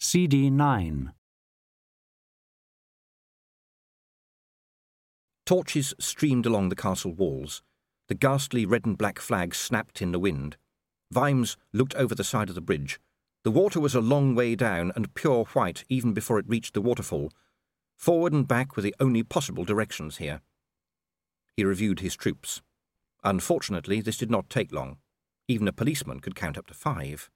CD 0.00 0.48
9. 0.48 1.12
Torches 5.44 5.92
streamed 5.98 6.46
along 6.46 6.68
the 6.68 6.76
castle 6.76 7.12
walls. 7.12 7.62
The 8.06 8.14
ghastly 8.14 8.64
red 8.64 8.86
and 8.86 8.96
black 8.96 9.18
flag 9.18 9.56
snapped 9.56 10.00
in 10.00 10.12
the 10.12 10.20
wind. 10.20 10.56
Vimes 11.10 11.56
looked 11.72 11.96
over 11.96 12.14
the 12.14 12.22
side 12.22 12.48
of 12.48 12.54
the 12.54 12.60
bridge. 12.60 13.00
The 13.42 13.50
water 13.50 13.80
was 13.80 13.96
a 13.96 14.00
long 14.00 14.36
way 14.36 14.54
down 14.54 14.92
and 14.94 15.14
pure 15.14 15.46
white 15.46 15.84
even 15.88 16.12
before 16.12 16.38
it 16.38 16.48
reached 16.48 16.74
the 16.74 16.80
waterfall. 16.80 17.32
Forward 17.96 18.32
and 18.32 18.46
back 18.46 18.76
were 18.76 18.82
the 18.82 18.94
only 19.00 19.24
possible 19.24 19.64
directions 19.64 20.18
here. 20.18 20.42
He 21.56 21.64
reviewed 21.64 21.98
his 21.98 22.14
troops. 22.14 22.62
Unfortunately, 23.24 24.00
this 24.00 24.16
did 24.16 24.30
not 24.30 24.48
take 24.48 24.70
long. 24.72 24.98
Even 25.48 25.66
a 25.66 25.72
policeman 25.72 26.20
could 26.20 26.36
count 26.36 26.56
up 26.56 26.68
to 26.68 26.74
five. 26.74 27.28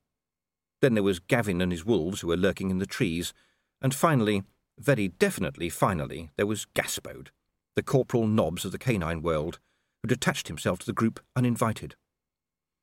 Then 0.83 0.95
there 0.95 1.03
was 1.03 1.21
Gavin 1.21 1.63
and 1.63 1.73
his 1.73 1.87
wolves 1.87 2.21
who 2.21 2.29
were 2.29 2.37
lurking 2.37 2.71
in 2.71 2.79
the 2.79 2.87
trees. 2.87 3.33
And 3.81 3.95
finally, 3.95 4.43
very 4.79 5.09
definitely 5.09 5.71
finally, 5.71 6.31
there 6.37 6.47
was 6.47 6.67
Gaspode, 6.75 7.29
the 7.77 7.83
corporal 7.83 8.27
Nobbs 8.27 8.65
of 8.65 8.73
the 8.73 8.79
canine 8.79 9.23
world, 9.23 9.61
who 10.03 10.09
detached 10.09 10.49
himself 10.49 10.81
to 10.81 10.87
the 10.87 10.93
group 10.93 11.21
uninvited. 11.37 11.95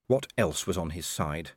What 0.07 0.27
else 0.37 0.65
was 0.65 0.77
on 0.77 0.91
his 0.91 1.05
side? 1.05 1.51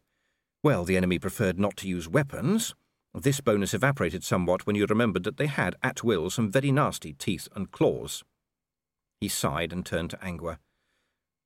Well, 0.65 0.85
the 0.85 0.97
enemy 0.97 1.19
preferred 1.19 1.59
not 1.59 1.77
to 1.79 1.89
use 1.89 2.09
weapons. 2.09 2.75
This 3.15 3.41
bonus 3.41 3.73
evaporated 3.73 4.25
somewhat 4.25 4.67
when 4.67 4.75
you 4.75 4.85
remembered 4.87 5.25
that 5.25 5.37
they 5.37 5.47
had, 5.47 5.77
at 5.83 6.03
will, 6.03 6.29
some 6.29 6.51
very 6.51 6.73
nasty 6.73 7.13
teeth 7.13 7.47
and 7.55 7.71
claws. 7.71 8.25
He 9.21 9.29
sighed 9.29 9.73
and 9.73 9.87
turned 9.87 10.11
to 10.11 10.17
Angua. 10.17 10.59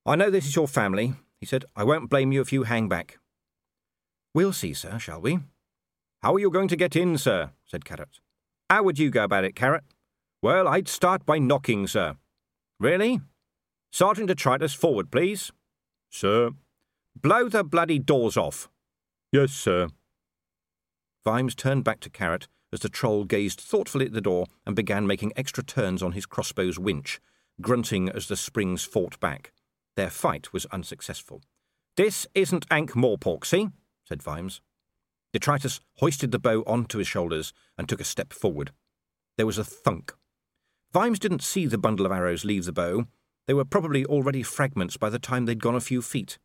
I 0.06 0.16
know 0.16 0.30
this 0.30 0.46
is 0.46 0.56
your 0.56 0.68
family, 0.68 1.14
he 1.38 1.44
said. 1.44 1.66
I 1.74 1.84
won't 1.84 2.08
blame 2.08 2.32
you 2.32 2.40
if 2.40 2.52
you 2.52 2.62
hang 2.62 2.88
back. 2.88 3.18
We'll 4.36 4.52
see, 4.52 4.74
sir, 4.74 4.98
shall 4.98 5.22
we? 5.22 5.38
How 6.22 6.34
are 6.34 6.38
you 6.38 6.50
going 6.50 6.68
to 6.68 6.76
get 6.76 6.94
in, 6.94 7.16
sir? 7.16 7.52
said 7.64 7.86
Carrot. 7.86 8.20
How 8.68 8.82
would 8.82 8.98
you 8.98 9.08
go 9.08 9.24
about 9.24 9.44
it, 9.44 9.56
Carrot? 9.56 9.84
Well, 10.42 10.68
I'd 10.68 10.88
start 10.88 11.24
by 11.24 11.38
knocking, 11.38 11.86
sir. 11.86 12.16
Really? 12.78 13.22
Sergeant 13.90 14.28
Detritus, 14.28 14.74
forward, 14.74 15.10
please. 15.10 15.52
Sir. 16.10 16.50
Blow 17.18 17.48
the 17.48 17.64
bloody 17.64 17.98
doors 17.98 18.36
off. 18.36 18.68
Yes, 19.32 19.52
sir. 19.52 19.88
Vimes 21.24 21.54
turned 21.54 21.84
back 21.84 22.00
to 22.00 22.10
Carrot 22.10 22.46
as 22.74 22.80
the 22.80 22.90
troll 22.90 23.24
gazed 23.24 23.58
thoughtfully 23.58 24.04
at 24.04 24.12
the 24.12 24.20
door 24.20 24.48
and 24.66 24.76
began 24.76 25.06
making 25.06 25.32
extra 25.34 25.64
turns 25.64 26.02
on 26.02 26.12
his 26.12 26.26
crossbow's 26.26 26.78
winch, 26.78 27.20
grunting 27.62 28.10
as 28.10 28.28
the 28.28 28.36
springs 28.36 28.84
fought 28.84 29.18
back. 29.18 29.54
Their 29.96 30.10
fight 30.10 30.52
was 30.52 30.66
unsuccessful. 30.66 31.40
This 31.96 32.26
isn't 32.34 32.66
Ankh 32.70 32.92
Morpork, 32.92 33.46
see? 33.46 33.70
Said 34.06 34.22
Vimes. 34.22 34.60
Detritus 35.32 35.80
hoisted 35.96 36.30
the 36.30 36.38
bow 36.38 36.62
onto 36.66 36.98
his 36.98 37.08
shoulders 37.08 37.52
and 37.76 37.88
took 37.88 38.00
a 38.00 38.04
step 38.04 38.32
forward. 38.32 38.72
There 39.36 39.46
was 39.46 39.58
a 39.58 39.64
thunk. 39.64 40.14
Vimes 40.92 41.18
didn't 41.18 41.42
see 41.42 41.66
the 41.66 41.78
bundle 41.78 42.06
of 42.06 42.12
arrows 42.12 42.44
leave 42.44 42.64
the 42.64 42.72
bow. 42.72 43.06
They 43.46 43.54
were 43.54 43.64
probably 43.64 44.04
already 44.06 44.42
fragments 44.42 44.96
by 44.96 45.10
the 45.10 45.18
time 45.18 45.44
they'd 45.44 45.62
gone 45.62 45.74
a 45.74 45.80
few 45.80 46.00
feet. 46.00 46.38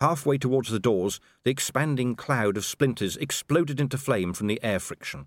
Halfway 0.00 0.38
towards 0.38 0.70
the 0.70 0.78
doors, 0.78 1.18
the 1.44 1.50
expanding 1.50 2.14
cloud 2.14 2.56
of 2.56 2.64
splinters 2.64 3.16
exploded 3.16 3.80
into 3.80 3.98
flame 3.98 4.32
from 4.32 4.46
the 4.46 4.62
air 4.62 4.78
friction. 4.78 5.26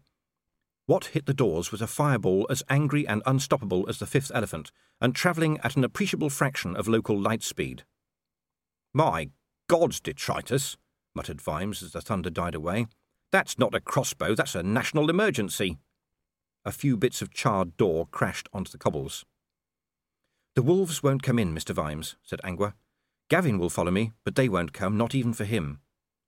What 0.85 1.05
hit 1.05 1.25
the 1.25 1.33
doors 1.33 1.71
was 1.71 1.81
a 1.81 1.87
fireball 1.87 2.47
as 2.49 2.63
angry 2.69 3.07
and 3.07 3.21
unstoppable 3.25 3.85
as 3.89 3.99
the 3.99 4.05
fifth 4.05 4.31
elephant, 4.33 4.71
and 5.01 5.13
travelling 5.13 5.57
at 5.59 5.75
an 5.75 5.83
appreciable 5.83 6.29
fraction 6.29 6.75
of 6.75 6.87
local 6.87 7.19
light 7.19 7.43
speed. 7.43 7.83
My 8.93 9.29
gods, 9.67 9.99
detritus, 9.99 10.77
muttered 11.15 11.41
Vimes 11.41 11.81
as 11.83 11.91
the 11.91 12.01
thunder 12.01 12.29
died 12.29 12.55
away. 12.55 12.87
That's 13.31 13.57
not 13.57 13.75
a 13.75 13.79
crossbow, 13.79 14.35
that's 14.35 14.55
a 14.55 14.63
national 14.63 15.09
emergency. 15.09 15.77
A 16.65 16.71
few 16.71 16.97
bits 16.97 17.21
of 17.21 17.33
charred 17.33 17.77
door 17.77 18.07
crashed 18.11 18.49
onto 18.53 18.71
the 18.71 18.77
cobbles. 18.77 19.25
The 20.55 20.61
wolves 20.61 21.01
won't 21.01 21.23
come 21.23 21.39
in, 21.39 21.55
Mr. 21.55 21.73
Vimes, 21.73 22.17
said 22.23 22.41
Angua. 22.43 22.73
Gavin 23.29 23.57
will 23.57 23.69
follow 23.69 23.91
me, 23.91 24.11
but 24.25 24.35
they 24.35 24.49
won't 24.49 24.73
come, 24.73 24.97
not 24.97 25.15
even 25.15 25.33
for 25.33 25.45
him. 25.45 25.79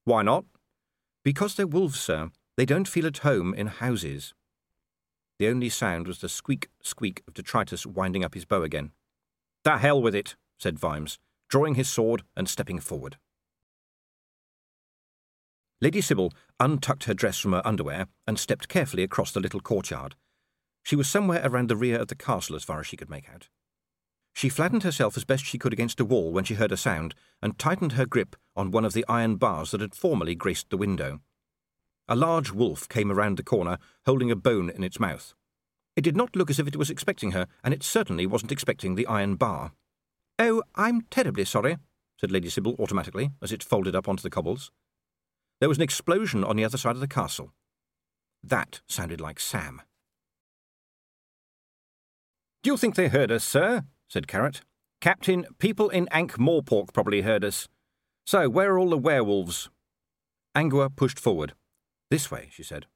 Why 0.06 0.22
not? 0.24 0.46
Because 1.24 1.56
they're 1.56 1.68
wolves, 1.68 2.00
sir. 2.00 2.32
They 2.56 2.66
don't 2.66 2.88
feel 2.88 3.06
at 3.06 3.20
home 3.20 3.54
in 3.54 3.68
houses. 3.68 4.34
The 5.40 5.48
only 5.48 5.70
sound 5.70 6.08
was 6.08 6.20
the 6.20 6.30
squeak 6.30 6.70
squeak 6.82 7.24
of 7.28 7.34
detritus 7.34 7.86
winding 7.86 8.24
up 8.24 8.34
his 8.34 8.46
bow 8.46 8.64
again. 8.64 8.92
The 9.64 9.78
hell 9.78 10.02
with 10.02 10.16
it, 10.16 10.36
said 10.58 10.80
Vimes, 10.80 11.20
drawing 11.50 11.76
his 11.76 11.90
sword 11.90 12.24
and 12.36 12.48
stepping 12.48 12.80
forward. 12.80 13.18
Lady 15.84 16.00
Sybil 16.00 16.32
untucked 16.62 17.04
her 17.04 17.14
dress 17.14 17.38
from 17.38 17.52
her 17.52 17.62
underwear 17.66 18.08
and 18.26 18.40
stepped 18.40 18.70
carefully 18.70 19.04
across 19.04 19.34
the 19.34 19.42
little 19.42 19.60
courtyard. 19.60 20.16
She 20.82 20.96
was 20.96 21.10
somewhere 21.10 21.42
around 21.44 21.68
the 21.68 21.76
rear 21.76 22.00
of 22.00 22.08
the 22.08 22.16
castle 22.16 22.56
as 22.56 22.64
far 22.64 22.80
as 22.80 22.88
she 22.88 22.96
could 22.96 23.10
make 23.10 23.30
out. 23.30 23.50
She 24.32 24.48
flattened 24.48 24.84
herself 24.84 25.18
as 25.18 25.26
best 25.26 25.44
she 25.44 25.58
could 25.58 25.74
against 25.74 26.00
a 26.00 26.06
wall 26.06 26.32
when 26.32 26.46
she 26.46 26.54
heard 26.54 26.72
a 26.72 26.78
sound 26.78 27.16
and 27.42 27.60
tightened 27.60 27.92
her 27.92 28.06
grip 28.06 28.38
on 28.56 28.72
one 28.72 28.86
of 28.86 28.94
the 28.94 29.04
iron 29.10 29.36
bars 29.36 29.72
that 29.72 29.82
had 29.82 29.94
formerly 29.94 30.36
graced 30.36 30.70
the 30.70 30.78
window. 30.78 31.20
A 32.08 32.16
large 32.16 32.50
wolf 32.54 32.88
came 32.88 33.12
around 33.12 33.36
the 33.36 33.44
corner, 33.44 33.78
holding 34.06 34.32
a 34.32 34.38
bone 34.38 34.70
in 34.70 34.86
its 34.86 35.02
mouth. 35.02 35.34
It 35.98 36.06
did 36.06 36.16
not 36.16 36.34
look 36.34 36.50
as 36.50 36.60
if 36.60 36.68
it 36.68 36.78
was 36.78 36.90
expecting 36.90 37.32
her, 37.32 37.46
and 37.62 37.74
it 37.74 37.84
certainly 37.84 38.26
wasn't 38.26 38.54
expecting 38.54 38.96
the 38.96 39.08
iron 39.08 39.36
bar. 39.36 39.74
Oh, 40.40 40.64
I'm 40.76 41.02
terribly 41.12 41.44
sorry, 41.44 41.76
said 42.22 42.32
Lady 42.32 42.50
Sybil 42.50 42.78
automatically 42.80 43.32
as 43.42 43.52
it 43.52 43.62
folded 43.62 43.98
up 43.98 44.08
onto 44.08 44.24
the 44.24 44.30
cobbles. 44.30 44.72
There 45.64 45.70
was 45.70 45.78
an 45.78 45.84
explosion 45.84 46.44
on 46.44 46.58
the 46.58 46.66
other 46.66 46.78
side 46.78 46.96
of 46.96 47.00
the 47.00 47.08
castle. 47.08 47.54
That 48.44 48.82
sounded 48.86 49.22
like 49.22 49.40
Sam. 49.40 49.82
Do 52.62 52.70
you 52.70 52.76
think 52.76 52.96
they 52.96 53.08
heard 53.08 53.32
us, 53.32 53.46
sir? 53.46 53.84
said 54.10 54.28
Carrot. 54.28 54.60
Captain, 55.00 55.46
people 55.60 55.88
in 55.88 56.10
Ankh 56.12 56.34
Morpork 56.34 56.92
probably 56.92 57.22
heard 57.22 57.46
us. 57.46 57.70
So, 58.26 58.50
where 58.50 58.74
are 58.74 58.78
all 58.78 58.90
the 58.90 58.98
werewolves? 58.98 59.70
Angua 60.54 60.94
pushed 60.94 61.18
forward. 61.18 61.54
This 62.12 62.30
way, 62.30 62.50
she 62.52 62.64
said. 62.64 62.88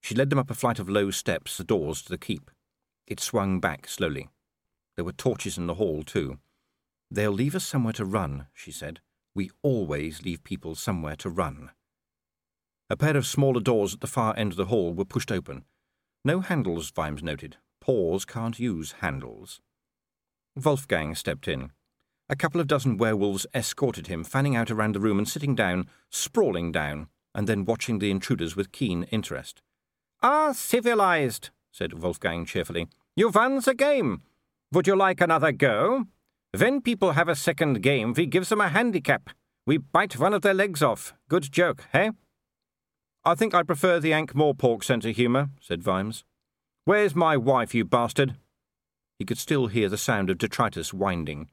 She 0.00 0.16
led 0.16 0.30
them 0.30 0.40
up 0.40 0.50
a 0.50 0.54
flight 0.54 0.80
of 0.80 0.88
low 0.88 1.12
steps, 1.12 1.58
the 1.58 1.62
doors 1.62 2.02
to 2.02 2.08
the 2.08 2.18
keep. 2.18 2.50
It 3.06 3.20
swung 3.20 3.60
back 3.60 3.86
slowly. 3.86 4.30
There 4.96 5.04
were 5.04 5.12
torches 5.12 5.56
in 5.56 5.68
the 5.68 5.74
hall, 5.74 6.02
too. 6.02 6.40
They'll 7.08 7.30
leave 7.30 7.54
us 7.54 7.64
somewhere 7.64 7.92
to 7.92 8.04
run, 8.04 8.48
she 8.52 8.72
said. 8.72 8.98
We 9.32 9.52
always 9.62 10.24
leave 10.24 10.42
people 10.42 10.74
somewhere 10.74 11.14
to 11.14 11.30
run. 11.30 11.70
A 12.90 12.96
pair 12.96 13.16
of 13.16 13.26
smaller 13.26 13.60
doors 13.60 13.94
at 13.94 14.00
the 14.00 14.06
far 14.06 14.34
end 14.36 14.52
of 14.52 14.56
the 14.56 14.66
hall 14.66 14.92
were 14.92 15.06
pushed 15.06 15.32
open. 15.32 15.64
No 16.24 16.40
handles, 16.40 16.90
Vimes 16.90 17.22
noted. 17.22 17.56
Paws 17.80 18.24
can't 18.24 18.58
use 18.58 18.96
handles. 19.00 19.60
Wolfgang 20.54 21.14
stepped 21.14 21.48
in. 21.48 21.70
A 22.28 22.36
couple 22.36 22.60
of 22.60 22.66
dozen 22.66 22.96
werewolves 22.96 23.46
escorted 23.54 24.06
him, 24.06 24.22
fanning 24.24 24.54
out 24.54 24.70
around 24.70 24.94
the 24.94 25.00
room 25.00 25.18
and 25.18 25.28
sitting 25.28 25.54
down, 25.54 25.88
sprawling 26.10 26.72
down, 26.72 27.08
and 27.34 27.46
then 27.46 27.64
watching 27.64 27.98
the 27.98 28.10
intruders 28.10 28.54
with 28.54 28.72
keen 28.72 29.04
interest. 29.04 29.62
Ah, 30.22 30.52
civilized, 30.52 31.50
said 31.72 32.02
Wolfgang 32.02 32.44
cheerfully. 32.44 32.88
You 33.16 33.30
won 33.30 33.60
the 33.60 33.74
game. 33.74 34.22
Would 34.72 34.86
you 34.86 34.96
like 34.96 35.20
another 35.20 35.52
go? 35.52 36.06
When 36.56 36.80
people 36.80 37.12
have 37.12 37.28
a 37.28 37.34
second 37.34 37.82
game, 37.82 38.14
we 38.14 38.26
give 38.26 38.48
them 38.48 38.60
a 38.60 38.68
handicap. 38.68 39.30
We 39.66 39.78
bite 39.78 40.18
one 40.18 40.34
of 40.34 40.42
their 40.42 40.54
legs 40.54 40.82
off. 40.82 41.14
Good 41.28 41.50
joke, 41.50 41.84
eh? 41.92 42.10
I 43.26 43.34
think 43.34 43.54
I 43.54 43.62
prefer 43.62 44.00
the 44.00 44.12
Ankh 44.12 44.34
Morpork 44.34 44.84
sense 44.84 45.06
of 45.06 45.16
humour, 45.16 45.48
said 45.58 45.82
Vimes. 45.82 46.24
Where's 46.84 47.14
my 47.14 47.38
wife, 47.38 47.74
you 47.74 47.82
bastard? 47.82 48.34
He 49.18 49.24
could 49.24 49.38
still 49.38 49.68
hear 49.68 49.88
the 49.88 49.96
sound 49.96 50.28
of 50.28 50.36
detritus 50.36 50.92
winding. 50.92 51.48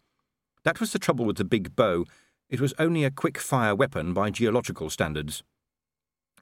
That 0.64 0.82
was 0.82 0.92
the 0.92 1.00
trouble 1.00 1.24
with 1.24 1.38
the 1.38 1.46
big 1.46 1.74
bow. 1.74 2.06
It 2.50 2.60
was 2.60 2.74
only 2.78 3.06
a 3.06 3.12
quick 3.12 3.38
fire 3.38 3.74
weapon 3.74 4.14
by 4.14 4.32
geological 4.32 4.90
standards. 4.90 5.44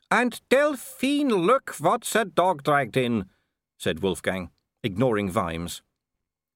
And 0.10 0.42
Delphine, 0.50 1.30
look 1.30 1.76
what's 1.78 2.16
a 2.16 2.26
dog 2.26 2.64
dragged 2.64 2.98
in, 2.98 3.26
said 3.78 4.02
Wolfgang, 4.02 4.50
ignoring 4.84 5.30
Vimes. 5.30 5.84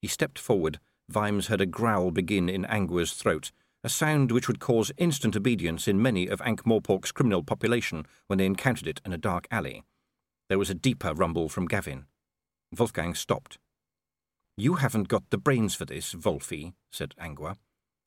He 0.02 0.08
stepped 0.08 0.40
forward. 0.40 0.80
Vimes 1.08 1.46
heard 1.46 1.62
a 1.62 1.68
growl 1.68 2.10
begin 2.10 2.50
in 2.50 2.66
Angua's 2.66 3.14
throat 3.14 3.52
a 3.84 3.90
sound 3.90 4.32
which 4.32 4.48
would 4.48 4.60
cause 4.60 4.92
instant 4.98 5.36
obedience 5.36 5.88
in 5.88 6.02
many 6.02 6.28
of 6.28 6.42
Ankh 6.42 6.64
Morpork's 6.64 7.12
criminal 7.12 7.44
population 7.44 8.06
when 8.28 8.40
they 8.40 8.46
encountered 8.46 8.88
it 8.88 9.02
in 9.06 9.12
a 9.12 9.18
dark 9.18 9.48
alley. 9.52 9.84
There 10.48 10.60
was 10.60 10.70
a 10.70 10.76
deeper 10.76 11.14
rumble 11.14 11.50
from 11.50 11.68
Gavin. 11.68 12.06
Wolfgang 12.78 13.14
stopped. 13.14 13.60
You 14.56 14.76
haven't 14.76 15.08
got 15.08 15.30
the 15.30 15.38
brains 15.38 15.76
for 15.76 15.86
this, 15.86 16.16
Wolfie, 16.16 16.74
said 16.92 17.14
Angua. 17.20 17.58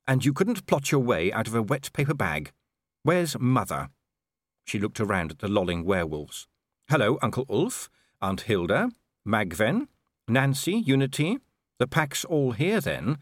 And 0.07 0.25
you 0.25 0.33
couldn't 0.33 0.65
plot 0.65 0.91
your 0.91 1.01
way 1.01 1.31
out 1.31 1.47
of 1.47 1.55
a 1.55 1.61
wet 1.61 1.91
paper 1.93 2.13
bag. 2.13 2.51
Where's 3.03 3.37
Mother? 3.37 3.89
She 4.65 4.79
looked 4.79 4.99
around 4.99 5.31
at 5.31 5.39
the 5.39 5.47
lolling 5.47 5.85
werewolves. 5.85 6.47
Hello, 6.89 7.19
Uncle 7.21 7.45
Ulf, 7.49 7.89
Aunt 8.21 8.41
Hilda, 8.41 8.91
Magven, 9.27 9.87
Nancy, 10.27 10.73
Unity. 10.73 11.37
The 11.79 11.87
pack's 11.87 12.25
all 12.25 12.53
here, 12.53 12.81
then, 12.81 13.17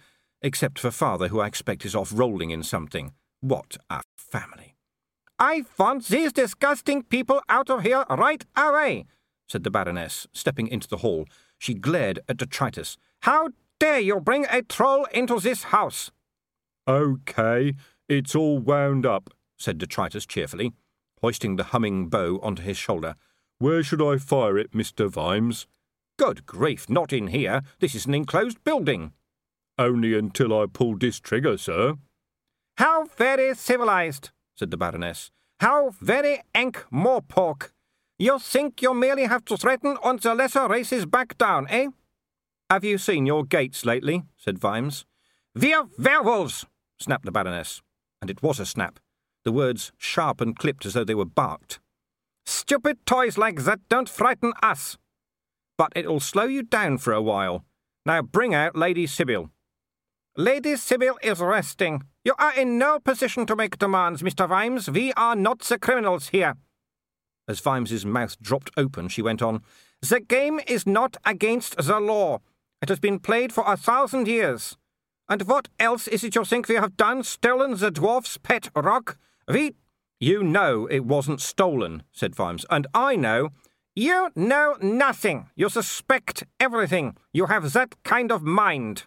except 0.46 0.78
for 0.78 0.92
father, 0.92 1.30
who 1.30 1.40
I 1.40 1.48
expect 1.48 1.86
is 1.86 1.96
off 1.96 2.12
rolling 2.14 2.52
in 2.52 2.62
something. 2.62 3.14
What 3.42 3.78
a 3.90 4.04
family! 4.16 4.76
I 5.40 5.64
want 5.78 6.08
these 6.08 6.32
disgusting 6.32 7.02
people 7.02 7.42
out 7.50 7.72
of 7.72 7.82
here 7.82 8.06
right 8.12 8.46
away, 8.56 9.06
said 9.50 9.64
the 9.64 9.72
Baroness, 9.72 10.28
stepping 10.34 10.68
into 10.68 10.88
the 10.88 10.98
hall. 10.98 11.26
She 11.58 11.74
glared 11.74 12.20
at 12.30 12.38
detritus. 12.38 12.96
How 13.24 13.50
dare 13.80 14.00
you 14.00 14.20
bring 14.20 14.46
a 14.46 14.62
troll 14.62 15.08
into 15.12 15.40
this 15.40 15.64
house? 15.64 16.12
OK, 16.86 17.74
it's 18.08 18.36
all 18.36 18.60
wound 18.60 19.04
up, 19.04 19.32
said 19.58 19.80
detritus 19.80 20.28
cheerfully, 20.28 20.74
hoisting 21.22 21.56
the 21.56 21.72
humming 21.74 22.08
bow 22.08 22.40
onto 22.44 22.62
his 22.62 22.78
shoulder. 22.78 23.16
Where 23.58 23.82
should 23.82 24.02
I 24.02 24.18
fire 24.18 24.60
it, 24.60 24.74
Mr. 24.74 25.10
Vimes? 25.10 25.66
Good 26.20 26.46
grief, 26.46 26.88
not 26.88 27.12
in 27.12 27.28
here. 27.28 27.64
This 27.80 27.96
is 27.96 28.06
an 28.06 28.14
enclosed 28.14 28.64
building. 28.64 29.12
Only 29.77 30.18
until 30.18 30.57
I 30.57 30.66
pull 30.72 30.98
this 30.98 31.19
trigger, 31.19 31.57
sir. 31.57 31.95
How 32.77 33.06
very 33.18 33.54
civilized, 33.56 34.31
said 34.56 34.72
the 34.72 34.77
Baroness. 34.77 35.31
How 35.60 35.92
very 36.01 36.42
Ankh 36.54 36.86
Morpork. 36.92 37.72
You 38.18 38.39
think 38.39 38.81
you 38.81 38.94
merely 38.94 39.25
have 39.25 39.44
to 39.45 39.57
threaten 39.57 39.98
and 40.04 40.19
the 40.19 40.33
lesser 40.33 40.68
races 40.68 41.06
back 41.06 41.38
down, 41.38 41.68
eh? 41.69 41.88
Have 42.69 42.83
you 42.83 42.98
seen 42.98 43.25
your 43.25 43.44
gates 43.44 43.86
lately? 43.86 44.24
said 44.38 44.57
Vimes. 44.57 45.06
We're 45.54 45.83
werewolves, 46.00 46.66
snapped 46.98 47.25
the 47.25 47.31
Baroness. 47.31 47.81
And 48.22 48.30
it 48.30 48.42
was 48.42 48.60
a 48.60 48.66
snap, 48.66 49.00
the 49.44 49.51
words 49.51 49.92
sharp 49.98 50.42
and 50.42 50.57
clipped 50.57 50.86
as 50.86 50.94
though 50.94 51.04
they 51.04 51.16
were 51.16 51.25
barked. 51.25 51.80
Stupid 52.45 53.06
toys 53.06 53.38
like 53.38 53.63
that 53.63 53.80
don't 53.89 54.10
frighten 54.10 54.54
us. 54.63 54.98
But 55.77 55.92
it'll 55.95 56.19
slow 56.19 56.45
you 56.45 56.63
down 56.63 56.98
for 56.98 57.12
a 57.12 57.22
while. 57.22 57.66
Now 58.06 58.22
bring 58.22 58.54
out 58.54 58.75
Lady 58.75 59.07
Sybil. 59.07 59.50
Lady 60.38 60.76
Sybil 60.76 61.18
is 61.24 61.40
resting. 61.40 62.04
You 62.26 62.34
are 62.38 62.54
in 62.54 62.78
no 62.78 63.00
position 63.00 63.46
to 63.46 63.56
make 63.56 63.80
demands, 63.80 64.22
Mr. 64.22 64.50
Vimes. 64.50 64.92
We 64.92 65.14
are 65.14 65.34
not 65.34 65.60
the 65.60 65.80
criminals 65.80 66.28
here. 66.30 66.56
As 67.48 67.62
Vimes's 67.62 68.06
mouth 68.06 68.38
dropped 68.42 68.70
open, 68.76 69.08
she 69.08 69.22
went 69.22 69.42
on, 69.42 69.62
The 70.02 70.20
game 70.20 70.60
is 70.68 70.86
not 70.86 71.16
against 71.26 71.78
the 71.78 72.02
law. 72.02 72.40
It 72.82 72.90
has 72.90 73.00
been 73.00 73.20
played 73.20 73.54
for 73.54 73.64
a 73.66 73.78
thousand 73.78 74.28
years. 74.28 74.76
And 75.30 75.44
what 75.44 75.70
else 75.80 76.06
is 76.10 76.22
it 76.26 76.36
you 76.36 76.44
think 76.44 76.68
we 76.68 76.76
have 76.76 76.98
done? 76.98 77.24
Stolen 77.24 77.78
the 77.78 77.90
dwarf's 77.90 78.38
pet 78.38 78.70
rock? 78.76 79.18
We. 79.48 79.76
You 80.20 80.44
know 80.44 80.86
it 80.88 81.06
wasn't 81.06 81.40
stolen, 81.40 82.04
said 82.12 82.36
Vimes, 82.36 82.66
and 82.70 82.88
I 82.94 83.16
know. 83.16 83.50
You 83.96 84.32
know 84.36 84.76
nothing. 84.82 85.50
You 85.56 85.70
suspect 85.70 86.44
everything. 86.60 87.16
You 87.32 87.46
have 87.46 87.72
that 87.72 87.96
kind 88.04 88.34
of 88.34 88.44
mind. 88.44 89.06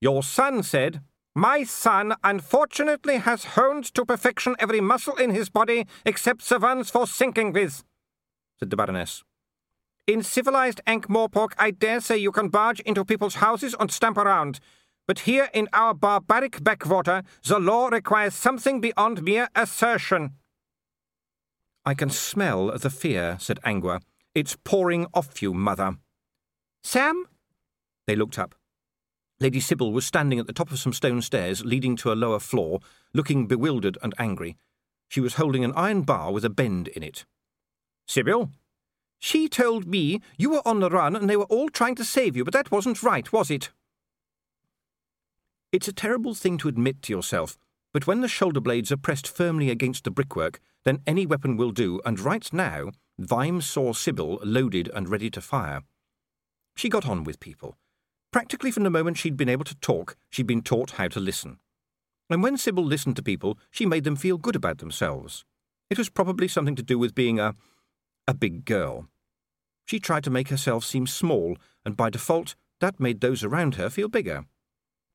Your 0.00 0.22
son 0.22 0.62
said, 0.62 1.02
My 1.34 1.62
son 1.62 2.14
unfortunately 2.24 3.18
has 3.18 3.44
honed 3.56 3.84
to 3.94 4.04
perfection 4.04 4.56
every 4.58 4.80
muscle 4.80 5.14
in 5.16 5.30
his 5.30 5.50
body 5.50 5.86
except 6.06 6.50
ones 6.50 6.90
for 6.90 7.06
sinking 7.06 7.52
with, 7.52 7.84
said 8.58 8.70
the 8.70 8.76
Baroness. 8.76 9.22
In 10.06 10.22
civilized 10.22 10.80
Ankh-Morpork, 10.86 11.52
I 11.58 11.70
dare 11.70 12.00
say 12.00 12.16
you 12.16 12.32
can 12.32 12.48
barge 12.48 12.80
into 12.80 13.04
people's 13.04 13.36
houses 13.36 13.76
and 13.78 13.92
stamp 13.92 14.16
around. 14.16 14.58
But 15.06 15.20
here 15.20 15.48
in 15.52 15.68
our 15.72 15.94
barbaric 15.94 16.64
backwater, 16.64 17.22
the 17.46 17.60
law 17.60 17.88
requires 17.88 18.34
something 18.34 18.80
beyond 18.80 19.22
mere 19.22 19.48
assertion. 19.54 20.32
I 21.84 21.94
can 21.94 22.10
smell 22.10 22.76
the 22.78 22.90
fear, 22.90 23.36
said 23.38 23.60
Angua. 23.64 24.00
It's 24.34 24.56
pouring 24.64 25.06
off 25.14 25.42
you, 25.42 25.52
mother. 25.54 25.96
Sam? 26.82 27.26
They 28.06 28.16
looked 28.16 28.38
up. 28.38 28.54
Lady 29.40 29.58
Sybil 29.58 29.90
was 29.90 30.04
standing 30.04 30.38
at 30.38 30.46
the 30.46 30.52
top 30.52 30.70
of 30.70 30.78
some 30.78 30.92
stone 30.92 31.22
stairs 31.22 31.64
leading 31.64 31.96
to 31.96 32.12
a 32.12 32.14
lower 32.14 32.38
floor, 32.38 32.80
looking 33.14 33.46
bewildered 33.46 33.96
and 34.02 34.14
angry. 34.18 34.56
She 35.08 35.20
was 35.20 35.34
holding 35.34 35.64
an 35.64 35.72
iron 35.74 36.02
bar 36.02 36.30
with 36.30 36.44
a 36.44 36.50
bend 36.50 36.88
in 36.88 37.02
it. 37.02 37.24
Sybil? 38.06 38.50
She 39.18 39.48
told 39.48 39.86
me 39.86 40.20
you 40.36 40.50
were 40.50 40.62
on 40.66 40.80
the 40.80 40.90
run 40.90 41.16
and 41.16 41.28
they 41.28 41.36
were 41.36 41.44
all 41.44 41.70
trying 41.70 41.94
to 41.96 42.04
save 42.04 42.36
you, 42.36 42.44
but 42.44 42.52
that 42.52 42.70
wasn't 42.70 43.02
right, 43.02 43.32
was 43.32 43.50
it? 43.50 43.70
It's 45.72 45.88
a 45.88 45.92
terrible 45.92 46.34
thing 46.34 46.58
to 46.58 46.68
admit 46.68 47.00
to 47.02 47.12
yourself, 47.12 47.56
but 47.92 48.06
when 48.06 48.20
the 48.20 48.28
shoulder 48.28 48.60
blades 48.60 48.92
are 48.92 48.96
pressed 48.96 49.26
firmly 49.26 49.70
against 49.70 50.04
the 50.04 50.10
brickwork, 50.10 50.60
then 50.84 51.00
any 51.06 51.26
weapon 51.26 51.56
will 51.56 51.70
do, 51.70 52.00
and 52.04 52.20
right 52.20 52.50
now, 52.52 52.90
Vimes 53.18 53.66
saw 53.66 53.92
Sybil 53.92 54.38
loaded 54.42 54.90
and 54.94 55.08
ready 55.08 55.30
to 55.30 55.40
fire. 55.40 55.82
She 56.74 56.88
got 56.88 57.06
on 57.06 57.24
with 57.24 57.40
people. 57.40 57.76
Practically 58.32 58.70
from 58.70 58.84
the 58.84 58.90
moment 58.90 59.16
she'd 59.16 59.36
been 59.36 59.48
able 59.48 59.64
to 59.64 59.74
talk, 59.76 60.16
she'd 60.28 60.46
been 60.46 60.62
taught 60.62 60.92
how 60.92 61.08
to 61.08 61.18
listen. 61.18 61.58
And 62.28 62.42
when 62.42 62.56
Sybil 62.56 62.84
listened 62.84 63.16
to 63.16 63.22
people, 63.22 63.58
she 63.70 63.86
made 63.86 64.04
them 64.04 64.14
feel 64.14 64.38
good 64.38 64.54
about 64.54 64.78
themselves. 64.78 65.44
It 65.90 65.98
was 65.98 66.08
probably 66.08 66.46
something 66.46 66.76
to 66.76 66.82
do 66.82 66.96
with 66.96 67.14
being 67.14 67.40
a. 67.40 67.56
a 68.28 68.34
big 68.34 68.64
girl. 68.64 69.08
She 69.84 69.98
tried 69.98 70.22
to 70.24 70.30
make 70.30 70.48
herself 70.48 70.84
seem 70.84 71.08
small, 71.08 71.56
and 71.84 71.96
by 71.96 72.10
default, 72.10 72.54
that 72.78 73.00
made 73.00 73.20
those 73.20 73.42
around 73.42 73.74
her 73.74 73.90
feel 73.90 74.08
bigger. 74.08 74.44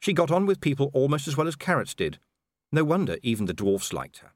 She 0.02 0.12
got 0.12 0.30
on 0.30 0.46
with 0.46 0.60
people 0.60 0.92
almost 0.94 1.28
as 1.28 1.38
well 1.38 1.48
as 1.48 1.56
Carrots 1.56 1.96
did. 1.96 2.20
No 2.74 2.84
wonder 2.84 3.18
even 3.24 3.46
the 3.46 3.54
dwarfs 3.54 3.94
liked 3.94 4.18
her. 4.18 4.34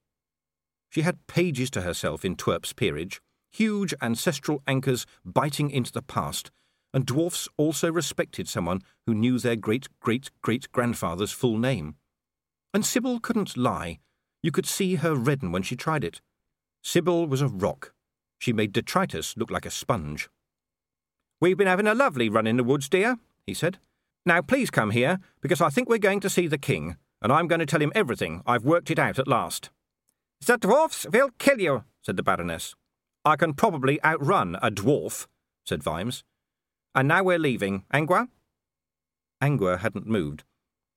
She 0.90 1.02
had 1.02 1.28
pages 1.28 1.70
to 1.72 1.81
herself 1.81 2.24
in 2.24 2.38
Twurp's 2.38 2.72
peerage, 2.72 3.22
huge 3.52 3.94
ancestral 4.02 4.64
anchors 4.66 5.06
biting 5.26 5.70
into 5.70 5.92
the 5.92 6.02
past, 6.02 6.52
and 6.94 7.06
dwarfs 7.06 7.47
also 7.57 7.91
respected 7.91 8.47
someone 8.47 8.81
who 9.06 9.13
knew 9.13 9.39
their 9.39 9.56
great 9.56 9.88
great 10.00 10.30
great 10.41 10.71
grandfather's 10.71 11.31
full 11.31 11.57
name. 11.57 11.95
And 12.74 12.86
Sybil 12.86 13.19
couldn't 13.19 13.57
lie. 13.57 14.00
You 14.41 14.51
could 14.51 14.65
see 14.65 14.95
her 14.95 15.15
redden 15.15 15.51
when 15.51 15.63
she 15.63 15.75
tried 15.75 16.03
it. 16.03 16.21
Sybil 16.81 17.27
was 17.27 17.41
a 17.41 17.47
rock. 17.47 17.94
She 18.38 18.53
made 18.53 18.71
detritus 18.71 19.36
look 19.36 19.51
like 19.51 19.65
a 19.65 19.71
sponge. 19.71 20.30
We've 21.41 21.57
been 21.57 21.68
having 21.68 21.88
a 21.88 21.94
lovely 21.94 22.30
run 22.30 22.47
in 22.47 22.57
the 22.57 22.63
woods, 22.63 22.89
dear, 22.89 23.18
he 23.45 23.53
said. 23.53 23.80
Now 24.25 24.42
please 24.42 24.69
come 24.69 24.92
here, 24.92 25.19
because 25.42 25.62
I 25.62 25.69
think 25.69 25.89
we're 25.89 25.97
going 25.97 26.19
to 26.21 26.30
see 26.30 26.47
the 26.47 26.57
king, 26.57 26.97
and 27.21 27.31
I'm 27.31 27.47
going 27.47 27.59
to 27.59 27.65
tell 27.65 27.81
him 27.81 27.92
everything. 27.95 28.44
I've 28.45 28.63
worked 28.63 28.92
it 28.92 29.00
out 29.00 29.19
at 29.19 29.27
last. 29.27 29.69
The 30.45 30.57
dwarfs 30.57 31.06
will 31.12 31.31
kill 31.38 31.59
you, 31.59 31.83
said 32.01 32.15
the 32.15 32.24
Baroness. 32.24 32.75
I 33.25 33.35
can 33.35 33.53
probably 33.53 34.03
outrun 34.03 34.56
a 34.62 34.71
dwarf, 34.71 35.27
said 35.65 35.83
Vimes. 35.83 36.24
And 36.95 37.07
now 37.07 37.24
we're 37.24 37.39
leaving, 37.39 37.86
Angua? 37.94 38.27
Angua 39.41 39.80
hadn't 39.80 40.07
moved. 40.07 40.44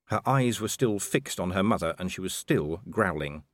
Her 0.06 0.20
eyes 0.26 0.60
were 0.60 0.68
still 0.68 0.98
fixed 0.98 1.38
on 1.38 1.50
her 1.50 1.62
mother, 1.62 1.94
and 1.98 2.10
she 2.10 2.20
was 2.20 2.34
still 2.34 2.80
growling. 2.90 3.44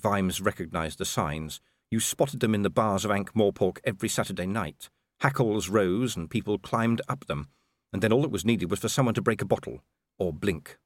Vimes 0.00 0.40
recognised 0.40 0.98
the 0.98 1.04
signs. 1.04 1.60
You 1.90 2.00
spotted 2.00 2.40
them 2.40 2.54
in 2.54 2.62
the 2.62 2.70
bars 2.70 3.04
of 3.04 3.10
Ankh 3.10 3.32
Morpork 3.34 3.78
every 3.84 4.08
Saturday 4.08 4.46
night. 4.46 4.90
Hackles 5.22 5.68
rose, 5.68 6.16
and 6.16 6.30
people 6.30 6.58
climbed 6.58 7.02
up 7.08 7.26
them 7.26 7.48
and 7.92 8.02
then 8.02 8.12
all 8.12 8.22
that 8.22 8.30
was 8.30 8.44
needed 8.44 8.70
was 8.70 8.80
for 8.80 8.88
someone 8.88 9.14
to 9.14 9.22
break 9.22 9.42
a 9.42 9.46
bottle 9.46 9.80
or 10.18 10.32
blink. 10.32 10.78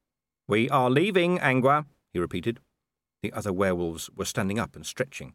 We 0.49 0.69
are 0.71 0.91
leaving, 0.91 1.39
Angua, 1.39 1.87
he 2.13 2.19
repeated. 2.19 2.61
The 3.23 3.33
other 3.33 3.53
werewolves 3.53 4.11
were 4.15 4.25
standing 4.25 4.59
up 4.59 4.77
and 4.77 4.85
stretching. 4.85 5.35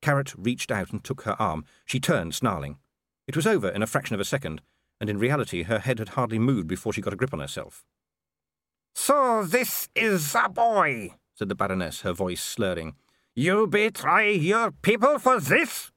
Carrot 0.00 0.34
reached 0.36 0.70
out 0.70 0.90
and 0.90 1.02
took 1.02 1.22
her 1.22 1.40
arm. 1.40 1.64
She 1.84 1.98
turned, 1.98 2.34
snarling. 2.34 2.78
It 3.26 3.36
was 3.36 3.46
over 3.46 3.68
in 3.68 3.82
a 3.82 3.86
fraction 3.86 4.14
of 4.14 4.20
a 4.20 4.24
second, 4.24 4.60
and 5.00 5.08
in 5.08 5.18
reality 5.18 5.64
her 5.64 5.78
head 5.78 5.98
had 5.98 6.10
hardly 6.10 6.38
moved 6.38 6.68
before 6.68 6.92
she 6.92 7.00
got 7.00 7.12
a 7.12 7.16
grip 7.16 7.32
on 7.32 7.40
herself. 7.40 7.84
So 8.94 9.44
this 9.44 9.88
is 9.94 10.34
a 10.34 10.48
boy, 10.48 11.14
said 11.34 11.48
the 11.48 11.54
Baroness, 11.54 12.02
her 12.02 12.12
voice 12.12 12.42
slurring. 12.42 12.94
You 13.34 13.66
betray 13.66 14.34
your 14.34 14.70
people 14.70 15.18
for 15.18 15.40
this? 15.40 15.90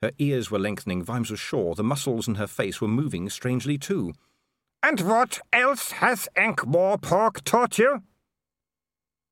Her 0.00 0.12
ears 0.18 0.50
were 0.50 0.58
lengthening, 0.58 1.02
Vimes 1.02 1.30
was 1.30 1.40
sure. 1.40 1.74
The 1.74 1.82
muscles 1.82 2.28
in 2.28 2.36
her 2.36 2.46
face 2.46 2.80
were 2.80 2.88
moving 2.88 3.28
strangely 3.28 3.76
too. 3.76 4.14
And 4.82 5.00
what 5.00 5.40
else 5.52 5.90
has 5.90 6.28
Ankh-Morpork 6.36 7.42
taught 7.42 7.78
you? 7.78 8.02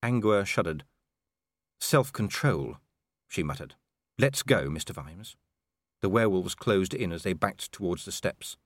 Angua 0.05 0.45
shuddered. 0.45 0.85
Self-control, 1.81 2.77
she 3.29 3.43
muttered. 3.43 3.75
Let's 4.19 4.43
go, 4.43 4.69
Mr. 4.69 4.91
Vimes. 4.91 5.37
The 6.03 6.09
werewolves 6.09 6.55
closed 6.55 6.95
in 6.95 7.13
as 7.13 7.23
they 7.23 7.33
backed 7.33 7.73
towards 7.73 8.05
the 8.05 8.13
steps. 8.13 8.57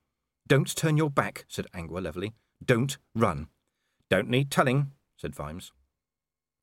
Don't 0.47 0.75
turn 0.75 0.97
your 0.97 1.09
back, 1.09 1.45
said 1.47 1.67
Angua 1.73 2.01
levelly. 2.01 2.33
Don't 2.63 2.97
run. 3.15 3.47
Don't 4.09 4.29
need 4.29 4.51
telling, 4.51 4.91
said 5.17 5.35
Vimes. 5.35 5.71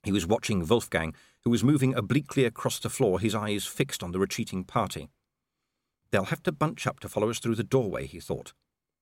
He 0.02 0.12
was 0.12 0.26
watching 0.26 0.66
Wolfgang, 0.66 1.14
who 1.44 1.50
was 1.50 1.64
moving 1.64 1.94
obliquely 1.94 2.44
across 2.44 2.78
the 2.78 2.90
floor, 2.90 3.18
his 3.18 3.34
eyes 3.34 3.66
fixed 3.66 4.02
on 4.02 4.12
the 4.12 4.18
retreating 4.18 4.64
party. 4.64 5.08
They'll 6.10 6.24
have 6.24 6.42
to 6.44 6.52
bunch 6.52 6.86
up 6.86 7.00
to 7.00 7.08
follow 7.08 7.30
us 7.30 7.38
through 7.38 7.56
the 7.56 7.64
doorway, 7.64 8.06
he 8.06 8.20
thought. 8.20 8.52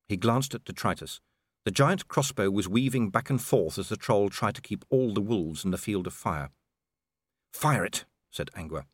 He 0.09 0.17
glanced 0.17 0.55
at 0.55 0.65
detritus. 0.65 1.21
The 1.65 1.71
giant 1.71 2.09
crossbow 2.09 2.51
was 2.51 2.69
weaving 2.69 3.11
back 3.11 3.29
and 3.29 3.43
forth 3.43 3.79
as 3.79 3.89
the 3.89 3.97
troll 3.97 4.29
tried 4.29 4.55
to 4.55 4.61
keep 4.61 4.85
all 4.89 5.13
the 5.13 5.21
wolves 5.21 5.65
in 5.65 5.73
the 5.73 5.79
field 5.79 6.07
of 6.07 6.13
fire. 6.13 6.51
Fire 7.53 7.85
it, 7.85 8.05
said 8.31 8.51
Angua. 8.57 8.85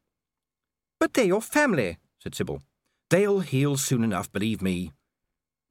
But 0.99 1.15
they're 1.15 1.25
your 1.25 1.43
family, 1.43 1.99
said 2.23 2.35
Sybil. 2.35 2.63
They'll 3.11 3.41
heal 3.41 3.77
soon 3.77 4.05
enough, 4.05 4.31
believe 4.31 4.63
me. 4.63 4.93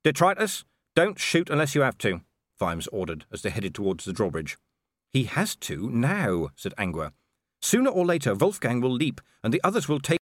Detritus, 0.04 0.66
don't 0.96 1.20
shoot 1.20 1.50
unless 1.50 1.76
you 1.76 1.82
have 1.82 1.98
to, 2.00 2.22
Vimes 2.60 2.88
ordered 2.88 3.26
as 3.32 3.42
they 3.42 3.50
headed 3.50 3.74
towards 3.74 4.04
the 4.04 4.14
drawbridge. 4.14 4.58
He 5.14 5.24
has 5.24 5.56
to 5.58 5.90
now, 5.90 6.50
said 6.56 6.74
Angua. 6.78 7.12
Sooner 7.62 7.90
or 7.90 8.06
later, 8.06 8.34
Wolfgang 8.34 8.82
will 8.82 8.92
leap, 8.92 9.22
and 9.44 9.54
the 9.54 9.62
others 9.64 9.88
will 9.88 10.00
take. 10.00 10.20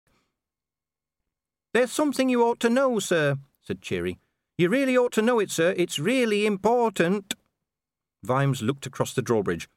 There's 1.73 1.91
something 1.91 2.29
you 2.29 2.43
ought 2.43 2.59
to 2.61 2.69
know, 2.69 2.99
sir, 2.99 3.37
said 3.61 3.81
Cheery. 3.81 4.17
You 4.57 4.69
really 4.69 4.97
ought 4.97 5.11
to 5.13 5.21
know 5.21 5.39
it, 5.39 5.51
sir. 5.51 5.73
It's 5.75 5.99
really 5.99 6.45
important. 6.45 7.33
Vimes 8.23 8.61
looked 8.61 8.85
across 8.85 9.13
the 9.13 9.21
drawbridge. 9.21 9.67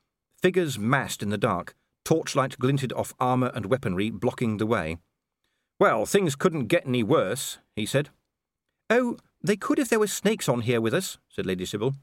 Figures 0.40 0.78
massed 0.78 1.22
in 1.22 1.30
the 1.30 1.38
dark. 1.38 1.74
Torchlight 2.04 2.58
glinted 2.58 2.92
off 2.92 3.12
armour 3.18 3.50
and 3.54 3.66
weaponry, 3.66 4.10
blocking 4.10 4.58
the 4.58 4.66
way. 4.66 4.98
Well, 5.78 6.06
things 6.06 6.34
couldn't 6.34 6.66
get 6.66 6.86
any 6.86 7.02
worse, 7.02 7.58
he 7.76 7.86
said. 7.86 8.10
Oh, 8.90 9.16
they 9.42 9.56
could 9.56 9.78
if 9.78 9.88
there 9.88 10.00
were 10.00 10.08
snakes 10.08 10.48
on 10.48 10.62
here 10.62 10.80
with 10.80 10.92
us, 10.92 11.18
said 11.28 11.46
Lady 11.46 11.64
Sybil. 11.64 11.94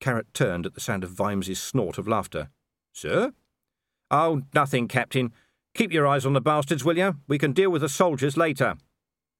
Carrot 0.00 0.32
turned 0.32 0.66
at 0.66 0.74
the 0.74 0.80
sound 0.80 1.04
of 1.04 1.10
Vimes's 1.10 1.60
snort 1.60 1.98
of 1.98 2.08
laughter. 2.08 2.48
Sir? 2.92 3.32
Oh, 4.10 4.42
nothing, 4.54 4.88
Captain. 4.88 5.32
Keep 5.74 5.92
your 5.92 6.06
eyes 6.06 6.24
on 6.24 6.32
the 6.32 6.40
bastards, 6.40 6.84
will 6.84 6.96
you? 6.96 7.16
We 7.28 7.38
can 7.38 7.52
deal 7.52 7.70
with 7.70 7.82
the 7.82 7.88
soldiers 7.88 8.36
later. 8.36 8.76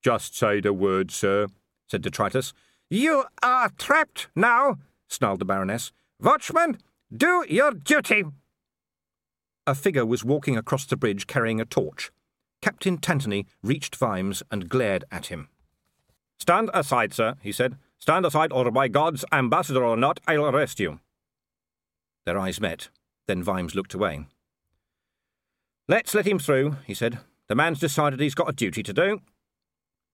Just 0.03 0.37
say 0.37 0.61
the 0.61 0.73
word, 0.73 1.09
sir, 1.09 1.47
said 1.87 2.03
detritus. 2.03 2.53
You 2.89 3.25
are 3.41 3.69
trapped 3.77 4.27
now, 4.35 4.77
snarled 5.07 5.39
the 5.39 5.45
Baroness. 5.45 5.91
Watchman, 6.21 6.77
do 7.15 7.45
your 7.49 7.71
duty. 7.71 8.25
A 9.65 9.73
figure 9.73 10.05
was 10.05 10.23
walking 10.23 10.55
across 10.55 10.85
the 10.85 10.95
bridge 10.95 11.27
carrying 11.27 11.59
a 11.59 11.65
torch. 11.65 12.11
Captain 12.61 12.97
Tantony 12.97 13.45
reached 13.63 13.95
Vimes 13.95 14.43
and 14.51 14.69
glared 14.69 15.05
at 15.11 15.27
him. 15.27 15.49
Stand 16.39 16.69
aside, 16.73 17.13
sir, 17.13 17.35
he 17.41 17.51
said. 17.51 17.77
Stand 17.99 18.25
aside, 18.25 18.51
or 18.51 18.69
by 18.71 18.87
gods, 18.87 19.25
ambassador 19.31 19.83
or 19.83 19.97
not, 19.97 20.19
I'll 20.27 20.45
arrest 20.45 20.79
you. 20.79 20.99
Their 22.25 22.37
eyes 22.37 22.61
met. 22.61 22.89
Then 23.27 23.43
Vimes 23.43 23.75
looked 23.75 23.93
away. 23.93 24.27
Let's 25.87 26.13
let 26.13 26.27
him 26.27 26.39
through, 26.39 26.77
he 26.85 26.93
said. 26.93 27.19
The 27.47 27.55
man's 27.55 27.79
decided 27.79 28.19
he's 28.19 28.35
got 28.35 28.49
a 28.49 28.53
duty 28.53 28.83
to 28.83 28.93
do. 28.93 29.21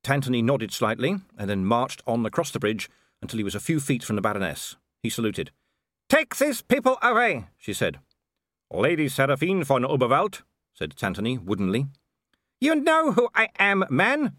Tantony 0.03 0.43
nodded 0.43 0.71
slightly, 0.71 1.17
and 1.37 1.49
then 1.49 1.65
marched 1.65 2.03
on 2.05 2.25
across 2.25 2.51
the 2.51 2.59
bridge 2.59 2.89
until 3.21 3.37
he 3.37 3.43
was 3.43 3.55
a 3.55 3.59
few 3.59 3.79
feet 3.79 4.03
from 4.03 4.15
the 4.15 4.21
Baroness. 4.21 4.75
He 5.01 5.09
saluted. 5.09 5.51
Take 6.09 6.35
these 6.35 6.61
people 6.61 6.97
away, 7.01 7.45
she 7.57 7.73
said. 7.73 7.99
Lady 8.71 9.07
Seraphine 9.07 9.63
von 9.63 9.83
Uberwald, 9.83 10.41
said 10.73 10.95
Tantony 10.95 11.43
woodenly. 11.43 11.87
You 12.63 12.75
know 12.75 13.11
who 13.11 13.27
I 13.35 13.49
am, 13.59 13.83
man. 13.89 14.37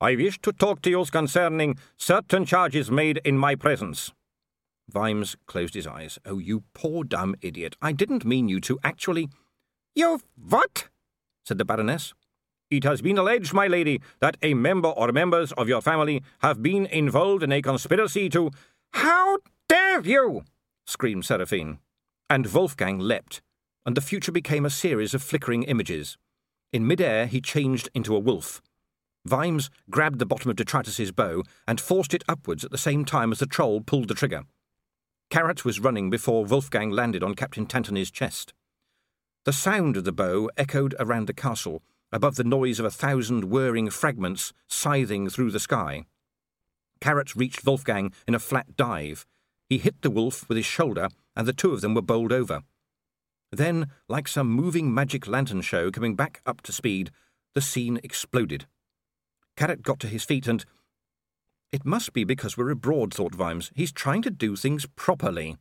I 0.00 0.16
wish 0.16 0.40
to 0.40 0.50
talk 0.52 0.82
to 0.82 0.90
you 0.90 1.04
concerning 1.04 1.78
certain 1.96 2.44
charges 2.44 2.90
made 2.90 3.18
in 3.18 3.38
my 3.38 3.54
presence. 3.54 4.12
Vimes 4.88 5.36
closed 5.46 5.74
his 5.74 5.86
eyes. 5.86 6.18
Oh, 6.26 6.38
you 6.38 6.64
poor 6.74 7.04
dumb 7.04 7.36
idiot. 7.42 7.76
I 7.80 7.92
didn't 7.92 8.24
mean 8.24 8.48
you 8.48 8.58
to 8.62 8.80
actually. 8.82 9.28
You 9.94 10.20
what? 10.34 10.88
said 11.44 11.58
the 11.58 11.64
Baroness. 11.64 12.12
It 12.72 12.82
has 12.82 13.02
been 13.02 13.18
alleged, 13.18 13.54
my 13.54 13.68
lady, 13.68 14.00
that 14.18 14.36
a 14.42 14.54
member 14.54 14.88
or 14.88 15.12
members 15.12 15.52
of 15.52 15.68
your 15.68 15.80
family 15.80 16.24
have 16.40 16.64
been 16.64 16.86
involved 16.86 17.44
in 17.44 17.52
a 17.52 17.62
conspiracy 17.62 18.28
to. 18.30 18.50
How 18.94 19.38
dare 19.68 20.00
you! 20.00 20.42
screamed 20.86 21.24
Seraphine. 21.24 21.78
And 22.28 22.52
Wolfgang 22.52 22.98
leapt, 22.98 23.42
and 23.86 23.96
the 23.96 24.00
future 24.00 24.32
became 24.32 24.66
a 24.66 24.70
series 24.70 25.14
of 25.14 25.22
flickering 25.22 25.62
images. 25.62 26.18
In 26.72 26.86
midair, 26.86 27.26
he 27.26 27.40
changed 27.40 27.88
into 27.94 28.14
a 28.14 28.20
wolf. 28.20 28.62
Vimes 29.26 29.70
grabbed 29.90 30.18
the 30.18 30.26
bottom 30.26 30.50
of 30.50 30.56
Detritus's 30.56 31.12
bow 31.12 31.42
and 31.66 31.80
forced 31.80 32.14
it 32.14 32.24
upwards 32.28 32.64
at 32.64 32.70
the 32.70 32.78
same 32.78 33.04
time 33.04 33.32
as 33.32 33.38
the 33.40 33.46
troll 33.46 33.80
pulled 33.80 34.08
the 34.08 34.14
trigger. 34.14 34.44
Carrot 35.30 35.64
was 35.64 35.80
running 35.80 36.10
before 36.10 36.44
Wolfgang 36.44 36.90
landed 36.90 37.22
on 37.22 37.34
Captain 37.34 37.66
Tantony's 37.66 38.10
chest. 38.10 38.54
The 39.44 39.52
sound 39.52 39.96
of 39.96 40.04
the 40.04 40.12
bow 40.12 40.50
echoed 40.56 40.94
around 40.98 41.26
the 41.26 41.32
castle, 41.32 41.82
above 42.12 42.36
the 42.36 42.44
noise 42.44 42.78
of 42.78 42.86
a 42.86 42.90
thousand 42.90 43.44
whirring 43.44 43.90
fragments 43.90 44.52
scything 44.68 45.28
through 45.28 45.50
the 45.50 45.60
sky. 45.60 46.04
Carrot 47.00 47.34
reached 47.36 47.64
Wolfgang 47.64 48.12
in 48.26 48.34
a 48.34 48.40
flat 48.40 48.76
dive. 48.76 49.26
He 49.68 49.78
hit 49.78 50.02
the 50.02 50.10
wolf 50.10 50.48
with 50.48 50.56
his 50.56 50.66
shoulder, 50.66 51.08
and 51.36 51.46
the 51.46 51.52
two 51.52 51.72
of 51.72 51.80
them 51.80 51.94
were 51.94 52.02
bowled 52.02 52.32
over. 52.32 52.62
Then, 53.52 53.88
like 54.08 54.28
some 54.28 54.48
moving 54.48 54.94
magic 54.94 55.26
lantern 55.26 55.60
show 55.60 55.90
coming 55.90 56.14
back 56.14 56.40
up 56.46 56.62
to 56.62 56.72
speed, 56.72 57.10
the 57.54 57.60
scene 57.60 57.98
exploded. 58.02 58.66
Carrot 59.56 59.82
got 59.82 60.00
to 60.00 60.06
his 60.06 60.24
feet 60.24 60.46
and. 60.46 60.64
It 61.72 61.84
must 61.84 62.12
be 62.12 62.24
because 62.24 62.56
we're 62.56 62.70
abroad, 62.70 63.14
thought 63.14 63.34
Vimes. 63.34 63.70
He's 63.74 63.92
trying 63.92 64.22
to 64.22 64.30
do 64.30 64.56
things 64.56 64.86
properly. 64.96 65.56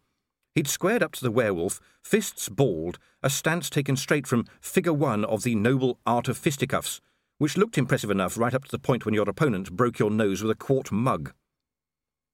He'd 0.55 0.67
squared 0.67 1.03
up 1.03 1.11
to 1.13 1.23
the 1.23 1.31
werewolf, 1.31 1.79
fists 2.03 2.49
balled, 2.49 2.97
a 3.21 3.29
stance 3.29 3.69
taken 3.69 3.95
straight 3.95 4.25
from 4.25 4.45
figure 4.59 4.93
one 4.93 5.23
of 5.25 5.43
the 5.43 5.55
noble 5.55 5.99
art 6.05 6.27
of 6.27 6.37
fisticuffs, 6.37 7.01
which 7.37 7.57
looked 7.57 7.77
impressive 7.77 8.09
enough 8.09 8.37
right 8.37 8.53
up 8.53 8.65
to 8.65 8.71
the 8.71 8.79
point 8.79 9.05
when 9.05 9.13
your 9.13 9.29
opponent 9.29 9.71
broke 9.71 9.99
your 9.99 10.09
nose 10.09 10.41
with 10.41 10.51
a 10.51 10.55
quart 10.55 10.91
mug. 10.91 11.33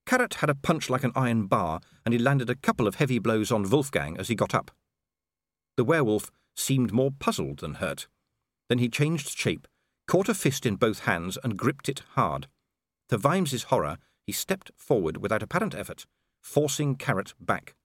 Carrot 0.05 0.35
had 0.35 0.49
a 0.49 0.55
punch 0.55 0.89
like 0.89 1.03
an 1.03 1.11
iron 1.15 1.47
bar, 1.47 1.81
and 2.05 2.13
he 2.13 2.19
landed 2.19 2.49
a 2.49 2.55
couple 2.55 2.87
of 2.87 2.95
heavy 2.95 3.19
blows 3.19 3.51
on 3.51 3.69
Wolfgang 3.69 4.17
as 4.17 4.27
he 4.27 4.35
got 4.35 4.53
up. 4.53 4.71
The 5.77 5.83
werewolf 5.83 6.31
seemed 6.55 6.93
more 6.93 7.11
puzzled 7.11 7.59
than 7.59 7.75
hurt. 7.75 8.07
Then 8.69 8.79
he 8.79 8.89
changed 8.89 9.37
shape, 9.37 9.67
caught 10.07 10.29
a 10.29 10.33
fist 10.33 10.65
in 10.65 10.75
both 10.75 10.99
hands, 10.99 11.37
and 11.43 11.57
gripped 11.57 11.89
it 11.89 12.01
hard. 12.11 12.47
To 13.09 13.17
Vimes's 13.17 13.63
horror, 13.63 13.97
he 14.25 14.31
stepped 14.31 14.71
forward 14.75 15.17
without 15.17 15.43
apparent 15.43 15.75
effort, 15.75 16.05
forcing 16.41 16.95
Carrot 16.95 17.33
back. 17.39 17.75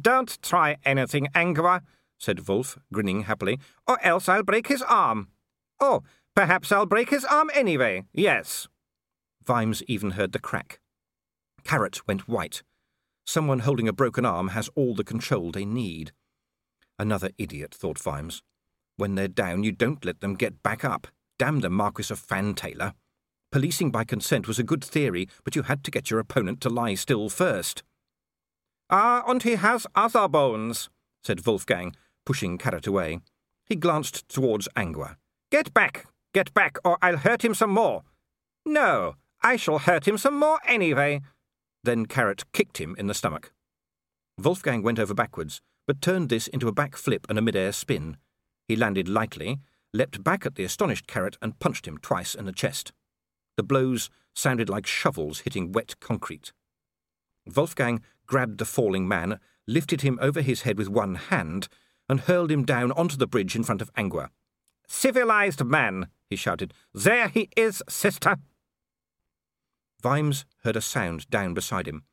Don't 0.00 0.40
try 0.42 0.76
anything, 0.84 1.28
Angua, 1.34 1.80
said 2.18 2.46
Wolf, 2.46 2.78
grinning 2.92 3.22
happily, 3.22 3.58
or 3.88 3.98
else 4.04 4.28
I'll 4.28 4.42
break 4.42 4.68
his 4.68 4.82
arm. 4.82 5.28
Oh, 5.80 6.02
perhaps 6.36 6.70
I'll 6.70 6.86
break 6.86 7.10
his 7.10 7.24
arm 7.24 7.50
anyway, 7.54 8.04
yes. 8.12 8.68
Vimes 9.44 9.82
even 9.84 10.12
heard 10.12 10.32
the 10.32 10.38
crack. 10.38 10.80
Carrot 11.64 12.06
went 12.06 12.28
white. 12.28 12.62
Someone 13.26 13.60
holding 13.60 13.88
a 13.88 13.92
broken 13.92 14.24
arm 14.24 14.48
has 14.48 14.70
all 14.74 14.94
the 14.94 15.04
control 15.04 15.50
they 15.50 15.64
need. 15.64 16.12
Another 17.00 17.30
idiot, 17.38 17.74
thought 17.74 17.98
Vimes. 17.98 18.42
When 18.98 19.14
they're 19.14 19.26
down, 19.26 19.64
you 19.64 19.72
don't 19.72 20.04
let 20.04 20.20
them 20.20 20.34
get 20.34 20.62
back 20.62 20.84
up. 20.84 21.06
Damn 21.38 21.60
the 21.60 21.70
Marquis 21.70 22.12
of 22.12 22.20
Fantailler. 22.20 22.92
Policing 23.50 23.90
by 23.90 24.04
consent 24.04 24.46
was 24.46 24.58
a 24.58 24.62
good 24.62 24.84
theory, 24.84 25.26
but 25.42 25.56
you 25.56 25.62
had 25.62 25.82
to 25.84 25.90
get 25.90 26.10
your 26.10 26.20
opponent 26.20 26.60
to 26.60 26.68
lie 26.68 26.92
still 26.92 27.30
first. 27.30 27.82
Ah, 28.90 29.24
and 29.26 29.42
he 29.42 29.54
has 29.54 29.86
other 29.94 30.28
bones, 30.28 30.90
said 31.24 31.46
Wolfgang, 31.46 31.96
pushing 32.26 32.58
Carrot 32.58 32.86
away. 32.86 33.20
He 33.64 33.76
glanced 33.76 34.28
towards 34.28 34.68
Angua. 34.76 35.16
Get 35.50 35.72
back, 35.72 36.04
get 36.34 36.52
back, 36.52 36.76
or 36.84 36.98
I'll 37.00 37.16
hurt 37.16 37.42
him 37.42 37.54
some 37.54 37.70
more. 37.70 38.02
No, 38.66 39.14
I 39.42 39.56
shall 39.56 39.78
hurt 39.78 40.06
him 40.06 40.18
some 40.18 40.38
more 40.38 40.60
anyway. 40.66 41.22
Then 41.82 42.04
Carrot 42.04 42.44
kicked 42.52 42.76
him 42.76 42.94
in 42.98 43.06
the 43.06 43.14
stomach. 43.14 43.52
Wolfgang 44.36 44.82
went 44.82 44.98
over 44.98 45.14
backwards, 45.14 45.62
but 45.90 46.00
turned 46.00 46.28
this 46.28 46.46
into 46.46 46.68
a 46.68 46.72
back 46.72 46.94
flip 46.94 47.26
and 47.28 47.36
a 47.36 47.42
mid-air 47.42 47.72
spin. 47.72 48.16
He 48.68 48.76
landed 48.76 49.08
lightly, 49.08 49.58
leapt 49.92 50.22
back 50.22 50.46
at 50.46 50.54
the 50.54 50.62
astonished 50.62 51.08
Carrot, 51.08 51.36
and 51.42 51.58
punched 51.58 51.88
him 51.88 51.98
twice 51.98 52.32
in 52.32 52.44
the 52.44 52.52
chest. 52.52 52.92
The 53.56 53.64
blows 53.64 54.08
sounded 54.32 54.68
like 54.68 54.86
shovels 54.86 55.40
hitting 55.40 55.72
wet 55.72 55.98
concrete. 55.98 56.52
Wolfgang 57.56 58.02
grabbed 58.24 58.58
the 58.58 58.64
falling 58.64 59.08
man, 59.08 59.40
lifted 59.66 60.02
him 60.02 60.16
over 60.22 60.42
his 60.42 60.62
head 60.62 60.78
with 60.78 60.88
one 60.88 61.16
hand, 61.16 61.66
and 62.08 62.20
hurled 62.20 62.52
him 62.52 62.64
down 62.64 62.92
onto 62.92 63.16
the 63.16 63.26
bridge 63.26 63.56
in 63.56 63.64
front 63.64 63.82
of 63.82 63.92
Angua. 63.94 64.28
Civilized 64.86 65.64
man, 65.64 66.06
he 66.28 66.36
shouted. 66.36 66.72
There 66.94 67.26
he 67.26 67.48
is, 67.56 67.82
sister. 67.88 68.36
Vimes 70.00 70.44
heard 70.62 70.76
a 70.76 70.80
sound 70.80 71.28
down 71.30 71.52
beside 71.52 71.88
him. 71.88 72.04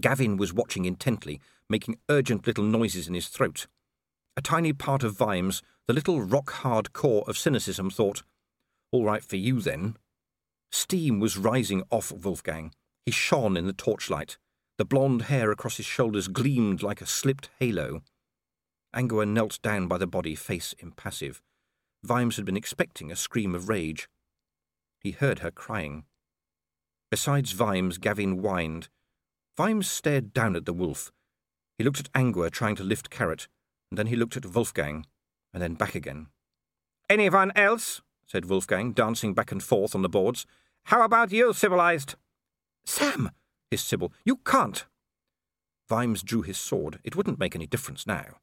Gavin 0.00 0.38
was 0.38 0.54
watching 0.54 0.86
intently, 0.86 1.38
making 1.68 1.98
urgent 2.08 2.46
little 2.46 2.64
noises 2.64 3.08
in 3.08 3.14
his 3.14 3.28
throat. 3.28 3.66
A 4.36 4.42
tiny 4.42 4.72
part 4.72 5.02
of 5.02 5.16
Vimes, 5.16 5.62
the 5.86 5.92
little 5.92 6.20
rock-hard 6.20 6.92
core 6.92 7.24
of 7.26 7.38
cynicism, 7.38 7.90
thought, 7.90 8.22
All 8.90 9.04
right 9.04 9.24
for 9.24 9.36
you, 9.36 9.60
then. 9.60 9.96
Steam 10.72 11.20
was 11.20 11.38
rising 11.38 11.82
off 11.90 12.10
Wolfgang. 12.10 12.72
He 13.06 13.12
shone 13.12 13.56
in 13.56 13.66
the 13.66 13.72
torchlight. 13.72 14.38
The 14.76 14.84
blonde 14.84 15.22
hair 15.22 15.52
across 15.52 15.76
his 15.76 15.86
shoulders 15.86 16.26
gleamed 16.26 16.82
like 16.82 17.00
a 17.00 17.06
slipped 17.06 17.48
halo. 17.60 18.02
Angua 18.94 19.26
knelt 19.26 19.60
down 19.62 19.86
by 19.86 19.98
the 19.98 20.06
body, 20.06 20.34
face 20.34 20.74
impassive. 20.78 21.40
Vimes 22.02 22.36
had 22.36 22.44
been 22.44 22.56
expecting 22.56 23.10
a 23.10 23.16
scream 23.16 23.54
of 23.54 23.68
rage. 23.68 24.08
He 25.00 25.12
heard 25.12 25.40
her 25.40 25.50
crying. 25.50 26.04
Besides 27.10 27.52
Vimes, 27.52 27.98
Gavin 27.98 28.38
whined. 28.38 28.88
Vimes 29.56 29.88
stared 29.88 30.32
down 30.32 30.56
at 30.56 30.64
the 30.64 30.72
wolf. 30.72 31.12
He 31.78 31.84
looked 31.84 32.00
at 32.00 32.12
Angua 32.12 32.50
trying 32.50 32.76
to 32.76 32.84
lift 32.84 33.10
Carrot, 33.10 33.48
and 33.90 33.98
then 33.98 34.06
he 34.06 34.16
looked 34.16 34.36
at 34.36 34.46
Wolfgang, 34.46 35.06
and 35.52 35.62
then 35.62 35.74
back 35.74 35.94
again. 35.94 36.28
Anyone 37.10 37.52
else? 37.56 38.00
said 38.26 38.46
Wolfgang, 38.46 38.92
dancing 38.92 39.34
back 39.34 39.52
and 39.52 39.62
forth 39.62 39.94
on 39.94 40.02
the 40.02 40.08
boards. 40.08 40.46
How 40.84 41.02
about 41.02 41.32
you, 41.32 41.52
civilized? 41.52 42.14
Sam, 42.84 43.30
hissed 43.70 43.88
Sybil, 43.88 44.12
you 44.24 44.36
can't. 44.36 44.86
Vimes 45.88 46.22
drew 46.22 46.42
his 46.42 46.58
sword. 46.58 46.98
It 47.04 47.16
wouldn't 47.16 47.38
make 47.38 47.54
any 47.54 47.66
difference 47.66 48.06
now. 48.06 48.38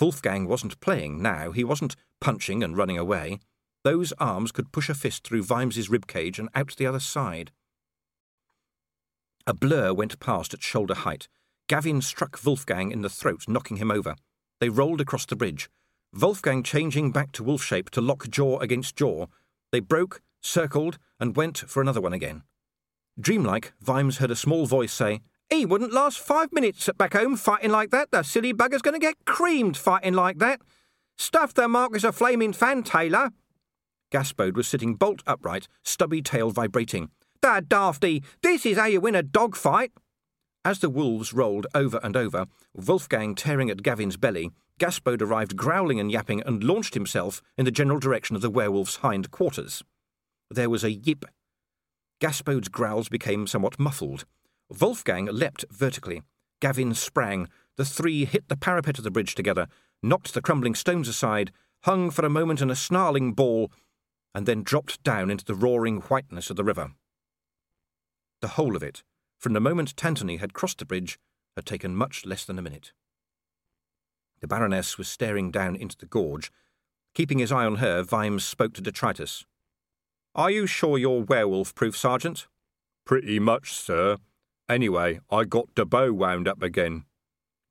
Wolfgang 0.00 0.46
wasn't 0.46 0.80
playing 0.80 1.22
now. 1.22 1.52
He 1.52 1.64
wasn't 1.64 1.96
punching 2.20 2.62
and 2.62 2.76
running 2.76 2.98
away. 2.98 3.40
Those 3.84 4.12
arms 4.18 4.52
could 4.52 4.72
push 4.72 4.88
a 4.88 4.94
fist 4.94 5.24
through 5.24 5.42
Vimes's 5.42 5.88
ribcage 5.88 6.38
and 6.38 6.48
out 6.54 6.76
the 6.76 6.86
other 6.86 7.00
side. 7.00 7.50
A 9.46 9.54
blur 9.54 9.92
went 9.92 10.20
past 10.20 10.54
at 10.54 10.62
shoulder 10.62 10.94
height. 10.94 11.28
Gavin 11.68 12.02
struck 12.02 12.38
Wolfgang 12.44 12.90
in 12.90 13.02
the 13.02 13.08
throat, 13.08 13.44
knocking 13.48 13.78
him 13.78 13.90
over. 13.90 14.14
They 14.60 14.68
rolled 14.68 15.00
across 15.00 15.26
the 15.26 15.36
bridge. 15.36 15.68
Wolfgang 16.12 16.62
changing 16.62 17.10
back 17.10 17.32
to 17.32 17.42
wolf 17.42 17.62
shape 17.62 17.88
to 17.90 18.00
lock 18.00 18.28
jaw 18.28 18.58
against 18.58 18.96
jaw. 18.96 19.26
They 19.70 19.80
broke, 19.80 20.20
circled, 20.42 20.98
and 21.18 21.34
went 21.34 21.58
for 21.58 21.80
another 21.80 22.00
one 22.00 22.12
again. 22.12 22.42
Dreamlike, 23.18 23.72
Vimes 23.80 24.18
heard 24.18 24.30
a 24.30 24.36
small 24.36 24.66
voice 24.66 24.92
say, 24.92 25.20
He 25.48 25.64
wouldn't 25.64 25.92
last 25.92 26.18
five 26.18 26.52
minutes 26.52 26.88
back 26.98 27.14
home 27.14 27.36
fighting 27.36 27.70
like 27.70 27.90
that. 27.90 28.10
The 28.10 28.22
silly 28.22 28.52
bugger's 28.52 28.82
going 28.82 28.94
to 28.94 29.06
get 29.06 29.24
creamed 29.24 29.76
fighting 29.76 30.14
like 30.14 30.38
that. 30.38 30.60
Stuff 31.16 31.54
the 31.54 31.68
Marquis 31.68 32.06
a 32.06 32.12
flaming 32.12 32.52
Fantailler. 32.52 33.30
Gaspode 34.12 34.54
was 34.54 34.68
sitting 34.68 34.94
bolt 34.94 35.22
upright, 35.26 35.68
stubby 35.82 36.20
tail 36.20 36.50
vibrating. 36.50 37.10
That 37.40 37.68
dafty, 37.68 38.22
this 38.42 38.66
is 38.66 38.76
how 38.76 38.86
you 38.86 39.00
win 39.00 39.14
a 39.14 39.22
dog 39.22 39.56
fight. 39.56 39.92
As 40.64 40.78
the 40.78 40.90
wolves 40.90 41.32
rolled 41.32 41.66
over 41.74 41.98
and 42.04 42.16
over, 42.16 42.46
Wolfgang 42.72 43.34
tearing 43.34 43.68
at 43.68 43.82
Gavin's 43.82 44.16
belly, 44.16 44.52
Gaspode 44.78 45.20
arrived 45.20 45.56
growling 45.56 45.98
and 45.98 46.10
yapping 46.10 46.40
and 46.42 46.62
launched 46.62 46.94
himself 46.94 47.42
in 47.58 47.64
the 47.64 47.72
general 47.72 47.98
direction 47.98 48.36
of 48.36 48.42
the 48.42 48.50
werewolf's 48.50 48.96
hind 48.96 49.32
quarters. 49.32 49.82
There 50.50 50.70
was 50.70 50.84
a 50.84 50.92
yip. 50.92 51.24
Gaspode's 52.20 52.68
growls 52.68 53.08
became 53.08 53.48
somewhat 53.48 53.80
muffled. 53.80 54.24
Wolfgang 54.80 55.26
leapt 55.26 55.64
vertically. 55.70 56.22
Gavin 56.60 56.94
sprang. 56.94 57.48
The 57.76 57.84
three 57.84 58.24
hit 58.24 58.48
the 58.48 58.56
parapet 58.56 58.98
of 58.98 59.04
the 59.04 59.10
bridge 59.10 59.34
together, 59.34 59.66
knocked 60.02 60.32
the 60.32 60.42
crumbling 60.42 60.76
stones 60.76 61.08
aside, 61.08 61.50
hung 61.82 62.10
for 62.10 62.24
a 62.24 62.30
moment 62.30 62.60
in 62.60 62.70
a 62.70 62.76
snarling 62.76 63.32
ball, 63.32 63.72
and 64.32 64.46
then 64.46 64.62
dropped 64.62 65.02
down 65.02 65.30
into 65.30 65.44
the 65.44 65.54
roaring 65.54 65.98
whiteness 66.02 66.50
of 66.50 66.56
the 66.56 66.64
river. 66.64 66.92
The 68.40 68.48
whole 68.48 68.76
of 68.76 68.82
it, 68.82 69.02
from 69.42 69.54
the 69.54 69.60
moment 69.60 69.96
Tantony 69.96 70.38
had 70.38 70.54
crossed 70.54 70.78
the 70.78 70.84
bridge, 70.84 71.18
had 71.56 71.66
taken 71.66 71.96
much 71.96 72.24
less 72.24 72.44
than 72.44 72.60
a 72.60 72.62
minute. 72.62 72.92
The 74.40 74.46
Baroness 74.46 74.96
was 74.96 75.08
staring 75.08 75.50
down 75.50 75.74
into 75.74 75.98
the 75.98 76.06
gorge. 76.06 76.52
Keeping 77.12 77.40
his 77.40 77.50
eye 77.50 77.64
on 77.64 77.76
her, 77.76 78.04
Vimes 78.04 78.44
spoke 78.44 78.72
to 78.74 78.80
detritus. 78.80 79.44
Are 80.36 80.50
you 80.50 80.68
sure 80.68 80.96
you're 80.96 81.24
werewolf 81.24 81.74
proof, 81.74 81.96
Sergeant? 81.96 82.46
Pretty 83.04 83.40
much, 83.40 83.72
sir. 83.72 84.18
Anyway, 84.68 85.18
I 85.28 85.42
got 85.42 85.74
the 85.74 85.84
bow 85.84 86.12
wound 86.12 86.46
up 86.46 86.62
again. 86.62 87.04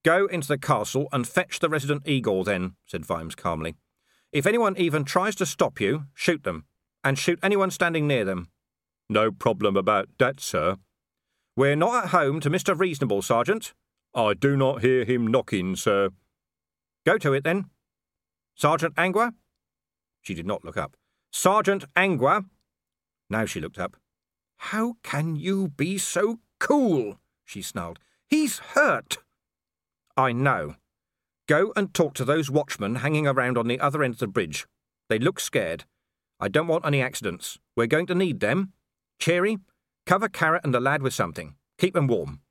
Go 0.04 0.26
into 0.26 0.50
the 0.50 0.58
castle 0.58 1.08
and 1.14 1.26
fetch 1.26 1.60
the 1.60 1.70
resident 1.70 2.06
Igor, 2.06 2.44
then, 2.44 2.76
said 2.86 3.06
Vimes 3.06 3.34
calmly. 3.34 3.76
If 4.34 4.46
anyone 4.46 4.76
even 4.78 5.06
tries 5.06 5.36
to 5.36 5.46
stop 5.46 5.80
you, 5.80 6.08
shoot 6.14 6.44
them, 6.44 6.66
and 7.02 7.18
shoot 7.18 7.40
anyone 7.42 7.72
standing 7.72 8.08
near 8.08 8.26
them. 8.26 8.50
No 9.10 9.32
problem 9.32 9.78
about 9.78 10.10
that, 10.20 10.42
sir. 10.42 10.76
We're 11.56 11.76
not 11.76 12.06
at 12.06 12.10
home 12.12 12.40
to 12.42 12.50
Mr. 12.50 12.78
Reasonable, 12.78 13.22
Sergeant. 13.22 13.74
I 14.14 14.34
do 14.34 14.56
not 14.56 14.82
hear 14.82 15.04
him 15.04 15.28
knocking, 15.28 15.76
sir. 15.76 16.10
Go 17.06 17.18
to 17.18 17.34
it, 17.34 17.44
then. 17.44 17.66
Sergeant 18.56 18.96
Angua? 18.96 19.34
She 20.22 20.34
did 20.34 20.46
not 20.46 20.64
look 20.64 20.78
up. 20.78 20.96
Sergeant 21.32 21.86
Angua? 21.96 22.46
Now 23.30 23.46
she 23.46 23.60
looked 23.60 23.80
up. 23.80 23.98
How 24.58 24.96
can 25.04 25.36
you 25.36 25.70
be 25.70 25.98
so 25.98 26.40
cool? 26.60 27.20
she 27.44 27.62
snarled. 27.62 28.00
He's 28.28 28.60
hurt. 28.60 29.18
I 30.16 30.32
know. 30.32 30.76
Go 31.48 31.74
and 31.76 31.94
talk 31.94 32.14
to 32.14 32.26
those 32.26 32.52
watchmen 32.52 32.96
hanging 32.96 33.28
around 33.28 33.58
on 33.58 33.68
the 33.68 33.80
other 33.80 34.04
end 34.04 34.14
of 34.14 34.20
the 34.20 34.28
bridge. 34.28 34.68
They 35.10 35.20
look 35.20 35.40
scared. 35.40 35.84
I 36.40 36.48
don't 36.48 36.68
want 36.68 36.86
any 36.86 37.02
accidents. 37.02 37.60
We're 37.76 37.88
going 37.88 38.08
to 38.08 38.16
need 38.16 38.40
them. 38.40 38.72
Cheery, 39.20 39.58
cover 40.06 40.28
Carrot 40.28 40.64
and 40.64 40.74
the 40.74 40.80
lad 40.80 41.02
with 41.02 41.14
something. 41.14 41.56
Keep 41.78 41.94
them 41.94 42.08
warm. 42.08 42.42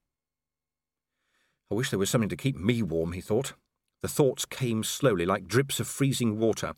I 1.71 1.75
wish 1.75 1.91
there 1.91 1.99
was 1.99 2.11
something 2.11 2.29
to 2.29 2.37
keep 2.37 2.57
me 2.57 2.83
warm, 2.83 3.13
he 3.13 3.21
thought. 3.21 3.55
The 4.03 4.09
thoughts 4.09 4.45
came 4.45 4.83
slowly, 4.83 5.27
like 5.27 5.47
drips 5.47 5.79
of 5.79 5.87
freezing 5.87 6.39
water. 6.39 6.75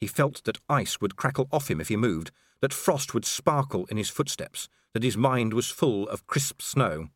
He 0.00 0.06
felt 0.06 0.44
that 0.44 0.58
ice 0.68 1.00
would 1.00 1.16
crackle 1.16 1.48
off 1.50 1.70
him 1.70 1.80
if 1.80 1.88
he 1.88 1.96
moved, 1.96 2.30
that 2.60 2.72
frost 2.72 3.14
would 3.14 3.24
sparkle 3.24 3.86
in 3.86 3.96
his 3.96 4.10
footsteps, 4.10 4.68
that 4.92 5.02
his 5.02 5.16
mind 5.16 5.54
was 5.54 5.70
full 5.70 6.08
of 6.08 6.26
crisp 6.26 6.60
snow. 6.60 7.08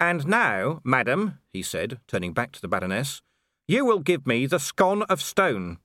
And 0.00 0.26
now, 0.26 0.80
madam, 0.84 1.38
he 1.52 1.62
said, 1.62 2.00
turning 2.08 2.32
back 2.32 2.52
to 2.52 2.60
the 2.60 2.68
Baroness, 2.68 3.22
you 3.68 3.84
will 3.84 4.00
give 4.00 4.26
me 4.26 4.46
the 4.46 4.58
scone 4.58 5.02
of 5.04 5.22
stone. 5.22 5.78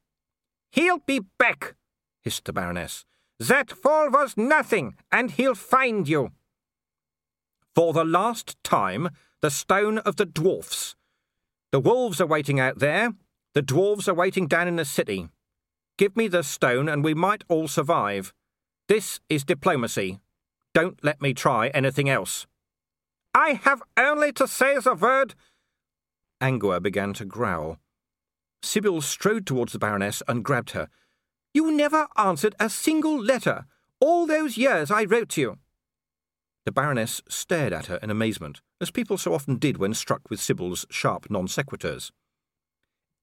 He'll 0.71 0.99
be 0.99 1.21
back, 1.37 1.75
hissed 2.23 2.45
the 2.45 2.53
Baroness. 2.53 3.05
That 3.39 3.71
fall 3.71 4.09
was 4.09 4.35
nothing, 4.35 4.95
and 5.11 5.31
he'll 5.31 5.55
find 5.55 6.07
you. 6.07 6.31
For 7.75 7.93
the 7.93 8.05
last 8.05 8.55
time, 8.63 9.09
the 9.41 9.51
stone 9.51 9.99
of 9.99 10.15
the 10.15 10.25
dwarfs, 10.25 10.95
the 11.71 11.79
wolves 11.79 12.21
are 12.21 12.27
waiting 12.27 12.59
out 12.59 12.79
there. 12.79 13.13
The 13.53 13.61
dwarves 13.61 14.07
are 14.07 14.13
waiting 14.13 14.47
down 14.47 14.67
in 14.67 14.77
the 14.77 14.85
city. 14.85 15.27
Give 15.97 16.15
me 16.15 16.27
the 16.27 16.43
stone 16.43 16.87
and 16.87 17.03
we 17.03 17.13
might 17.13 17.43
all 17.49 17.67
survive. 17.67 18.33
This 18.87 19.19
is 19.29 19.43
diplomacy. 19.43 20.19
Don't 20.73 21.03
let 21.03 21.21
me 21.21 21.33
try 21.33 21.67
anything 21.69 22.09
else. 22.09 22.47
I 23.33 23.59
have 23.63 23.81
only 23.97 24.31
to 24.33 24.47
say 24.47 24.77
the 24.79 24.95
word. 24.95 25.35
Angua 26.41 26.81
began 26.81 27.13
to 27.13 27.25
growl. 27.25 27.77
Sybil 28.63 29.01
strode 29.01 29.45
towards 29.45 29.73
the 29.73 29.79
Baroness 29.79 30.23
and 30.27 30.43
grabbed 30.43 30.71
her. 30.71 30.87
You 31.57 31.71
never 31.71 32.05
answered 32.15 32.53
a 32.59 32.69
single 32.69 33.19
letter. 33.19 33.65
All 33.99 34.27
those 34.27 34.57
years 34.57 34.91
I 34.91 35.05
wrote 35.05 35.29
to 35.29 35.41
you. 35.41 35.57
The 36.65 36.71
Baroness 36.71 37.19
stared 37.27 37.73
at 37.73 37.87
her 37.87 37.95
in 37.95 38.11
amazement, 38.11 38.61
as 38.79 38.91
people 38.91 39.17
so 39.17 39.33
often 39.33 39.55
did 39.55 39.77
when 39.77 39.95
struck 39.95 40.29
with 40.29 40.39
Sybil's 40.39 40.85
sharp 40.91 41.31
non 41.31 41.47
sequiturs. 41.47 42.11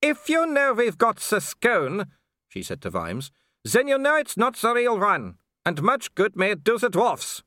If 0.02 0.28
you 0.28 0.46
know 0.46 0.72
we've 0.72 0.98
got 0.98 1.18
the 1.18 1.40
scone, 1.40 2.06
she 2.48 2.64
said 2.64 2.82
to 2.82 2.90
Vimes, 2.90 3.30
then 3.64 3.86
you 3.86 3.98
know 3.98 4.16
it's 4.16 4.36
not 4.36 4.56
the 4.56 4.74
real 4.74 4.98
one, 4.98 5.36
and 5.64 5.80
much 5.80 6.12
good 6.16 6.34
may 6.34 6.50
it 6.50 6.64
do 6.64 6.76
the 6.76 6.90
dwarfs. 6.90 7.44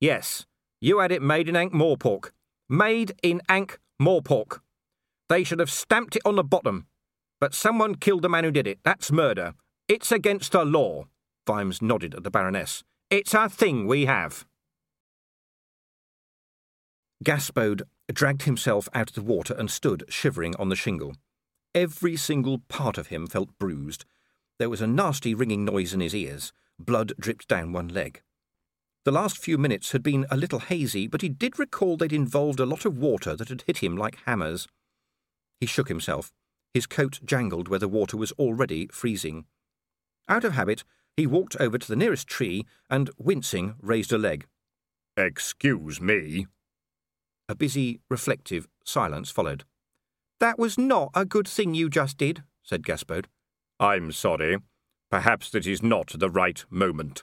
Yes, 0.00 0.46
you 0.80 1.00
had 1.00 1.12
it 1.12 1.20
made 1.20 1.50
in 1.50 1.54
Ankh 1.54 1.74
Morpork. 1.74 2.30
Made 2.66 3.12
in 3.22 3.42
Ankh 3.46 3.78
Morpork. 4.00 4.60
They 5.28 5.44
should 5.44 5.60
have 5.60 5.70
stamped 5.70 6.16
it 6.16 6.22
on 6.24 6.36
the 6.36 6.44
bottom. 6.44 6.86
But 7.40 7.52
someone 7.52 7.96
killed 7.96 8.22
the 8.22 8.30
man 8.30 8.44
who 8.44 8.50
did 8.50 8.66
it. 8.66 8.78
That's 8.82 9.12
murder. 9.12 9.52
It's 9.88 10.12
against 10.12 10.52
the 10.52 10.66
law. 10.66 11.06
Vimes 11.46 11.80
nodded 11.80 12.14
at 12.14 12.22
the 12.22 12.30
Baroness. 12.30 12.84
It's 13.08 13.32
a 13.32 13.48
thing 13.48 13.86
we 13.86 14.04
have. 14.04 14.44
Gaspode 17.24 17.82
dragged 18.12 18.42
himself 18.42 18.90
out 18.92 19.08
of 19.08 19.14
the 19.14 19.22
water 19.22 19.54
and 19.54 19.70
stood 19.70 20.04
shivering 20.10 20.54
on 20.56 20.68
the 20.68 20.76
shingle. 20.76 21.14
Every 21.74 22.16
single 22.16 22.58
part 22.68 22.98
of 22.98 23.06
him 23.06 23.26
felt 23.26 23.58
bruised. 23.58 24.04
There 24.58 24.68
was 24.68 24.82
a 24.82 24.86
nasty 24.86 25.34
ringing 25.34 25.64
noise 25.64 25.94
in 25.94 26.00
his 26.00 26.14
ears. 26.14 26.52
Blood 26.78 27.14
dripped 27.18 27.48
down 27.48 27.72
one 27.72 27.88
leg. 27.88 28.20
The 29.06 29.12
last 29.12 29.38
few 29.38 29.56
minutes 29.56 29.92
had 29.92 30.02
been 30.02 30.26
a 30.30 30.36
little 30.36 30.58
hazy, 30.58 31.06
but 31.06 31.22
he 31.22 31.30
did 31.30 31.58
recall 31.58 31.96
they'd 31.96 32.12
involved 32.12 32.60
a 32.60 32.66
lot 32.66 32.84
of 32.84 32.98
water 32.98 33.34
that 33.34 33.48
had 33.48 33.62
hit 33.66 33.78
him 33.78 33.96
like 33.96 34.18
hammers. 34.26 34.68
He 35.60 35.66
shook 35.66 35.88
himself. 35.88 36.30
His 36.74 36.86
coat 36.86 37.20
jangled 37.24 37.68
where 37.68 37.78
the 37.78 37.88
water 37.88 38.18
was 38.18 38.32
already 38.32 38.86
freezing. 38.92 39.46
Out 40.28 40.44
of 40.44 40.52
habit, 40.52 40.84
he 41.16 41.26
walked 41.26 41.56
over 41.58 41.78
to 41.78 41.88
the 41.88 41.96
nearest 41.96 42.28
tree 42.28 42.66
and, 42.90 43.10
wincing, 43.18 43.74
raised 43.80 44.12
a 44.12 44.18
leg. 44.18 44.46
Excuse 45.16 46.00
me, 46.00 46.46
a 47.48 47.54
busy, 47.54 48.00
reflective 48.10 48.68
silence 48.84 49.30
followed. 49.30 49.64
That 50.38 50.58
was 50.58 50.78
not 50.78 51.10
a 51.14 51.24
good 51.24 51.48
thing 51.48 51.74
you 51.74 51.88
just 51.88 52.18
did, 52.18 52.42
said 52.62 52.82
Gaspode. 52.82 53.26
I'm 53.80 54.12
sorry. 54.12 54.58
Perhaps 55.10 55.50
that 55.50 55.66
is 55.66 55.82
not 55.82 56.12
the 56.18 56.28
right 56.28 56.64
moment. 56.68 57.22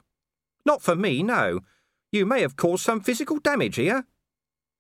Not 0.66 0.82
for 0.82 0.96
me, 0.96 1.22
no. 1.22 1.60
You 2.12 2.26
may 2.26 2.42
have 2.42 2.56
caused 2.56 2.84
some 2.84 3.02
physical 3.02 3.40
damage 3.40 3.76
here. 3.76 4.06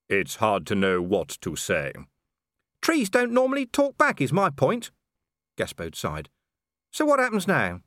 It's 0.09 0.37
hard 0.37 0.65
to 0.67 0.75
know 0.75 1.01
what 1.01 1.37
to 1.41 1.55
say. 1.55 1.93
Trees 2.81 3.09
don't 3.09 3.31
normally 3.31 3.65
talk 3.65 3.97
back, 3.97 4.19
is 4.19 4.33
my 4.33 4.49
point. 4.49 4.89
Gaspode 5.57 5.95
sighed. 5.95 6.29
So 6.91 7.05
what 7.05 7.19
happens 7.19 7.47
now? 7.47 7.81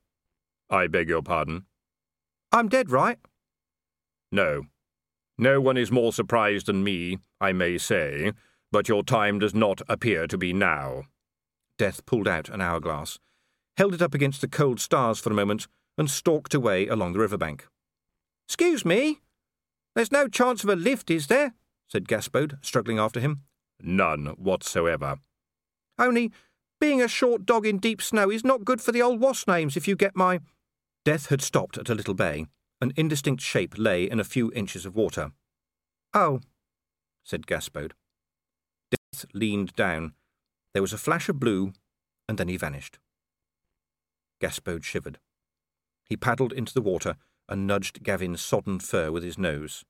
I 0.70 0.86
beg 0.86 1.08
your 1.08 1.22
pardon? 1.22 1.64
I'm 2.52 2.68
dead, 2.68 2.90
right? 2.90 3.18
No. 4.30 4.64
No 5.38 5.60
one 5.60 5.76
is 5.76 5.92
more 5.92 6.12
surprised 6.12 6.66
than 6.66 6.84
me, 6.84 7.18
I 7.40 7.52
may 7.52 7.78
say, 7.78 8.32
but 8.72 8.88
your 8.88 9.02
time 9.02 9.38
does 9.38 9.54
not 9.54 9.80
appear 9.88 10.26
to 10.26 10.36
be 10.36 10.52
now. 10.52 11.04
Death 11.78 12.04
pulled 12.06 12.26
out 12.28 12.48
an 12.48 12.60
hourglass, 12.60 13.18
held 13.76 13.94
it 13.94 14.02
up 14.02 14.14
against 14.14 14.40
the 14.40 14.48
cold 14.48 14.80
stars 14.80 15.18
for 15.18 15.30
a 15.30 15.34
moment, 15.34 15.68
and 15.96 16.10
stalked 16.10 16.54
away 16.54 16.86
along 16.88 17.12
the 17.12 17.18
riverbank. 17.20 17.66
Excuse 18.48 18.84
me? 18.84 19.20
There's 19.94 20.12
no 20.12 20.28
chance 20.28 20.64
of 20.64 20.70
a 20.70 20.76
lift, 20.76 21.10
is 21.10 21.28
there? 21.28 21.54
said 21.88 22.08
Gaspode, 22.08 22.58
struggling 22.64 22.98
after 22.98 23.20
him. 23.20 23.42
None 23.80 24.26
whatsoever. 24.36 25.18
Only 25.98 26.32
Being 26.80 27.02
a 27.02 27.08
short 27.08 27.44
dog 27.44 27.66
in 27.66 27.78
deep 27.78 28.00
snow 28.00 28.30
is 28.30 28.44
not 28.44 28.64
good 28.64 28.80
for 28.80 28.92
the 28.92 29.02
old 29.02 29.20
wasp 29.20 29.48
names, 29.48 29.76
if 29.76 29.88
you 29.88 29.96
get 29.96 30.14
my. 30.14 30.38
Death 31.08 31.30
had 31.30 31.40
stopped 31.40 31.78
at 31.78 31.88
a 31.88 31.94
little 31.94 32.12
bay. 32.12 32.44
An 32.82 32.92
indistinct 32.94 33.42
shape 33.42 33.78
lay 33.78 34.04
in 34.04 34.20
a 34.20 34.24
few 34.24 34.52
inches 34.52 34.84
of 34.84 34.94
water. 34.94 35.32
Oh, 36.12 36.40
said 37.24 37.46
Gaspode. 37.46 37.92
Death 38.90 39.24
leaned 39.32 39.72
down. 39.72 40.12
There 40.74 40.82
was 40.82 40.92
a 40.92 40.98
flash 40.98 41.30
of 41.30 41.40
blue, 41.40 41.72
and 42.28 42.36
then 42.36 42.48
he 42.48 42.58
vanished. 42.58 42.98
Gaspode 44.38 44.84
shivered. 44.84 45.18
He 46.04 46.14
paddled 46.14 46.52
into 46.52 46.74
the 46.74 46.82
water 46.82 47.16
and 47.48 47.66
nudged 47.66 48.02
Gavin's 48.02 48.42
sodden 48.42 48.78
fur 48.78 49.10
with 49.10 49.22
his 49.22 49.38
nose. 49.38 49.86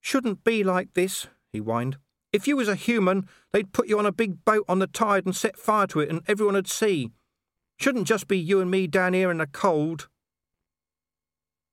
Shouldn't 0.00 0.44
be 0.44 0.62
like 0.62 0.94
this, 0.94 1.26
he 1.52 1.58
whined. 1.58 1.96
If 2.32 2.46
you 2.46 2.56
was 2.56 2.68
a 2.68 2.76
human, 2.76 3.28
they'd 3.50 3.72
put 3.72 3.88
you 3.88 3.98
on 3.98 4.06
a 4.06 4.12
big 4.12 4.44
boat 4.44 4.64
on 4.68 4.78
the 4.78 4.86
tide 4.86 5.26
and 5.26 5.34
set 5.34 5.58
fire 5.58 5.88
to 5.88 5.98
it, 5.98 6.08
and 6.08 6.24
everyone'd 6.28 6.68
see. 6.68 7.10
Shouldn't 7.78 8.06
just 8.06 8.28
be 8.28 8.38
you 8.38 8.60
and 8.60 8.70
me 8.70 8.86
down 8.86 9.14
here 9.14 9.30
in 9.30 9.38
the 9.38 9.46
cold. 9.46 10.08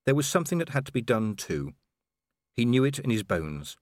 There 0.06 0.16
was 0.16 0.28
something 0.28 0.58
that 0.58 0.70
had 0.70 0.86
to 0.88 0.92
be 0.92 1.02
done 1.02 1.36
too. 1.36 1.74
He 2.56 2.66
knew 2.66 2.84
it 2.84 3.00
in 3.00 3.10
his 3.10 3.24
bones. 3.24 3.78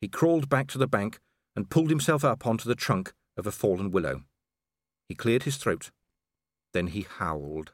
He 0.00 0.08
crawled 0.08 0.48
back 0.48 0.68
to 0.68 0.78
the 0.78 0.86
bank 0.86 1.18
and 1.56 1.70
pulled 1.70 1.90
himself 1.90 2.24
up 2.24 2.46
onto 2.46 2.68
the 2.68 2.74
trunk 2.74 3.12
of 3.36 3.46
a 3.46 3.52
fallen 3.52 3.90
willow. 3.90 4.22
He 5.08 5.14
cleared 5.14 5.42
his 5.42 5.56
throat. 5.56 5.90
Then 6.72 6.88
he 6.88 7.06
howled. 7.18 7.72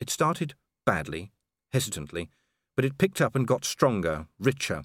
It 0.00 0.10
started 0.10 0.54
badly, 0.86 1.32
hesitantly, 1.72 2.30
but 2.76 2.84
it 2.84 2.98
picked 2.98 3.20
up 3.20 3.34
and 3.34 3.46
got 3.46 3.64
stronger, 3.64 4.26
richer, 4.38 4.82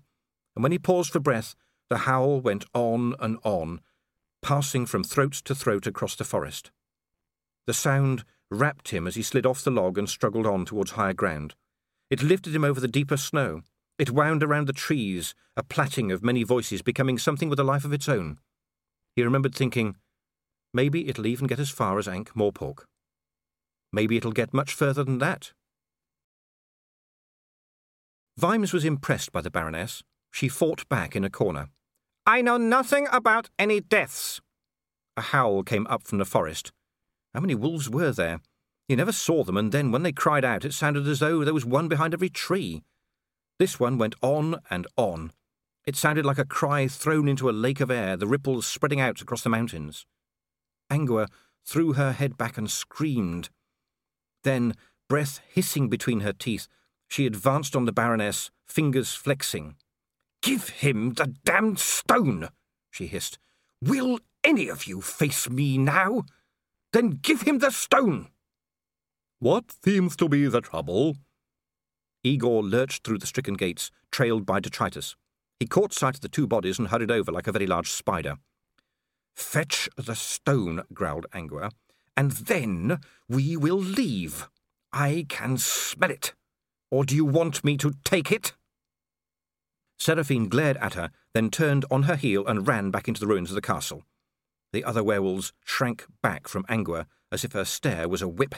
and 0.56 0.64
when 0.64 0.72
he 0.72 0.80
paused 0.80 1.12
for 1.12 1.20
breath, 1.20 1.56
the 1.90 2.00
howl 2.00 2.42
went 2.42 2.66
on 2.74 3.16
and 3.20 3.38
on, 3.44 3.82
passing 4.42 4.86
from 4.86 5.04
throat 5.04 5.34
to 5.34 5.56
throat 5.56 5.88
across 5.88 6.16
the 6.16 6.24
forest. 6.24 6.72
The 7.70 7.74
sound 7.76 8.24
wrapped 8.50 8.90
him 8.90 9.06
as 9.06 9.14
he 9.14 9.22
slid 9.22 9.46
off 9.46 9.64
the 9.64 9.70
log 9.70 10.00
and 10.00 10.10
struggled 10.10 10.48
on 10.48 10.66
towards 10.66 10.94
higher 10.94 11.14
ground. 11.14 11.54
It 12.10 12.24
lifted 12.24 12.56
him 12.56 12.64
over 12.64 12.80
the 12.80 12.88
deeper 12.88 13.16
snow. 13.16 13.62
It 14.00 14.10
wound 14.10 14.42
around 14.42 14.66
the 14.66 14.74
trees, 14.74 15.36
a 15.56 15.62
plaiting 15.62 16.12
of 16.12 16.24
many 16.24 16.42
voices 16.42 16.82
becoming 16.82 17.20
something 17.20 17.48
with 17.48 17.60
a 17.60 17.64
life 17.64 17.86
of 17.86 17.94
its 17.94 18.10
own. 18.10 18.40
He 19.16 19.22
remembered 19.22 19.54
thinking, 19.54 19.98
maybe 20.74 21.08
it'll 21.08 21.28
even 21.28 21.46
get 21.46 21.60
as 21.60 21.70
far 21.70 22.00
as 22.00 22.08
Ankh 22.08 22.34
Morpork. 22.34 22.86
Maybe 23.94 24.18
it'll 24.18 24.32
get 24.32 24.52
much 24.52 24.74
further 24.74 25.04
than 25.04 25.20
that. 25.20 25.54
Vimes 28.36 28.74
was 28.74 28.84
impressed 28.84 29.32
by 29.32 29.42
the 29.42 29.52
Baroness. 29.52 30.02
She 30.32 30.48
fought 30.48 30.90
back 30.90 31.16
in 31.16 31.24
a 31.24 31.30
corner. 31.30 31.68
I 32.26 32.42
know 32.42 32.58
nothing 32.58 33.08
about 33.12 33.52
any 33.60 33.80
deaths. 33.80 34.42
A 35.16 35.22
howl 35.22 35.62
came 35.62 35.86
up 35.86 36.08
from 36.08 36.18
the 36.18 36.26
forest. 36.26 36.72
How 37.34 37.40
many 37.40 37.56
wolves 37.56 37.90
were 37.90 38.12
there? 38.12 38.42
He 38.88 38.96
never 38.96 39.12
saw 39.12 39.44
them, 39.44 39.58
and 39.58 39.72
then 39.72 39.92
when 39.92 40.04
they 40.04 40.12
cried 40.12 40.44
out, 40.44 40.66
it 40.66 40.74
sounded 40.74 41.08
as 41.08 41.20
though 41.20 41.46
there 41.46 41.54
was 41.54 41.66
one 41.66 41.88
behind 41.88 42.14
every 42.14 42.30
tree. 42.30 42.82
This 43.60 43.80
one 43.80 43.98
went 43.98 44.16
on 44.22 44.56
and 44.70 44.88
on. 44.98 45.32
It 45.86 45.96
sounded 45.96 46.26
like 46.26 46.40
a 46.40 46.46
cry 46.46 46.88
thrown 46.88 47.28
into 47.28 47.50
a 47.50 47.52
lake 47.52 47.80
of 47.80 47.92
air, 47.92 48.18
the 48.18 48.28
ripples 48.28 48.66
spreading 48.66 49.00
out 49.00 49.22
across 49.22 49.44
the 49.44 49.50
mountains. 49.50 50.06
Angua 50.92 51.28
threw 51.66 51.94
her 51.94 52.14
head 52.14 52.38
back 52.38 52.58
and 52.58 52.70
screamed. 52.70 53.50
Then, 54.44 54.76
breath 55.08 55.40
hissing 55.48 55.88
between 55.90 56.22
her 56.22 56.34
teeth, 56.34 56.68
she 57.08 57.26
advanced 57.26 57.76
on 57.76 57.86
the 57.86 57.92
Baroness, 57.92 58.50
fingers 58.66 59.14
flexing. 59.14 59.76
Give 60.42 60.70
him 60.70 61.14
the 61.14 61.36
damned 61.46 61.80
stone, 61.80 62.50
she 62.90 63.08
hissed. 63.08 63.38
Will 63.82 64.20
any 64.44 64.68
of 64.68 64.86
you 64.86 65.02
face 65.02 65.50
me 65.50 65.78
now? 65.78 66.24
Then 66.92 67.20
give 67.22 67.42
him 67.42 67.60
the 67.60 67.72
stone. 67.72 68.28
What 69.40 69.72
seems 69.84 70.16
to 70.18 70.28
be 70.28 70.48
the 70.48 70.62
trouble? 70.62 71.16
Igor 72.24 72.64
lurched 72.64 73.04
through 73.04 73.20
the 73.20 73.28
stricken 73.28 73.54
gates, 73.54 73.92
trailed 74.12 74.46
by 74.46 74.60
detritus. 74.60 75.16
He 75.60 75.68
caught 75.68 75.94
sight 75.94 76.16
of 76.16 76.22
the 76.22 76.30
two 76.30 76.48
bodies 76.48 76.80
and 76.80 76.88
hurried 76.88 77.12
over 77.12 77.32
like 77.32 77.48
a 77.48 77.52
very 77.52 77.68
large 77.68 77.92
spider. 77.92 78.38
Fetch 79.36 79.88
the 79.96 80.16
stone, 80.16 80.84
growled 80.94 81.26
Angua, 81.34 81.72
and 82.18 82.32
then 82.32 83.00
we 83.30 83.56
will 83.56 83.78
leave. 83.78 84.50
I 84.92 85.26
can 85.30 85.58
smell 85.58 86.12
it. 86.12 86.34
Or 86.92 87.06
do 87.06 87.16
you 87.16 87.24
want 87.24 87.64
me 87.64 87.78
to 87.78 87.94
take 88.04 88.32
it? 88.32 88.54
Seraphine 89.98 90.50
glared 90.50 90.78
at 90.78 90.96
her, 90.96 91.12
then 91.34 91.50
turned 91.50 91.86
on 91.92 92.04
her 92.04 92.16
heel 92.16 92.46
and 92.48 92.68
ran 92.68 92.90
back 92.90 93.08
into 93.08 93.20
the 93.20 93.28
ruins 93.28 93.52
of 93.52 93.56
the 93.56 93.62
castle. 93.62 94.04
The 94.72 94.84
other 94.84 95.04
werewolves 95.04 95.54
shrank 95.64 96.06
back 96.22 96.48
from 96.48 96.64
Angua 96.66 97.06
as 97.32 97.44
if 97.44 97.54
her 97.54 97.66
stare 97.66 98.08
was 98.08 98.22
a 98.22 98.28
whip. 98.28 98.56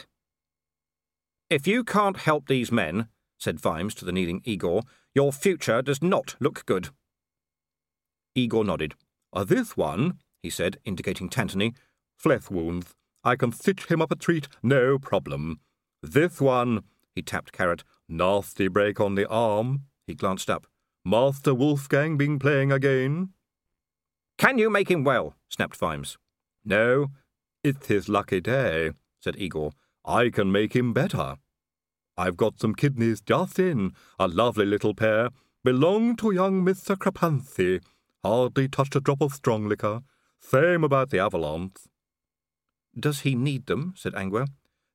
If 1.50 1.68
you 1.68 1.84
can't 1.84 2.18
help 2.18 2.48
these 2.48 2.72
men, 2.72 3.08
said 3.38 3.60
Vimes 3.60 3.94
to 3.96 4.06
the 4.06 4.12
kneeling 4.12 4.42
Igor, 4.46 4.84
your 5.14 5.34
future 5.34 5.82
does 5.82 6.02
not 6.02 6.36
look 6.40 6.66
good. 6.66 6.90
Igor 8.36 8.64
nodded. 8.64 8.96
Uh, 9.34 9.44
this 9.44 9.76
one, 9.76 10.20
he 10.42 10.50
said, 10.50 10.78
indicating 10.86 11.30
Tantony, 11.30 11.76
flesh 12.18 12.50
wounds. 12.50 12.96
I 13.24 13.36
can 13.36 13.52
stitch 13.52 13.86
him 13.88 14.02
up 14.02 14.12
a 14.12 14.16
treat, 14.16 14.48
no 14.64 14.98
problem. 14.98 15.60
This 16.02 16.40
one, 16.40 16.84
he 17.14 17.22
tapped 17.22 17.52
Carrot, 17.52 17.84
nasty 18.08 18.68
break 18.68 19.00
on 19.00 19.16
the 19.16 19.28
arm. 19.28 19.84
He 20.08 20.16
glanced 20.16 20.50
up. 20.50 20.68
Master 21.04 21.54
Wolfgang 21.54 22.18
been 22.18 22.40
playing 22.40 22.72
again? 22.72 23.34
Can 24.42 24.58
you 24.58 24.72
make 24.72 24.90
him 24.90 25.04
well? 25.04 25.36
snapped 25.50 25.76
Vimes. 25.76 26.18
No, 26.66 27.12
it's 27.64 27.86
his 27.86 28.10
lucky 28.10 28.42
day, 28.42 28.94
said 29.20 29.36
Igor. 29.38 29.70
I 30.04 30.32
can 30.32 30.52
make 30.52 30.76
him 30.76 30.94
better. 30.94 31.36
I've 32.18 32.38
got 32.38 32.60
some 32.60 32.74
kidneys 32.74 33.22
just 33.22 33.60
in, 33.60 33.92
a 34.18 34.28
lovely 34.28 34.66
little 34.66 34.96
pair, 34.96 35.30
belong 35.64 36.16
to 36.16 36.32
young 36.32 36.66
Mr. 36.66 36.98
Crapanthi. 36.98 37.84
Hardly 38.24 38.68
touched 38.68 38.96
a 38.96 39.00
drop 39.00 39.22
of 39.22 39.34
strong 39.34 39.70
liquor. 39.70 40.02
Same 40.40 40.84
about 40.84 41.12
the 41.12 41.18
Avalons. 41.20 41.86
Does 43.00 43.20
he 43.20 43.36
need 43.36 43.68
them? 43.68 43.94
said 43.96 44.14
Angua. 44.14 44.48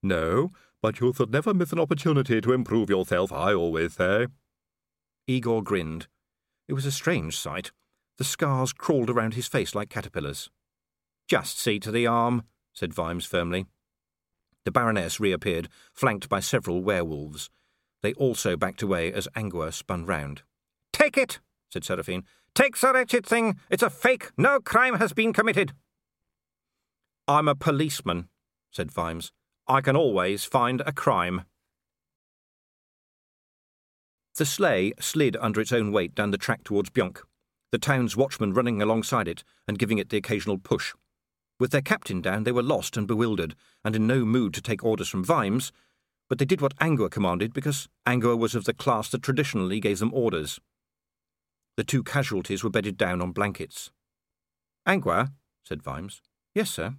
No, 0.03 0.51
but 0.83 0.99
you 0.99 1.13
should 1.13 1.31
never 1.31 1.55
miss 1.55 1.71
an 1.71 1.79
opportunity 1.79 2.41
to 2.41 2.53
improve 2.53 2.91
yourself, 2.91 3.31
I 3.31 3.55
always 3.55 3.93
say. 3.95 4.27
Igor 5.29 5.63
grinned. 5.63 6.09
It 6.67 6.73
was 6.73 6.85
a 6.85 6.91
strange 6.91 7.39
sight. 7.39 7.71
The 8.19 8.25
scars 8.25 8.73
crawled 8.73 9.11
around 9.11 9.35
his 9.35 9.47
face 9.47 9.75
like 9.75 9.91
caterpillars. 9.91 10.51
Just 11.29 11.59
see 11.59 11.79
to 11.81 11.91
the 11.91 12.07
arm, 12.07 12.45
said 12.73 12.95
Vimes 12.95 13.27
firmly. 13.27 13.67
The 14.65 14.71
Baroness 14.73 15.21
reappeared, 15.21 15.69
flanked 15.93 16.29
by 16.29 16.41
several 16.41 16.83
werewolves. 16.83 17.51
They 18.03 18.15
also 18.15 18.57
backed 18.57 18.83
away 18.83 19.13
as 19.13 19.29
Angua 19.37 19.73
spun 19.73 20.07
round. 20.07 20.43
Take 20.93 21.17
it, 21.17 21.41
said 21.69 21.85
Seraphine. 21.85 22.25
Take 22.55 22.79
the 22.79 22.93
wretched 22.93 23.27
thing. 23.27 23.61
It's 23.71 23.83
a 23.83 23.91
fake. 23.91 24.31
No 24.39 24.61
crime 24.61 24.95
has 24.95 25.13
been 25.13 25.33
committed. 25.33 25.73
I'm 27.29 27.49
a 27.49 27.55
policeman, 27.55 28.29
said 28.71 28.91
Vimes. 28.91 29.31
I 29.69 29.81
can 29.81 29.97
always 29.97 30.45
find 30.45 30.81
a 30.87 30.93
crime. 30.93 31.43
The 34.37 34.47
sleigh 34.47 34.93
slid 35.01 35.37
under 35.41 35.61
its 35.61 35.73
own 35.73 35.93
weight 35.93 36.15
down 36.15 36.31
the 36.31 36.39
track 36.39 36.63
towards 36.63 36.91
Bjonk, 36.91 37.23
the 37.73 37.79
town's 37.79 38.17
watchman 38.17 38.53
running 38.53 38.81
alongside 38.81 39.29
it 39.29 39.45
and 39.67 39.79
giving 39.79 39.99
it 39.99 40.09
the 40.09 40.17
occasional 40.17 40.59
push. 40.59 40.95
With 41.59 41.71
their 41.71 41.83
captain 41.83 42.21
down, 42.21 42.45
they 42.45 42.53
were 42.53 42.63
lost 42.63 42.97
and 42.97 43.07
bewildered, 43.07 43.55
and 43.85 43.97
in 43.97 44.07
no 44.07 44.25
mood 44.25 44.53
to 44.55 44.63
take 44.63 44.85
orders 44.85 45.09
from 45.09 45.25
Vimes, 45.25 45.73
but 46.29 46.39
they 46.39 46.45
did 46.45 46.61
what 46.61 46.77
Angua 46.79 47.11
commanded 47.11 47.53
because 47.53 47.89
Angua 48.07 48.37
was 48.37 48.55
of 48.55 48.65
the 48.65 48.75
class 48.75 49.09
that 49.11 49.23
traditionally 49.23 49.81
gave 49.81 49.99
them 49.99 50.13
orders. 50.13 50.61
The 51.77 51.85
two 51.85 52.03
casualties 52.03 52.65
were 52.65 52.71
bedded 52.71 52.97
down 52.97 53.23
on 53.23 53.33
blankets. 53.33 53.91
Angua, 54.87 55.33
said 55.65 55.83
Vimes. 55.83 56.23
Yes, 56.55 56.71
sir. 56.71 56.95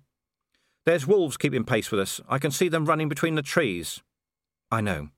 There's 0.86 1.08
wolves 1.08 1.38
keeping 1.38 1.66
pace 1.66 1.92
with 1.92 2.00
us. 2.00 2.22
I 2.30 2.40
can 2.40 2.52
see 2.52 2.70
them 2.70 2.86
running 2.86 3.10
between 3.10 3.36
the 3.36 3.42
trees. 3.42 4.02
I 4.72 4.82
know. 4.82 5.10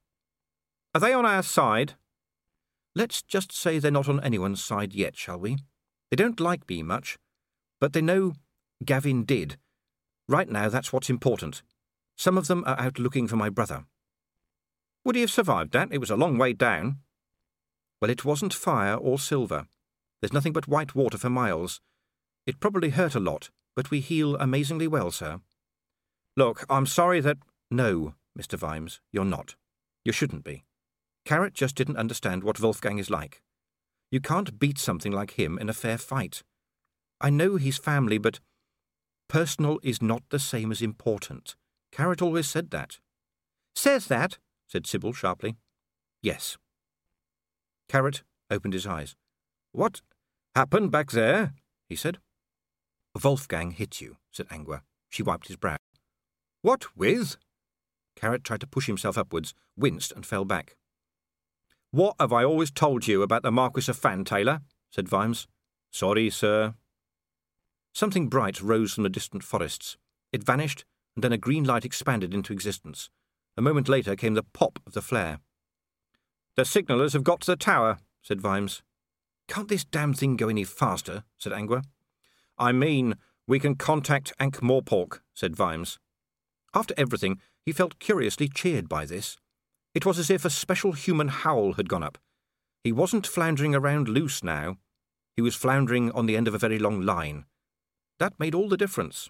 Are 0.95 1.01
they 1.01 1.13
on 1.13 1.25
our 1.25 1.43
side? 1.43 1.93
Let's 2.99 3.21
just 3.21 3.53
say 3.53 3.79
they're 3.79 3.91
not 3.91 4.09
on 4.09 4.19
anyone's 4.19 4.61
side 4.61 4.93
yet, 4.93 5.15
shall 5.15 5.39
we? 5.39 5.59
They 6.11 6.17
don't 6.17 6.41
like 6.41 6.67
me 6.67 6.83
much, 6.83 7.17
but 7.79 7.93
they 7.93 8.01
know 8.01 8.33
Gavin 8.83 9.23
did. 9.23 9.55
Right 10.27 10.49
now, 10.49 10.67
that's 10.67 10.91
what's 10.91 11.09
important. 11.09 11.63
Some 12.17 12.37
of 12.37 12.47
them 12.47 12.65
are 12.67 12.77
out 12.77 12.99
looking 12.99 13.25
for 13.29 13.37
my 13.37 13.47
brother. 13.47 13.85
Would 15.05 15.15
he 15.15 15.21
have 15.21 15.31
survived 15.31 15.71
that? 15.71 15.93
It 15.93 15.99
was 15.99 16.09
a 16.09 16.17
long 16.17 16.37
way 16.37 16.51
down. 16.51 16.97
Well, 18.01 18.11
it 18.11 18.25
wasn't 18.25 18.53
fire 18.53 18.95
or 18.95 19.17
silver. 19.17 19.67
There's 20.19 20.33
nothing 20.33 20.51
but 20.51 20.67
white 20.67 20.93
water 20.93 21.17
for 21.17 21.29
miles. 21.29 21.79
It 22.45 22.59
probably 22.59 22.89
hurt 22.89 23.15
a 23.15 23.21
lot, 23.21 23.49
but 23.77 23.91
we 23.91 24.01
heal 24.01 24.35
amazingly 24.35 24.89
well, 24.89 25.09
sir. 25.11 25.39
Look, 26.35 26.65
I'm 26.69 26.85
sorry 26.85 27.21
that. 27.21 27.37
No, 27.71 28.15
Mr. 28.37 28.57
Vimes, 28.57 28.99
you're 29.13 29.23
not. 29.23 29.55
You 30.03 30.11
shouldn't 30.11 30.43
be. 30.43 30.65
Carrot 31.25 31.53
just 31.53 31.75
didn't 31.75 31.97
understand 31.97 32.43
what 32.43 32.59
Wolfgang 32.59 32.97
is 32.97 33.09
like. 33.09 33.41
You 34.11 34.19
can't 34.19 34.59
beat 34.59 34.79
something 34.79 35.11
like 35.11 35.31
him 35.31 35.57
in 35.59 35.69
a 35.69 35.73
fair 35.73 35.97
fight. 35.97 36.43
I 37.21 37.29
know 37.29 37.57
he's 37.57 37.77
family, 37.77 38.17
but 38.17 38.39
Personal 39.29 39.79
is 39.83 40.01
not 40.01 40.23
the 40.31 40.39
same 40.39 40.71
as 40.71 40.81
important. 40.81 41.55
Carrot 41.91 42.21
always 42.21 42.49
said 42.49 42.71
that. 42.71 42.97
Says 43.75 44.07
that? 44.07 44.39
said 44.67 44.87
Sybil 44.87 45.13
sharply. 45.13 45.55
Yes. 46.23 46.57
Carrot 47.87 48.23
opened 48.49 48.73
his 48.73 48.87
eyes. 48.87 49.15
What 49.71 50.01
happened 50.55 50.91
back 50.91 51.11
there? 51.11 51.53
he 51.87 51.95
said. 51.95 52.17
Wolfgang 53.23 53.71
hit 53.71 54.01
you, 54.01 54.17
said 54.31 54.49
Angua. 54.49 54.81
She 55.09 55.21
wiped 55.21 55.47
his 55.47 55.57
brow. 55.57 55.77
What 56.63 56.97
with? 56.97 57.37
Carrot 58.15 58.43
tried 58.43 58.61
to 58.61 58.67
push 58.67 58.87
himself 58.87 59.17
upwards, 59.17 59.53
winced, 59.77 60.11
and 60.11 60.25
fell 60.25 60.43
back. 60.43 60.75
What 61.91 62.15
have 62.19 62.31
I 62.31 62.43
always 62.43 62.69
told 62.69 63.07
you 63.07 63.23
about 63.23 63.41
the 63.41 63.51
Marquis 63.51 63.89
of 63.89 63.97
Fan, 63.97 64.23
said 64.91 65.09
Vimes. 65.09 65.47
Sorry, 65.89 66.29
sir. 66.29 66.75
Something 67.93 68.29
bright 68.29 68.61
rose 68.61 68.93
from 68.93 69.03
the 69.03 69.09
distant 69.09 69.43
forests. 69.43 69.97
It 70.31 70.43
vanished, 70.43 70.85
and 71.15 71.23
then 71.23 71.33
a 71.33 71.37
green 71.37 71.63
light 71.63 71.85
expanded 71.85 72.31
into 72.31 72.53
existence. 72.53 73.09
A 73.57 73.61
moment 73.63 73.89
later 73.89 74.15
came 74.15 74.35
the 74.35 74.43
pop 74.43 74.79
of 74.85 74.93
the 74.93 75.01
flare. 75.01 75.39
The 76.55 76.63
signallers 76.63 77.13
have 77.13 77.23
got 77.23 77.41
to 77.41 77.51
the 77.51 77.57
tower, 77.57 77.97
said 78.21 78.39
Vimes. 78.39 78.83
Can't 79.47 79.67
this 79.67 79.83
damn 79.83 80.13
thing 80.13 80.35
go 80.35 80.47
any 80.47 80.63
faster? 80.63 81.23
said 81.39 81.53
Angua. 81.53 81.83
I 82.55 82.71
mean, 82.71 83.15
we 83.47 83.59
can 83.59 83.73
contact 83.73 84.31
Ankh 84.39 84.61
Morpork, 84.61 85.21
said 85.33 85.55
Vimes. 85.55 85.97
After 86.75 86.93
everything, 86.97 87.39
he 87.65 87.71
felt 87.71 87.97
curiously 87.97 88.47
cheered 88.47 88.87
by 88.87 89.05
this. 89.05 89.37
It 89.93 90.05
was 90.05 90.19
as 90.19 90.29
if 90.29 90.45
a 90.45 90.49
special 90.49 90.93
human 90.93 91.29
howl 91.29 91.73
had 91.73 91.89
gone 91.89 92.03
up. 92.03 92.17
He 92.83 92.91
wasn't 92.91 93.27
floundering 93.27 93.73
around 93.73 94.07
loose 94.07 94.43
now. 94.43 94.77
He 95.35 95.41
was 95.41 95.55
floundering 95.55 96.11
on 96.11 96.25
the 96.25 96.37
end 96.37 96.47
of 96.47 96.53
a 96.53 96.59
very 96.59 96.79
long 96.79 97.01
line. 97.01 97.45
That 98.19 98.39
made 98.39 98.53
all 98.53 98.69
the 98.69 98.77
difference. 98.77 99.29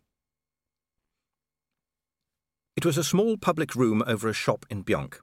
It 2.75 2.85
was 2.85 2.97
a 2.97 3.03
small 3.03 3.37
public 3.37 3.75
room 3.75 4.03
over 4.07 4.27
a 4.27 4.33
shop 4.33 4.65
in 4.69 4.83
Bjonk, 4.83 5.19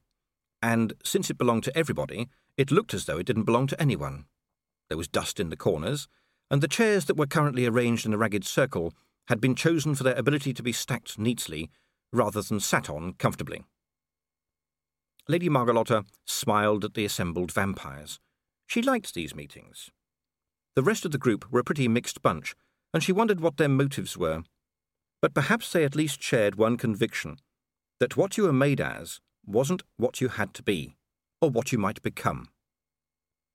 and 0.63 0.95
since 1.05 1.31
it 1.31 1.39
belonged 1.39 1.65
to 1.65 1.77
everybody, 1.77 2.29
it 2.57 2.71
looked 2.71 2.95
as 2.95 3.05
though 3.05 3.19
it 3.19 3.27
didn't 3.27 3.45
belong 3.45 3.67
to 3.69 3.81
anyone. 3.81 4.27
There 4.89 4.99
was 4.99 5.09
dust 5.09 5.41
in 5.41 5.51
the 5.51 5.57
corners, 5.57 6.09
and 6.51 6.63
the 6.63 6.69
chairs 6.69 7.07
that 7.07 7.17
were 7.17 7.27
currently 7.27 7.67
arranged 7.67 8.07
in 8.07 8.15
a 8.15 8.19
ragged 8.19 8.45
circle 8.45 8.95
had 9.29 9.41
been 9.41 9.55
chosen 9.55 9.95
for 9.95 10.05
their 10.05 10.15
ability 10.15 10.53
to 10.55 10.63
be 10.63 10.73
stacked 10.73 11.19
neatly 11.19 11.71
rather 12.13 12.43
than 12.43 12.61
sat 12.61 12.89
on 12.89 13.15
comfortably. 13.15 13.65
Lady 15.29 15.49
Margolotta 15.49 16.05
smiled 16.25 16.85
at 16.85 16.95
the 16.95 17.05
assembled 17.05 17.51
vampires. 17.51 18.21
She 18.67 18.81
liked 18.81 19.13
these 19.13 19.35
meetings. 19.35 19.91
The 20.77 20.85
rest 20.85 21.05
of 21.05 21.11
the 21.11 21.19
group 21.19 21.51
were 21.51 21.61
a 21.61 21.65
pretty 21.65 21.89
mixed 21.89 22.23
bunch, 22.23 22.55
and 22.95 23.03
she 23.03 23.11
wondered 23.13 23.41
what 23.41 23.57
their 23.57 23.69
motives 23.69 24.17
were. 24.17 24.45
But 25.21 25.35
perhaps 25.35 25.73
they 25.73 25.85
at 25.85 25.97
least 25.97 26.23
shared 26.23 26.55
one 26.55 26.77
conviction 26.77 27.39
that 27.99 28.17
what 28.17 28.37
you 28.37 28.45
were 28.45 28.53
made 28.53 28.81
as 28.81 29.21
wasn't 29.45 29.83
what 29.97 30.21
you 30.21 30.29
had 30.29 30.55
to 30.55 30.63
be, 30.63 30.95
or 31.41 31.51
what 31.51 31.73
you 31.73 31.79
might 31.79 32.03
become. 32.03 32.49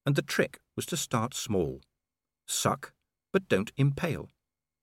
And 0.06 0.16
the 0.16 0.22
trick 0.22 0.60
was 0.76 0.86
to 0.88 0.98
start 0.98 1.34
small. 1.34 1.82
Suck, 2.48 2.92
but 3.32 3.48
don't 3.48 3.72
impale. 3.78 4.30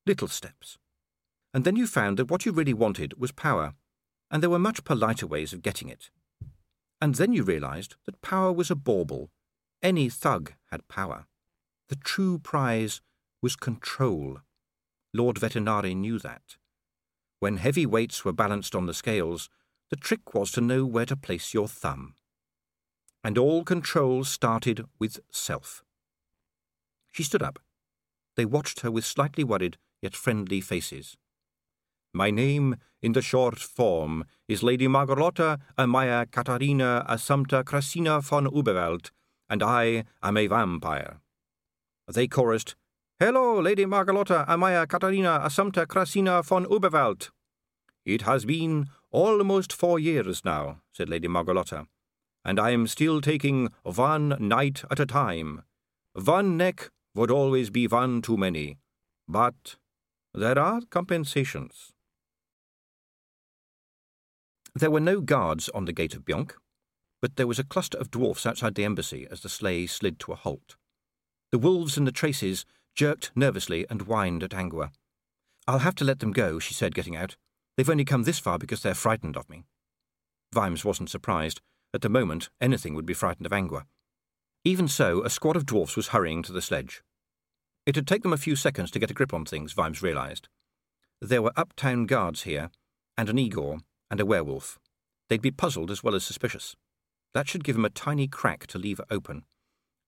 Little 0.07 0.29
steps. 0.29 0.79
And 1.53 1.65
then 1.65 1.77
you 1.77 1.87
found 1.87 2.19
that 2.19 2.31
what 2.31 2.47
you 2.47 2.53
really 2.53 2.73
wanted 2.73 3.19
was 3.19 3.33
power, 3.33 3.75
and 4.31 4.43
there 4.43 4.51
were 4.51 4.59
much 4.59 4.85
politer 4.85 5.27
ways 5.27 5.53
of 5.53 5.63
getting 5.63 5.89
it. 5.89 6.11
And 7.01 7.15
then 7.15 7.33
you 7.33 7.43
realized 7.43 7.97
that 8.07 8.23
power 8.23 8.53
was 8.53 8.71
a 8.71 8.75
bauble. 8.75 9.31
Any 9.83 10.09
thug 10.09 10.55
had 10.71 10.89
power. 10.89 11.27
The 11.89 11.97
true 11.97 12.39
prize 12.39 13.01
was 13.41 13.57
control. 13.57 14.41
Lord 15.15 15.37
Vetinari 15.37 15.97
knew 15.97 16.19
that. 16.19 16.57
When 17.39 17.59
heavy 17.59 17.87
weights 17.87 18.25
were 18.25 18.33
balanced 18.33 18.75
on 18.75 18.87
the 18.87 18.95
scales, 18.95 19.49
the 19.91 19.97
trick 19.97 20.35
was 20.35 20.51
to 20.53 20.61
know 20.61 20.85
where 20.85 21.07
to 21.07 21.17
place 21.17 21.55
your 21.55 21.69
thumb. 21.69 22.15
And 23.23 23.39
all 23.39 23.65
control 23.65 24.25
started 24.25 24.85
with 24.99 25.21
self. 25.31 25.83
She 27.13 27.23
stood 27.23 27.43
up. 27.43 27.59
They 28.37 28.45
watched 28.45 28.81
her 28.81 28.91
with 28.91 29.05
slightly 29.05 29.45
worried 29.45 29.79
yet 30.03 30.15
friendly 30.15 30.61
faces. 30.61 31.17
My 32.19 32.33
name, 32.33 32.75
in 33.01 33.13
the 33.13 33.23
short 33.23 33.61
form, 33.61 34.25
is 34.49 34.65
Lady 34.65 34.89
Margolotta 34.89 35.61
Amaya 35.79 36.29
Katerina 36.29 37.07
Assumpta 37.09 37.63
Crassina 37.63 38.21
von 38.21 38.49
Uberwald, 38.49 39.13
and 39.49 39.63
I 39.63 40.03
am 40.21 40.37
a 40.37 40.49
vampire. 40.49 41.21
They 42.13 42.27
chorused, 42.27 42.75
Hello, 43.21 43.61
Lady 43.61 43.85
Margolotta 43.85 44.45
Amaya 44.49 44.85
Katerina 44.89 45.39
Assumpta 45.45 45.87
Crassina 45.87 46.45
von 46.45 46.67
Uberwald. 46.67 47.31
It 48.05 48.23
has 48.23 48.45
been 48.45 48.89
almost 49.13 49.73
four 49.73 50.01
years 50.01 50.45
now, 50.45 50.81
said 50.91 51.09
Lady 51.09 51.29
Margolotta, 51.29 51.87
and 52.45 52.59
I 52.59 52.71
am 52.71 52.89
still 52.89 53.21
taking 53.21 53.69
one 53.85 54.35
night 54.41 54.83
at 54.91 54.99
a 54.99 55.07
time. 55.07 55.63
One 56.15 56.57
neck 56.57 56.91
would 57.15 57.31
always 57.31 57.71
be 57.71 57.87
one 57.87 58.23
too 58.23 58.37
many, 58.37 58.79
but 59.29 59.77
there 60.35 60.59
are 60.59 60.81
compensations. 60.91 61.93
There 64.79 64.93
were 64.93 65.01
no 65.01 65.21
guards 65.21 65.69
on 65.71 65.87
the 65.87 65.93
gate 65.93 66.15
of 66.15 66.25
Bjonk, 66.25 66.53
but 67.21 67.35
there 67.35 67.49
was 67.49 67.59
a 67.59 67.65
cluster 67.65 67.99
of 67.99 68.13
dwarfs 68.13 68.47
outside 68.47 68.77
the 68.77 68.85
embassy 68.85 69.27
as 69.29 69.41
the 69.41 69.49
sleigh 69.49 69.89
slid 69.89 70.21
to 70.21 70.31
a 70.31 70.37
halt. 70.37 70.77
The 71.51 71.59
wolves 71.59 71.97
and 71.97 72.07
the 72.07 72.13
traces 72.13 72.65
jerked 72.95 73.33
nervously 73.35 73.87
and 73.91 74.03
whined 74.03 74.45
at 74.45 74.53
Angua. 74.53 74.93
I'll 75.67 75.81
have 75.81 75.97
to 75.97 76.05
let 76.05 76.21
them 76.21 76.31
go, 76.31 76.61
she 76.61 76.75
said, 76.75 76.95
getting 76.95 77.17
out. 77.17 77.37
They've 77.77 77.91
only 77.91 78.05
come 78.05 78.23
this 78.23 78.39
far 78.39 78.57
because 78.57 78.81
they're 78.83 78.95
frightened 78.95 79.37
of 79.37 79.51
me. 79.51 79.65
Vimes 80.55 80.85
wasn't 80.85 81.11
surprised. 81.11 81.61
At 81.93 82.03
the 82.03 82.09
moment, 82.09 82.49
anything 82.61 82.95
would 82.95 83.07
be 83.07 83.15
frightened 83.15 83.47
of 83.47 83.53
Angua. 83.53 83.83
Even 84.65 84.87
so, 84.87 85.25
a 85.25 85.31
squad 85.31 85.57
of 85.57 85.67
dwarfs 85.67 85.97
was 85.97 86.09
hurrying 86.09 86.45
to 86.45 86.53
the 86.53 86.63
sledge. 86.63 87.03
It 87.85 87.97
had 87.97 88.07
taken 88.07 88.31
them 88.31 88.33
a 88.33 88.37
few 88.37 88.55
seconds 88.55 88.93
to 88.93 89.01
get 89.01 89.11
a 89.11 89.15
grip 89.15 89.35
on 89.35 89.45
things, 89.45 89.73
Vimes 89.73 90.03
realised. 90.03 90.49
There 91.21 91.43
were 91.43 91.53
uptown 91.57 92.07
guards 92.07 92.43
here, 92.43 92.71
and 93.17 93.29
an 93.29 93.39
Igor, 93.39 93.79
and 94.11 94.21
a 94.21 94.27
werewolf. 94.27 94.79
They'd 95.29 95.43
be 95.43 95.51
puzzled 95.51 95.91
as 95.91 96.03
well 96.03 96.15
as 96.15 96.25
suspicious. 96.25 96.75
That 97.35 97.49
should 97.49 97.65
give 97.65 97.77
him 97.77 97.85
a 97.85 97.91
tiny 97.91 98.27
crack 98.27 98.67
to 98.69 98.79
leave 98.79 99.01
open. 99.11 99.45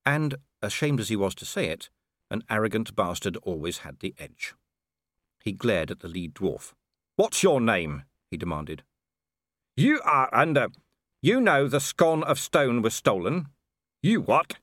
And, 0.06 0.36
ashamed 0.62 1.00
as 1.00 1.08
he 1.08 1.16
was 1.16 1.34
to 1.36 1.44
say 1.44 1.66
it, 1.66 1.90
an 2.30 2.42
arrogant 2.48 2.96
bastard 2.96 3.36
always 3.38 3.78
had 3.78 4.00
the 4.00 4.14
edge. 4.18 4.54
He 5.42 5.52
glared 5.52 5.90
at 5.90 6.00
the 6.00 6.08
lead 6.08 6.34
dwarf. 6.34 6.72
What's 7.16 7.42
your 7.42 7.60
name? 7.60 8.04
he 8.30 8.36
demanded. 8.36 8.82
You 9.76 10.00
are 10.04 10.34
under. 10.34 10.68
You 11.22 11.40
know 11.40 11.68
the 11.68 11.80
scone 11.80 12.22
of 12.22 12.38
stone 12.38 12.82
was 12.82 12.94
stolen. 12.94 13.48
You 14.02 14.20
what? 14.20 14.56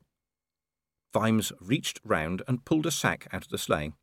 Vimes 1.14 1.52
reached 1.60 2.00
round 2.04 2.42
and 2.48 2.66
pulled 2.66 2.86
a 2.86 2.92
sack 2.92 3.28
out 3.32 3.44
of 3.44 3.50
the 3.50 3.58
sleigh. 3.58 3.94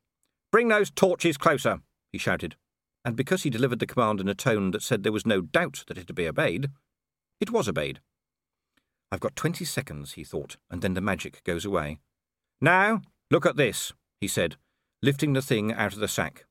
Bring 0.53 0.69
those 0.69 0.91
torches 0.91 1.37
closer, 1.37 1.81
he 2.13 2.19
shouted 2.19 2.57
and 3.05 3.17
because 3.17 3.43
he 3.43 3.51
delivered 3.51 3.79
the 3.79 3.87
command 3.87 4.21
in 4.21 4.29
a 4.29 4.35
tone 4.35 4.71
that 4.71 4.83
said 4.83 5.03
there 5.03 5.13
was 5.13 5.27
no 5.27 5.41
doubt 5.41 5.85
that 5.87 5.99
it 5.99 6.09
would 6.09 6.17
be 6.17 6.29
obeyed, 6.29 6.71
it 7.41 7.51
was 7.51 7.69
obeyed. 7.69 8.01
I've 9.13 9.21
got 9.21 9.37
twenty 9.37 9.65
seconds, 9.65 10.13
he 10.13 10.25
thought, 10.25 10.57
and 10.71 10.83
then 10.83 10.95
the 10.95 11.01
magic 11.01 11.43
goes 11.45 11.65
away. 11.65 11.99
Now, 12.61 13.03
look 13.31 13.47
at 13.47 13.57
this, 13.57 13.93
he 14.21 14.29
said, 14.29 14.57
lifting 15.03 15.35
the 15.35 15.43
thing 15.43 15.73
out 15.73 15.93
of 15.93 16.01
the 16.01 16.09
sack. 16.09 16.47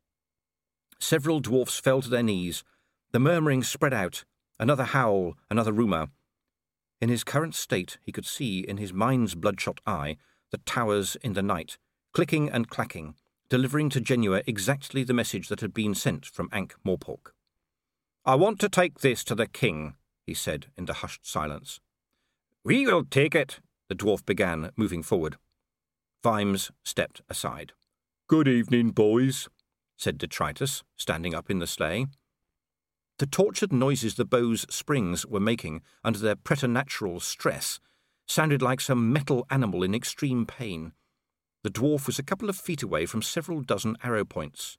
Several 1.00 1.40
dwarfs 1.40 1.80
fell 1.80 2.02
to 2.02 2.10
their 2.10 2.24
knees. 2.24 2.64
The 3.12 3.20
murmuring 3.20 3.64
spread 3.64 3.94
out. 3.94 4.24
Another 4.60 4.86
howl, 4.86 5.36
another 5.50 5.74
rumour. 5.74 6.08
In 7.02 7.10
his 7.10 7.24
current 7.24 7.56
state, 7.56 7.98
he 8.02 8.12
could 8.12 8.26
see 8.26 8.60
in 8.60 8.78
his 8.78 8.94
mind's 8.94 9.36
bloodshot 9.36 9.82
eye 9.86 10.16
the 10.52 10.60
towers 10.60 11.18
in 11.18 11.34
the 11.34 11.42
night, 11.42 11.78
clicking 12.14 12.50
and 12.50 12.70
clacking, 12.70 13.16
delivering 13.54 13.88
to 13.88 14.02
Genua 14.02 14.42
exactly 14.48 15.04
the 15.04 15.14
message 15.14 15.48
that 15.48 15.62
had 15.62 15.76
been 15.76 15.94
sent 15.94 16.26
from 16.26 16.50
Ankh 16.52 16.74
Morpork. 16.84 17.34
I 18.26 18.34
want 18.34 18.60
to 18.62 18.68
take 18.68 19.02
this 19.02 19.24
to 19.26 19.36
the 19.36 19.46
king, 19.46 19.94
he 20.26 20.34
said 20.34 20.72
in 20.76 20.86
the 20.86 20.94
hushed 20.94 21.30
silence. 21.30 21.80
We 22.66 22.88
will 22.88 23.06
take 23.06 23.36
it, 23.36 23.60
the 23.90 23.96
dwarf 23.96 24.26
began, 24.26 24.72
moving 24.76 25.04
forward. 25.04 25.38
Vimes 26.24 26.72
stepped 26.84 27.22
aside. 27.30 27.74
Good 28.28 28.48
evening, 28.48 28.90
boys, 28.90 29.48
said 29.98 30.18
Detritus, 30.18 30.82
standing 30.96 31.36
up 31.36 31.52
in 31.52 31.60
the 31.60 31.68
sleigh. 31.68 32.08
The 33.20 33.28
tortured 33.28 33.72
noises 33.72 34.16
the 34.16 34.26
bow's 34.26 34.66
springs 34.74 35.28
were 35.28 35.40
making 35.40 35.84
under 36.04 36.18
their 36.18 36.36
preternatural 36.36 37.20
stress 37.20 37.80
sounded 38.26 38.64
like 38.64 38.82
some 38.82 39.14
metal 39.14 39.46
animal 39.52 39.84
in 39.84 39.94
extreme 39.94 40.48
pain. 40.48 40.94
The 41.64 41.70
dwarf 41.70 42.08
was 42.08 42.20
a 42.20 42.24
couple 42.24 42.50
of 42.50 42.58
feet 42.58 42.84
away 42.84 43.06
from 43.06 43.22
several 43.22 43.62
dozen 43.62 43.96
arrow 44.04 44.26
points. 44.26 44.78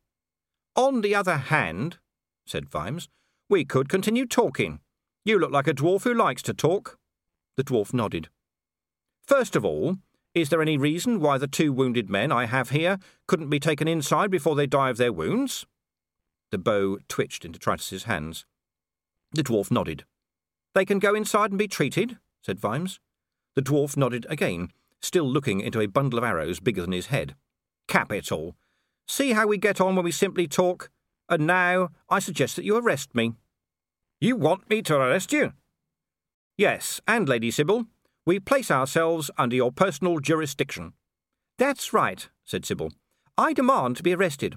On 0.76 1.00
the 1.00 1.14
other 1.14 1.36
hand, 1.36 1.98
said 2.46 2.68
Vimes, 2.68 3.08
we 3.48 3.64
could 3.64 3.88
continue 3.88 4.26
talking. 4.26 4.80
You 5.24 5.38
look 5.38 5.50
like 5.50 5.66
a 5.66 5.74
dwarf 5.74 6.04
who 6.04 6.12
likes 6.12 6.42
to 6.42 6.52
talk. 6.54 6.98
The 7.56 7.64
dwarf 7.64 7.94
nodded. 7.94 8.28
First 9.26 9.56
of 9.56 9.64
all, 9.64 9.96
is 10.34 10.50
there 10.50 10.60
any 10.60 10.76
reason 10.76 11.20
why 11.20 11.38
the 11.38 11.46
two 11.46 11.72
wounded 11.72 12.10
men 12.10 12.32
I 12.32 12.46
have 12.46 12.70
here 12.70 12.98
couldn't 13.26 13.50
be 13.50 13.60
taken 13.60 13.88
inside 13.88 14.30
before 14.30 14.54
they 14.54 14.66
die 14.66 14.90
of 14.90 14.96
their 14.96 15.12
wounds? 15.12 15.64
The 16.50 16.58
bow 16.58 16.98
twitched 17.08 17.44
into 17.44 17.58
Tritus's 17.58 18.04
hands. 18.04 18.44
The 19.32 19.42
dwarf 19.42 19.70
nodded. 19.70 20.04
They 20.74 20.84
can 20.84 20.98
go 20.98 21.14
inside 21.14 21.50
and 21.50 21.58
be 21.58 21.68
treated, 21.68 22.18
said 22.42 22.60
Vimes. 22.60 23.00
The 23.54 23.62
dwarf 23.62 23.96
nodded 23.96 24.26
again, 24.28 24.70
still 25.00 25.28
looking 25.28 25.60
into 25.60 25.80
a 25.80 25.86
bundle 25.86 26.18
of 26.18 26.24
arrows 26.24 26.60
bigger 26.60 26.82
than 26.82 26.92
his 26.92 27.06
head. 27.06 27.34
Capital. 27.88 28.56
See 29.06 29.32
how 29.32 29.46
we 29.46 29.58
get 29.58 29.80
on 29.80 29.96
when 29.96 30.04
we 30.04 30.10
simply 30.10 30.46
talk. 30.46 30.90
And 31.28 31.46
now 31.46 31.90
I 32.08 32.18
suggest 32.18 32.56
that 32.56 32.64
you 32.64 32.76
arrest 32.76 33.14
me. 33.14 33.34
You 34.20 34.36
want 34.36 34.68
me 34.70 34.82
to 34.82 34.96
arrest 34.96 35.32
you? 35.32 35.52
Yes, 36.56 37.00
and 37.06 37.28
Lady 37.28 37.50
Sybil, 37.50 37.86
we 38.24 38.38
place 38.38 38.70
ourselves 38.70 39.30
under 39.36 39.56
your 39.56 39.72
personal 39.72 40.18
jurisdiction. 40.18 40.92
That's 41.58 41.92
right, 41.92 42.28
said 42.44 42.64
Sybil. 42.64 42.92
I 43.36 43.52
demand 43.52 43.96
to 43.96 44.02
be 44.02 44.14
arrested. 44.14 44.56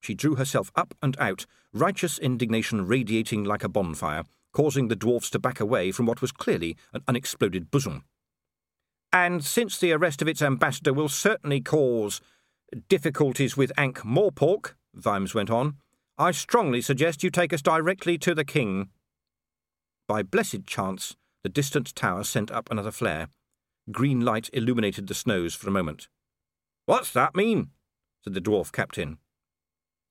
She 0.00 0.14
drew 0.14 0.36
herself 0.36 0.70
up 0.74 0.94
and 1.02 1.16
out, 1.20 1.46
righteous 1.72 2.18
indignation 2.18 2.86
radiating 2.86 3.44
like 3.44 3.64
a 3.64 3.68
bonfire, 3.68 4.24
causing 4.52 4.88
the 4.88 4.96
dwarfs 4.96 5.30
to 5.30 5.38
back 5.38 5.60
away 5.60 5.90
from 5.92 6.06
what 6.06 6.22
was 6.22 6.32
clearly 6.32 6.76
an 6.92 7.02
unexploded 7.06 7.70
bosom. 7.70 8.04
And 9.18 9.42
since 9.42 9.78
the 9.78 9.92
arrest 9.92 10.20
of 10.20 10.28
its 10.28 10.42
ambassador 10.42 10.92
will 10.92 11.08
certainly 11.08 11.62
cause 11.62 12.20
difficulties 12.86 13.56
with 13.56 13.72
Ankh 13.78 14.00
Morpork, 14.00 14.74
Vimes 14.92 15.34
went 15.34 15.48
on, 15.48 15.76
I 16.18 16.32
strongly 16.32 16.82
suggest 16.82 17.22
you 17.22 17.30
take 17.30 17.54
us 17.54 17.62
directly 17.62 18.18
to 18.18 18.34
the 18.34 18.44
king. 18.44 18.90
By 20.06 20.22
blessed 20.22 20.66
chance, 20.66 21.16
the 21.42 21.48
distant 21.48 21.94
tower 21.94 22.24
sent 22.24 22.50
up 22.50 22.70
another 22.70 22.90
flare. 22.90 23.28
Green 23.90 24.20
light 24.20 24.50
illuminated 24.52 25.06
the 25.06 25.14
snows 25.14 25.54
for 25.54 25.66
a 25.66 25.72
moment. 25.72 26.08
What's 26.84 27.10
that 27.12 27.34
mean? 27.34 27.70
said 28.22 28.34
the 28.34 28.42
dwarf 28.42 28.70
captain. 28.70 29.16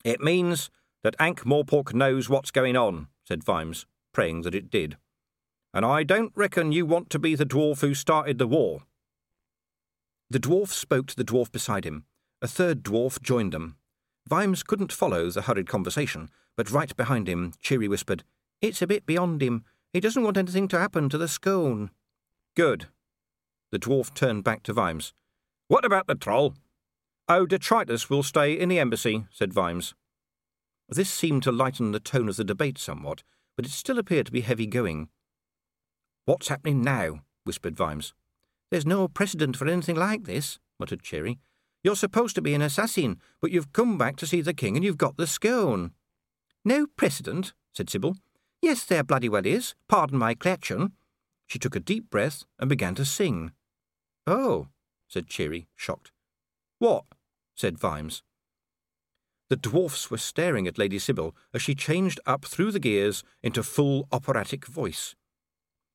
It 0.03 0.19
means 0.19 0.71
that 1.03 1.15
Ankh 1.19 1.43
Morpork 1.43 1.93
knows 1.93 2.27
what's 2.27 2.49
going 2.49 2.75
on, 2.75 3.09
said 3.23 3.43
Vimes, 3.43 3.85
praying 4.13 4.41
that 4.41 4.55
it 4.55 4.71
did. 4.71 4.97
And 5.75 5.85
I 5.85 6.01
don't 6.01 6.33
reckon 6.33 6.71
you 6.71 6.87
want 6.87 7.11
to 7.11 7.19
be 7.19 7.35
the 7.35 7.45
dwarf 7.45 7.81
who 7.81 7.93
started 7.93 8.39
the 8.39 8.47
war. 8.47 8.81
The 10.29 10.39
dwarf 10.39 10.69
spoke 10.69 11.07
to 11.07 11.15
the 11.15 11.25
dwarf 11.25 11.51
beside 11.51 11.85
him. 11.85 12.05
A 12.41 12.47
third 12.47 12.83
dwarf 12.83 13.21
joined 13.21 13.53
them. 13.53 13.77
Vimes 14.27 14.63
couldn't 14.63 14.91
follow 14.91 15.29
the 15.29 15.43
hurried 15.43 15.69
conversation, 15.69 16.29
but 16.57 16.71
right 16.71 16.95
behind 16.95 17.29
him, 17.29 17.53
Cheery 17.61 17.87
whispered, 17.87 18.23
It's 18.61 18.81
a 18.81 18.87
bit 18.87 19.05
beyond 19.05 19.41
him. 19.41 19.63
He 19.93 19.99
doesn't 19.99 20.23
want 20.23 20.37
anything 20.37 20.67
to 20.69 20.79
happen 20.79 21.09
to 21.09 21.17
the 21.17 21.27
scone. 21.27 21.91
Good. 22.55 22.87
The 23.71 23.79
dwarf 23.79 24.13
turned 24.13 24.43
back 24.43 24.63
to 24.63 24.73
Vimes. 24.73 25.13
What 25.67 25.85
about 25.85 26.07
the 26.07 26.15
troll? 26.15 26.55
Oh, 27.27 27.45
Detritus 27.45 28.09
will 28.09 28.23
stay 28.23 28.53
in 28.53 28.69
the 28.69 28.79
embassy, 28.79 29.25
said 29.31 29.53
Vimes. 29.53 29.95
This 30.87 31.09
seemed 31.09 31.43
to 31.43 31.51
lighten 31.51 31.91
the 31.91 31.99
tone 31.99 32.29
of 32.29 32.35
the 32.35 32.43
debate 32.43 32.77
somewhat, 32.77 33.23
but 33.55 33.65
it 33.65 33.71
still 33.71 33.97
appeared 33.97 34.27
to 34.27 34.31
be 34.31 34.41
heavy 34.41 34.67
going. 34.67 35.09
What's 36.25 36.49
happening 36.49 36.83
now? 36.83 37.21
whispered 37.43 37.75
Vimes. 37.75 38.13
There's 38.71 38.85
no 38.85 39.07
precedent 39.07 39.55
for 39.57 39.67
anything 39.67 39.95
like 39.95 40.25
this, 40.25 40.59
muttered 40.79 41.03
Cheery. 41.03 41.39
You're 41.83 41.95
supposed 41.95 42.35
to 42.35 42.41
be 42.41 42.53
an 42.53 42.61
assassin, 42.61 43.19
but 43.41 43.51
you've 43.51 43.73
come 43.73 43.97
back 43.97 44.15
to 44.17 44.27
see 44.27 44.41
the 44.41 44.53
king 44.53 44.75
and 44.75 44.83
you've 44.83 44.97
got 44.97 45.17
the 45.17 45.27
scone. 45.27 45.91
No 46.63 46.87
precedent, 46.97 47.53
said 47.73 47.89
Sybil. 47.89 48.17
Yes, 48.61 48.83
there 48.83 49.03
bloody 49.03 49.29
well 49.29 49.45
is. 49.45 49.75
Pardon 49.87 50.17
my 50.17 50.33
question. 50.33 50.93
She 51.45 51.59
took 51.59 51.75
a 51.75 51.79
deep 51.79 52.09
breath 52.09 52.43
and 52.57 52.67
began 52.67 52.95
to 52.95 53.05
sing. 53.05 53.51
Oh, 54.25 54.69
said 55.07 55.27
Cheery, 55.27 55.67
shocked. 55.75 56.11
What? 56.79 57.03
said 57.55 57.77
Vimes. 57.77 58.23
The 59.49 59.55
dwarfs 59.55 60.09
were 60.09 60.17
staring 60.17 60.67
at 60.67 60.79
Lady 60.79 60.97
Sybil 60.97 61.35
as 61.53 61.61
she 61.61 61.75
changed 61.75 62.19
up 62.25 62.45
through 62.45 62.71
the 62.71 62.79
gears 62.79 63.23
into 63.43 63.61
full 63.61 64.07
operatic 64.11 64.65
voice. 64.65 65.15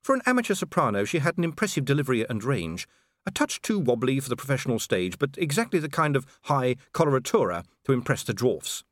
For 0.02 0.14
an 0.14 0.22
amateur 0.26 0.54
soprano, 0.54 1.04
she 1.04 1.18
had 1.18 1.36
an 1.36 1.44
impressive 1.44 1.84
delivery 1.84 2.26
and 2.28 2.42
range, 2.42 2.88
a 3.26 3.30
touch 3.30 3.60
too 3.60 3.78
wobbly 3.78 4.18
for 4.20 4.28
the 4.28 4.36
professional 4.36 4.78
stage, 4.78 5.18
but 5.18 5.30
exactly 5.36 5.78
the 5.78 5.90
kind 5.90 6.16
of 6.16 6.26
high 6.44 6.76
coloratura 6.92 7.64
to 7.84 7.92
impress 7.92 8.22
the 8.22 8.32
dwarfs. 8.32 8.82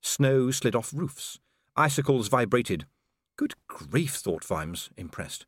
Snow 0.00 0.50
slid 0.50 0.76
off 0.76 0.92
roofs. 0.94 1.38
Icicles 1.76 2.28
vibrated. 2.28 2.86
Good 3.36 3.54
grief, 3.66 4.14
thought 4.14 4.44
Vimes, 4.44 4.90
impressed. 4.96 5.46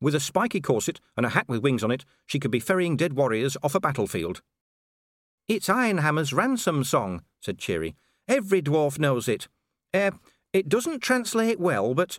With 0.00 0.14
a 0.14 0.20
spiky 0.20 0.60
corset 0.60 1.00
and 1.16 1.24
a 1.24 1.30
hat 1.30 1.48
with 1.48 1.62
wings 1.62 1.84
on 1.84 1.92
it, 1.92 2.04
she 2.26 2.40
could 2.40 2.50
be 2.50 2.58
ferrying 2.58 2.96
dead 2.96 3.12
warriors 3.12 3.56
off 3.62 3.74
a 3.74 3.80
battlefield. 3.80 4.42
It's 5.46 5.68
Ironhammer's 5.68 6.32
ransom 6.32 6.82
song, 6.82 7.22
said 7.40 7.58
Cheery. 7.58 7.94
Every 8.26 8.62
dwarf 8.62 8.98
knows 8.98 9.28
it. 9.28 9.48
Uh, 9.94 10.12
it 10.52 10.68
doesn't 10.68 11.00
translate 11.00 11.60
well, 11.60 11.94
but 11.94 12.18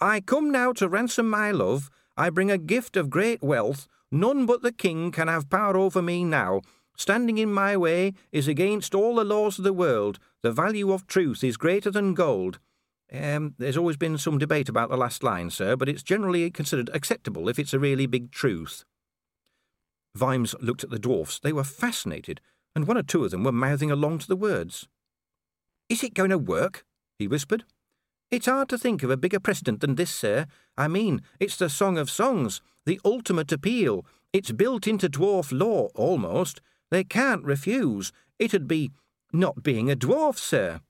I 0.00 0.20
come 0.20 0.50
now 0.50 0.72
to 0.74 0.88
ransom 0.88 1.28
my 1.28 1.50
love. 1.50 1.90
I 2.16 2.30
bring 2.30 2.50
a 2.50 2.58
gift 2.58 2.96
of 2.96 3.10
great 3.10 3.42
wealth, 3.42 3.88
None 4.14 4.44
but 4.44 4.60
the 4.60 4.72
king 4.72 5.10
can 5.10 5.26
have 5.26 5.48
power 5.48 5.74
over 5.74 6.02
me 6.02 6.22
now. 6.22 6.60
Standing 6.98 7.38
in 7.38 7.50
my 7.50 7.78
way 7.78 8.12
is 8.30 8.46
against 8.46 8.94
all 8.94 9.14
the 9.14 9.24
laws 9.24 9.56
of 9.56 9.64
the 9.64 9.72
world. 9.72 10.18
The 10.42 10.52
value 10.52 10.92
of 10.92 11.06
truth 11.06 11.42
is 11.42 11.56
greater 11.56 11.90
than 11.90 12.12
gold. 12.12 12.58
Um, 13.10 13.54
there's 13.58 13.76
always 13.78 13.96
been 13.96 14.18
some 14.18 14.36
debate 14.36 14.68
about 14.68 14.90
the 14.90 14.98
last 14.98 15.22
line, 15.22 15.48
sir, 15.48 15.76
but 15.76 15.88
it's 15.88 16.02
generally 16.02 16.50
considered 16.50 16.90
acceptable 16.92 17.48
if 17.48 17.58
it's 17.58 17.72
a 17.72 17.78
really 17.78 18.04
big 18.04 18.30
truth. 18.30 18.84
Vimes 20.14 20.54
looked 20.60 20.84
at 20.84 20.90
the 20.90 20.98
dwarfs. 20.98 21.40
They 21.40 21.52
were 21.52 21.64
fascinated, 21.64 22.42
and 22.76 22.86
one 22.86 22.98
or 22.98 23.02
two 23.02 23.24
of 23.24 23.30
them 23.30 23.44
were 23.44 23.52
mouthing 23.52 23.90
along 23.90 24.18
to 24.18 24.28
the 24.28 24.36
words. 24.36 24.88
Is 25.88 26.04
it 26.04 26.12
going 26.12 26.30
to 26.30 26.38
work? 26.38 26.84
he 27.18 27.26
whispered. 27.26 27.64
It's 28.32 28.46
hard 28.46 28.70
to 28.70 28.78
think 28.78 29.02
of 29.02 29.10
a 29.10 29.18
bigger 29.18 29.38
precedent 29.38 29.82
than 29.82 29.96
this, 29.96 30.10
sir. 30.10 30.46
I 30.78 30.88
mean, 30.88 31.20
it's 31.38 31.56
the 31.56 31.68
Song 31.68 31.98
of 31.98 32.10
Songs 32.10 32.62
the 32.86 32.98
ultimate 33.04 33.52
appeal. 33.52 34.06
It's 34.32 34.52
built 34.52 34.86
into 34.86 35.10
dwarf 35.10 35.52
law, 35.52 35.88
almost. 35.94 36.62
They 36.90 37.04
can't 37.04 37.44
refuse. 37.44 38.10
It'd 38.38 38.66
be 38.66 38.90
not 39.34 39.62
being 39.62 39.90
a 39.90 39.96
dwarf, 39.96 40.38
sir. 40.38 40.80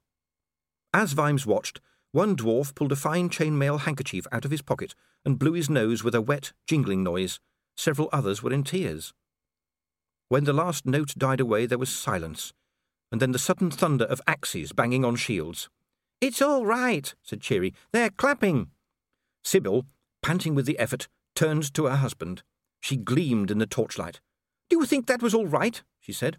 As 0.95 1.15
Vimes 1.15 1.45
watched, 1.45 1.81
one 2.13 2.37
dwarf 2.37 2.77
pulled 2.77 2.93
a 2.93 2.97
fine 2.97 3.29
chainmail 3.29 3.81
handkerchief 3.81 4.25
out 4.31 4.45
of 4.45 4.53
his 4.53 4.63
pocket 4.63 4.95
and 5.25 5.39
blew 5.39 5.55
his 5.55 5.69
nose 5.69 6.05
with 6.05 6.15
a 6.15 6.21
wet, 6.21 6.53
jingling 6.69 7.03
noise. 7.03 7.41
Several 7.77 8.09
others 8.13 8.41
were 8.41 8.53
in 8.53 8.63
tears. 8.63 9.13
When 10.29 10.45
the 10.45 10.53
last 10.53 10.87
note 10.87 11.15
died 11.19 11.41
away, 11.41 11.67
there 11.67 11.77
was 11.77 11.91
silence, 11.91 12.53
and 13.11 13.21
then 13.21 13.33
the 13.33 13.39
sudden 13.41 13.73
thunder 13.73 14.05
of 14.05 14.23
axes 14.29 14.73
banging 14.73 15.05
on 15.05 15.17
shields. 15.17 15.69
It's 16.23 16.41
all 16.41 16.65
right, 16.65 17.13
said 17.21 17.41
Cheery. 17.41 17.75
They're 17.93 18.09
clapping. 18.09 18.69
Sybil, 19.43 19.87
panting 20.23 20.55
with 20.55 20.67
the 20.67 20.79
effort, 20.79 21.09
turned 21.35 21.75
to 21.75 21.87
her 21.87 21.97
husband. 21.97 22.45
She 22.81 22.97
gleamed 22.97 23.51
in 23.51 23.59
the 23.59 23.67
torchlight. 23.67 24.21
Do 24.71 24.79
you 24.79 24.87
think 24.87 25.09
that 25.09 25.21
was 25.21 25.35
all 25.35 25.49
right? 25.49 25.83
she 25.99 26.13
said. 26.13 26.39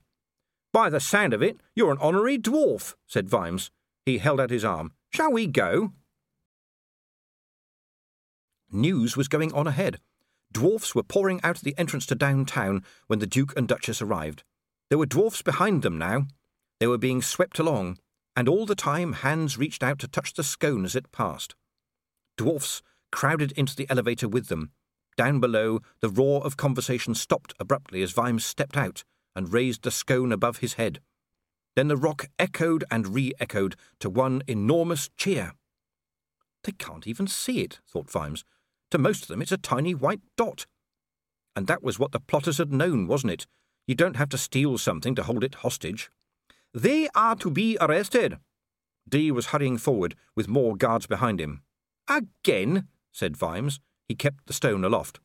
By 0.71 0.89
the 0.89 1.01
sound 1.01 1.33
of 1.33 1.43
it, 1.43 1.59
you're 1.75 1.91
an 1.91 1.97
honorary 1.99 2.37
dwarf, 2.37 2.95
said 3.07 3.27
Vimes. 3.27 3.71
He 4.05 4.19
held 4.19 4.39
out 4.39 4.51
his 4.51 4.63
arm. 4.63 4.93
Shall 5.13 5.33
we 5.33 5.47
go? 5.47 5.91
News 8.71 9.17
was 9.17 9.27
going 9.27 9.51
on 9.51 9.67
ahead. 9.67 9.99
Dwarfs 10.49 10.95
were 10.95 11.03
pouring 11.03 11.41
out 11.43 11.57
of 11.57 11.63
the 11.63 11.77
entrance 11.77 12.05
to 12.05 12.15
downtown 12.15 12.85
when 13.07 13.19
the 13.19 13.27
Duke 13.27 13.53
and 13.57 13.67
Duchess 13.67 14.01
arrived. 14.01 14.43
There 14.89 14.97
were 14.97 15.05
dwarfs 15.05 15.41
behind 15.41 15.81
them 15.81 15.97
now. 15.97 16.27
They 16.79 16.87
were 16.87 16.97
being 16.97 17.21
swept 17.21 17.59
along, 17.59 17.97
and 18.35 18.47
all 18.47 18.65
the 18.65 18.75
time 18.75 19.13
hands 19.13 19.57
reached 19.57 19.83
out 19.83 19.99
to 19.99 20.07
touch 20.07 20.33
the 20.33 20.43
scone 20.43 20.85
as 20.85 20.95
it 20.95 21.11
passed. 21.11 21.55
Dwarfs 22.37 22.81
crowded 23.11 23.51
into 23.53 23.75
the 23.75 23.87
elevator 23.89 24.27
with 24.27 24.47
them, 24.47 24.71
down 25.15 25.39
below, 25.39 25.79
the 25.99 26.09
roar 26.09 26.43
of 26.43 26.57
conversation 26.57 27.13
stopped 27.13 27.53
abruptly 27.59 28.01
as 28.01 28.11
Vimes 28.11 28.43
stepped 28.43 28.75
out 28.75 29.03
and 29.35 29.53
raised 29.53 29.83
the 29.83 29.91
scone 29.91 30.31
above 30.31 30.57
his 30.57 30.73
head. 30.73 30.99
Then 31.75 31.87
the 31.87 31.97
rock 31.97 32.27
echoed 32.39 32.83
and 32.89 33.13
re 33.13 33.33
echoed 33.39 33.75
to 33.99 34.09
one 34.09 34.41
enormous 34.47 35.09
cheer. 35.17 35.53
They 36.63 36.71
can't 36.71 37.07
even 37.07 37.27
see 37.27 37.61
it, 37.61 37.79
thought 37.87 38.11
Vimes. 38.11 38.43
To 38.91 38.97
most 38.97 39.23
of 39.23 39.27
them, 39.27 39.41
it's 39.41 39.51
a 39.51 39.57
tiny 39.57 39.93
white 39.93 40.21
dot. 40.37 40.65
And 41.55 41.67
that 41.67 41.83
was 41.83 41.99
what 41.99 42.11
the 42.11 42.19
plotters 42.19 42.57
had 42.57 42.71
known, 42.71 43.07
wasn't 43.07 43.33
it? 43.33 43.47
You 43.85 43.95
don't 43.95 44.15
have 44.15 44.29
to 44.29 44.37
steal 44.37 44.77
something 44.77 45.13
to 45.15 45.23
hold 45.23 45.43
it 45.43 45.55
hostage. 45.55 46.09
They 46.73 47.07
are 47.13 47.35
to 47.35 47.51
be 47.51 47.77
arrested. 47.79 48.37
Dee 49.07 49.31
was 49.31 49.47
hurrying 49.47 49.77
forward, 49.77 50.15
with 50.35 50.47
more 50.47 50.75
guards 50.75 51.05
behind 51.05 51.39
him. 51.39 51.61
Again, 52.07 52.87
said 53.11 53.37
Vimes. 53.37 53.79
He 54.07 54.15
kept 54.15 54.47
the 54.47 54.53
stone 54.53 54.83
aloft. 54.83 55.19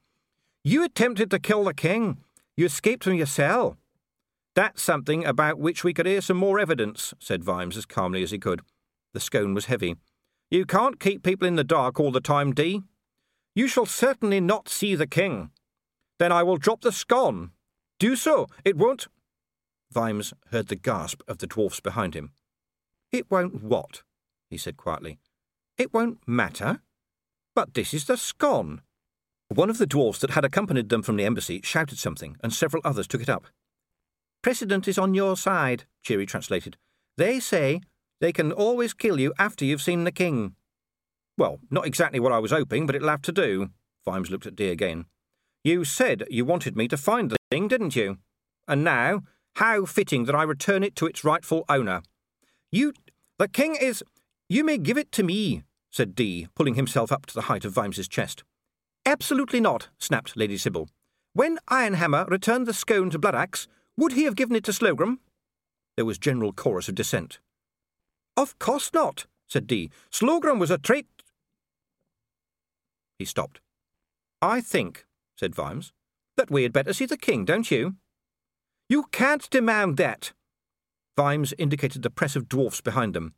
You 0.62 0.84
attempted 0.84 1.30
to 1.30 1.38
kill 1.38 1.64
the 1.64 1.74
king. 1.74 2.18
You 2.56 2.66
escaped 2.66 3.04
from 3.04 3.14
your 3.14 3.26
cell. 3.26 3.76
That's 4.54 4.82
something 4.82 5.24
about 5.24 5.58
which 5.58 5.84
we 5.84 5.94
could 5.94 6.06
hear 6.06 6.20
some 6.20 6.36
more 6.36 6.58
evidence, 6.58 7.14
said 7.18 7.44
Vimes 7.44 7.76
as 7.76 7.86
calmly 7.86 8.22
as 8.22 8.30
he 8.30 8.38
could. 8.38 8.60
The 9.14 9.20
scone 9.20 9.54
was 9.54 9.66
heavy. 9.66 9.96
You 10.50 10.66
can't 10.66 11.00
keep 11.00 11.22
people 11.22 11.46
in 11.46 11.56
the 11.56 11.64
dark 11.64 11.98
all 11.98 12.10
the 12.10 12.20
time, 12.20 12.52
Dee. 12.52 12.82
You 13.54 13.68
shall 13.68 13.86
certainly 13.86 14.40
not 14.40 14.68
see 14.68 14.94
the 14.94 15.06
king. 15.06 15.50
Then 16.18 16.32
I 16.32 16.42
will 16.42 16.56
drop 16.56 16.80
the 16.80 16.92
scone. 16.92 17.52
Do 17.98 18.16
so. 18.16 18.46
It 18.64 18.76
won't. 18.76 19.08
Vimes 19.90 20.34
heard 20.50 20.68
the 20.68 20.76
gasp 20.76 21.22
of 21.26 21.38
the 21.38 21.46
dwarfs 21.46 21.80
behind 21.80 22.14
him. 22.14 22.32
It 23.12 23.30
won't 23.30 23.62
what? 23.62 24.02
he 24.50 24.58
said 24.58 24.76
quietly. 24.76 25.18
It 25.76 25.94
won't 25.94 26.26
matter. 26.26 26.80
But 27.54 27.74
this 27.74 27.94
is 27.94 28.04
the 28.04 28.16
scone. 28.16 28.82
One 29.48 29.70
of 29.70 29.78
the 29.78 29.86
dwarfs 29.86 30.20
that 30.20 30.30
had 30.30 30.44
accompanied 30.44 30.90
them 30.90 31.02
from 31.02 31.16
the 31.16 31.24
embassy 31.24 31.60
shouted 31.62 31.98
something, 31.98 32.36
and 32.42 32.52
several 32.52 32.82
others 32.84 33.06
took 33.06 33.22
it 33.22 33.28
up. 33.28 33.46
Precedent 34.42 34.86
is 34.86 34.98
on 34.98 35.14
your 35.14 35.36
side, 35.36 35.84
Cheery 36.02 36.26
translated. 36.26 36.76
They 37.16 37.40
say 37.40 37.80
they 38.20 38.32
can 38.32 38.52
always 38.52 38.94
kill 38.94 39.18
you 39.18 39.32
after 39.38 39.64
you've 39.64 39.82
seen 39.82 40.04
the 40.04 40.12
king. 40.12 40.54
Well, 41.36 41.60
not 41.70 41.86
exactly 41.86 42.20
what 42.20 42.32
I 42.32 42.38
was 42.38 42.50
hoping, 42.50 42.86
but 42.86 42.94
it'll 42.94 43.08
have 43.08 43.22
to 43.22 43.32
do. 43.32 43.70
Vimes 44.04 44.30
looked 44.30 44.46
at 44.46 44.56
Dee 44.56 44.70
again. 44.70 45.06
You 45.64 45.84
said 45.84 46.24
you 46.30 46.44
wanted 46.44 46.76
me 46.76 46.88
to 46.88 46.96
find 46.96 47.30
the 47.30 47.36
thing, 47.50 47.68
didn't 47.68 47.96
you? 47.96 48.18
And 48.66 48.84
now, 48.84 49.22
how 49.58 49.84
fitting 49.84 50.24
that 50.24 50.36
I 50.36 50.44
return 50.44 50.84
it 50.84 50.94
to 50.94 51.06
its 51.06 51.24
rightful 51.24 51.64
owner. 51.68 52.02
You. 52.70 52.92
The 53.38 53.48
king 53.48 53.74
is. 53.74 54.04
You 54.48 54.62
may 54.62 54.78
give 54.78 54.96
it 54.96 55.10
to 55.12 55.24
me, 55.24 55.64
said 55.90 56.14
Dee, 56.14 56.46
pulling 56.54 56.74
himself 56.74 57.10
up 57.10 57.26
to 57.26 57.34
the 57.34 57.42
height 57.42 57.64
of 57.64 57.72
Vimes's 57.72 58.06
chest. 58.06 58.44
Absolutely 59.04 59.58
not, 59.58 59.88
snapped 59.98 60.36
Lady 60.36 60.56
Sybil. 60.56 60.88
When 61.32 61.58
Ironhammer 61.68 62.30
returned 62.30 62.66
the 62.66 62.72
scone 62.72 63.10
to 63.10 63.18
Bloodaxe, 63.18 63.66
would 63.96 64.12
he 64.12 64.22
have 64.24 64.36
given 64.36 64.54
it 64.54 64.62
to 64.62 64.70
Slogram? 64.70 65.18
There 65.96 66.04
was 66.04 66.18
general 66.18 66.52
chorus 66.52 66.88
of 66.88 66.94
dissent. 66.94 67.40
Of 68.36 68.60
course 68.60 68.92
not, 68.94 69.26
said 69.48 69.66
Dee. 69.66 69.90
Slogram 70.12 70.60
was 70.60 70.70
a 70.70 70.78
trait. 70.78 71.06
He 73.18 73.24
stopped. 73.24 73.60
I 74.40 74.60
think, 74.60 75.04
said 75.36 75.52
Vimes, 75.52 75.92
that 76.36 76.48
we 76.48 76.62
had 76.62 76.72
better 76.72 76.92
see 76.92 77.06
the 77.06 77.16
king, 77.16 77.44
don't 77.44 77.72
you? 77.72 77.96
You 78.88 79.04
can't 79.12 79.48
demand 79.50 79.98
that. 79.98 80.32
Vimes 81.16 81.52
indicated 81.58 82.02
the 82.02 82.10
press 82.10 82.36
of 82.36 82.48
dwarfs 82.48 82.80
behind 82.80 83.14
them. 83.14 83.34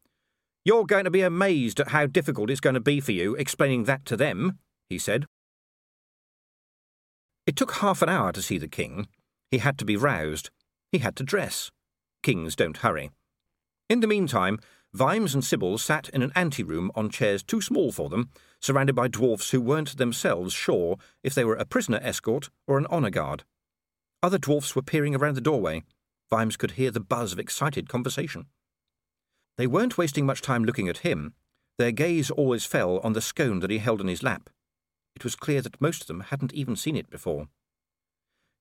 You're 0.64 0.84
going 0.84 1.04
to 1.04 1.10
be 1.10 1.22
amazed 1.22 1.80
at 1.80 1.88
how 1.88 2.06
difficult 2.06 2.50
it's 2.50 2.60
going 2.60 2.74
to 2.74 2.80
be 2.80 3.00
for 3.00 3.12
you 3.12 3.34
explaining 3.34 3.84
that 3.84 4.04
to 4.06 4.16
them, 4.16 4.58
he 4.88 4.98
said. 4.98 5.26
It 7.46 7.56
took 7.56 7.72
half 7.76 8.02
an 8.02 8.08
hour 8.08 8.30
to 8.32 8.42
see 8.42 8.58
the 8.58 8.68
king. 8.68 9.08
He 9.50 9.58
had 9.58 9.76
to 9.78 9.84
be 9.84 9.96
roused. 9.96 10.50
He 10.92 10.98
had 10.98 11.16
to 11.16 11.24
dress. 11.24 11.70
Kings 12.22 12.54
don't 12.54 12.76
hurry. 12.76 13.10
In 13.88 14.00
the 14.00 14.06
meantime, 14.06 14.60
Vimes 14.92 15.34
and 15.34 15.44
Sybil 15.44 15.78
sat 15.78 16.08
in 16.10 16.22
an 16.22 16.32
anteroom 16.36 16.92
on 16.94 17.10
chairs 17.10 17.42
too 17.42 17.60
small 17.60 17.90
for 17.90 18.08
them, 18.08 18.28
surrounded 18.60 18.94
by 18.94 19.08
dwarfs 19.08 19.50
who 19.50 19.60
weren't 19.60 19.96
themselves 19.96 20.52
sure 20.52 20.96
if 21.24 21.34
they 21.34 21.44
were 21.44 21.56
a 21.56 21.64
prisoner 21.64 21.98
escort 22.02 22.50
or 22.68 22.78
an 22.78 22.86
honour 22.86 23.10
guard. 23.10 23.44
Other 24.22 24.38
dwarfs 24.38 24.76
were 24.76 24.82
peering 24.82 25.14
around 25.14 25.34
the 25.34 25.40
doorway. 25.40 25.82
Vimes 26.28 26.56
could 26.56 26.72
hear 26.72 26.90
the 26.90 27.00
buzz 27.00 27.32
of 27.32 27.38
excited 27.38 27.88
conversation. 27.88 28.46
They 29.56 29.66
weren't 29.66 29.98
wasting 29.98 30.26
much 30.26 30.42
time 30.42 30.64
looking 30.64 30.88
at 30.88 30.98
him. 30.98 31.34
Their 31.78 31.92
gaze 31.92 32.30
always 32.30 32.64
fell 32.64 32.98
on 32.98 33.14
the 33.14 33.20
scone 33.20 33.60
that 33.60 33.70
he 33.70 33.78
held 33.78 34.00
in 34.00 34.08
his 34.08 34.22
lap. 34.22 34.50
It 35.16 35.24
was 35.24 35.34
clear 35.34 35.60
that 35.62 35.80
most 35.80 36.02
of 36.02 36.06
them 36.06 36.20
hadn't 36.20 36.52
even 36.52 36.76
seen 36.76 36.96
it 36.96 37.10
before. 37.10 37.48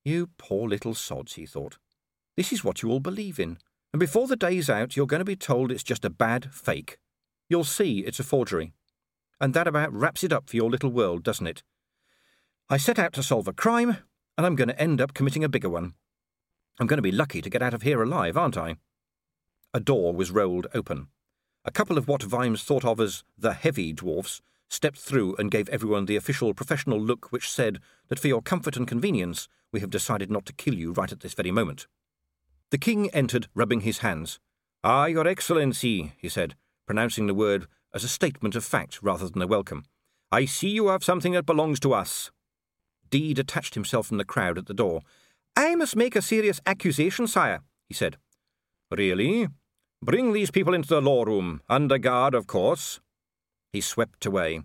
You 0.03 0.29
poor 0.37 0.67
little 0.67 0.93
sods, 0.93 1.33
he 1.33 1.45
thought. 1.45 1.77
This 2.37 2.53
is 2.53 2.63
what 2.63 2.81
you 2.81 2.89
all 2.89 3.01
believe 3.01 3.39
in, 3.39 3.57
and 3.91 3.99
before 3.99 4.27
the 4.27 4.35
day's 4.35 4.69
out, 4.69 4.95
you're 4.95 5.07
going 5.07 5.19
to 5.19 5.25
be 5.25 5.35
told 5.35 5.71
it's 5.71 5.83
just 5.83 6.05
a 6.05 6.09
bad 6.09 6.53
fake. 6.53 6.97
You'll 7.49 7.63
see 7.63 7.99
it's 7.99 8.19
a 8.19 8.23
forgery. 8.23 8.73
And 9.41 9.53
that 9.53 9.67
about 9.67 9.93
wraps 9.93 10.23
it 10.23 10.33
up 10.33 10.49
for 10.49 10.55
your 10.55 10.69
little 10.69 10.91
world, 10.91 11.23
doesn't 11.23 11.47
it? 11.47 11.63
I 12.69 12.77
set 12.77 12.99
out 12.99 13.13
to 13.13 13.23
solve 13.23 13.47
a 13.47 13.53
crime, 13.53 13.97
and 14.39 14.45
I'm 14.45 14.55
going 14.55 14.69
to 14.69 14.81
end 14.81 15.01
up 15.01 15.13
committing 15.13 15.43
a 15.43 15.49
bigger 15.49 15.67
one. 15.67 15.95
I'm 16.79 16.87
going 16.87 16.97
to 16.97 17.01
be 17.01 17.11
lucky 17.11 17.41
to 17.41 17.49
get 17.49 17.61
out 17.61 17.73
of 17.73 17.81
here 17.81 18.01
alive, 18.01 18.37
aren't 18.37 18.55
I? 18.55 18.77
A 19.73 19.81
door 19.81 20.13
was 20.13 20.31
rolled 20.31 20.67
open. 20.73 21.09
A 21.65 21.71
couple 21.71 21.97
of 21.97 22.07
what 22.07 22.23
Vimes 22.23 22.63
thought 22.63 22.85
of 22.85 23.01
as 23.01 23.25
the 23.37 23.51
heavy 23.51 23.91
dwarfs 23.91 24.39
stepped 24.69 24.97
through 24.97 25.35
and 25.35 25.51
gave 25.51 25.67
everyone 25.67 26.05
the 26.05 26.15
official 26.15 26.53
professional 26.53 27.01
look 27.01 27.33
which 27.33 27.51
said 27.51 27.79
that 28.07 28.17
for 28.17 28.29
your 28.29 28.41
comfort 28.41 28.77
and 28.77 28.87
convenience, 28.87 29.49
we 29.73 29.81
have 29.81 29.89
decided 29.89 30.31
not 30.31 30.45
to 30.45 30.53
kill 30.53 30.75
you 30.75 30.93
right 30.93 31.11
at 31.11 31.19
this 31.19 31.33
very 31.33 31.51
moment. 31.51 31.87
The 32.71 32.77
king 32.77 33.09
entered, 33.09 33.49
rubbing 33.53 33.81
his 33.81 33.97
hands. 33.97 34.39
Ah, 34.85 35.07
Your 35.07 35.27
Excellency, 35.27 36.13
he 36.17 36.29
said, 36.29 36.55
pronouncing 36.85 37.27
the 37.27 37.33
word 37.33 37.67
as 37.93 38.05
a 38.05 38.07
statement 38.07 38.55
of 38.55 38.63
fact 38.63 39.03
rather 39.03 39.27
than 39.27 39.41
a 39.41 39.47
welcome. 39.47 39.83
I 40.31 40.45
see 40.45 40.69
you 40.69 40.87
have 40.87 41.03
something 41.03 41.33
that 41.33 41.45
belongs 41.45 41.81
to 41.81 41.93
us. 41.93 42.31
Dee 43.09 43.33
detached 43.33 43.73
himself 43.73 44.07
from 44.07 44.17
the 44.17 44.25
crowd 44.25 44.57
at 44.57 44.65
the 44.65 44.73
door. 44.73 45.01
I 45.55 45.75
must 45.75 45.95
make 45.95 46.15
a 46.15 46.21
serious 46.21 46.61
accusation, 46.65 47.27
sire, 47.27 47.61
he 47.87 47.93
said. 47.93 48.17
Really? 48.91 49.47
Bring 50.01 50.31
these 50.31 50.51
people 50.51 50.73
into 50.73 50.89
the 50.89 51.01
law 51.01 51.23
room, 51.23 51.61
under 51.69 51.97
guard, 51.97 52.33
of 52.33 52.47
course. 52.47 52.99
He 53.73 53.81
swept 53.81 54.25
away. 54.25 54.61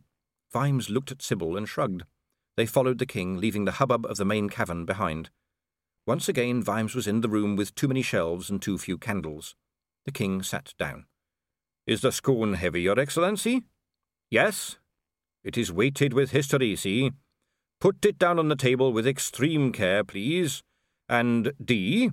Vimes 0.52 0.88
looked 0.88 1.10
at 1.10 1.22
Sybil 1.22 1.56
and 1.56 1.68
shrugged. 1.68 2.04
They 2.56 2.66
followed 2.66 2.98
the 2.98 3.06
king, 3.06 3.38
leaving 3.38 3.64
the 3.64 3.72
hubbub 3.72 4.06
of 4.06 4.16
the 4.16 4.24
main 4.24 4.48
cavern 4.48 4.84
behind. 4.84 5.30
Once 6.06 6.28
again, 6.28 6.62
Vimes 6.62 6.94
was 6.94 7.08
in 7.08 7.20
the 7.20 7.28
room 7.28 7.56
with 7.56 7.74
too 7.74 7.88
many 7.88 8.02
shelves 8.02 8.50
and 8.50 8.62
too 8.62 8.78
few 8.78 8.96
candles. 8.96 9.56
The 10.06 10.12
king 10.12 10.42
sat 10.42 10.74
down. 10.78 11.06
Is 11.86 12.02
the 12.02 12.12
scone 12.12 12.54
heavy, 12.54 12.82
Your 12.82 13.00
Excellency? 13.00 13.62
Yes. 14.30 14.78
It 15.42 15.58
is 15.58 15.72
weighted 15.72 16.12
with 16.12 16.30
history, 16.30 16.76
see? 16.76 17.12
Put 17.84 18.06
it 18.06 18.18
down 18.18 18.38
on 18.38 18.48
the 18.48 18.56
table 18.56 18.94
with 18.94 19.06
extreme 19.06 19.70
care, 19.70 20.02
please. 20.04 20.62
And 21.06 21.52
Dee. 21.62 22.12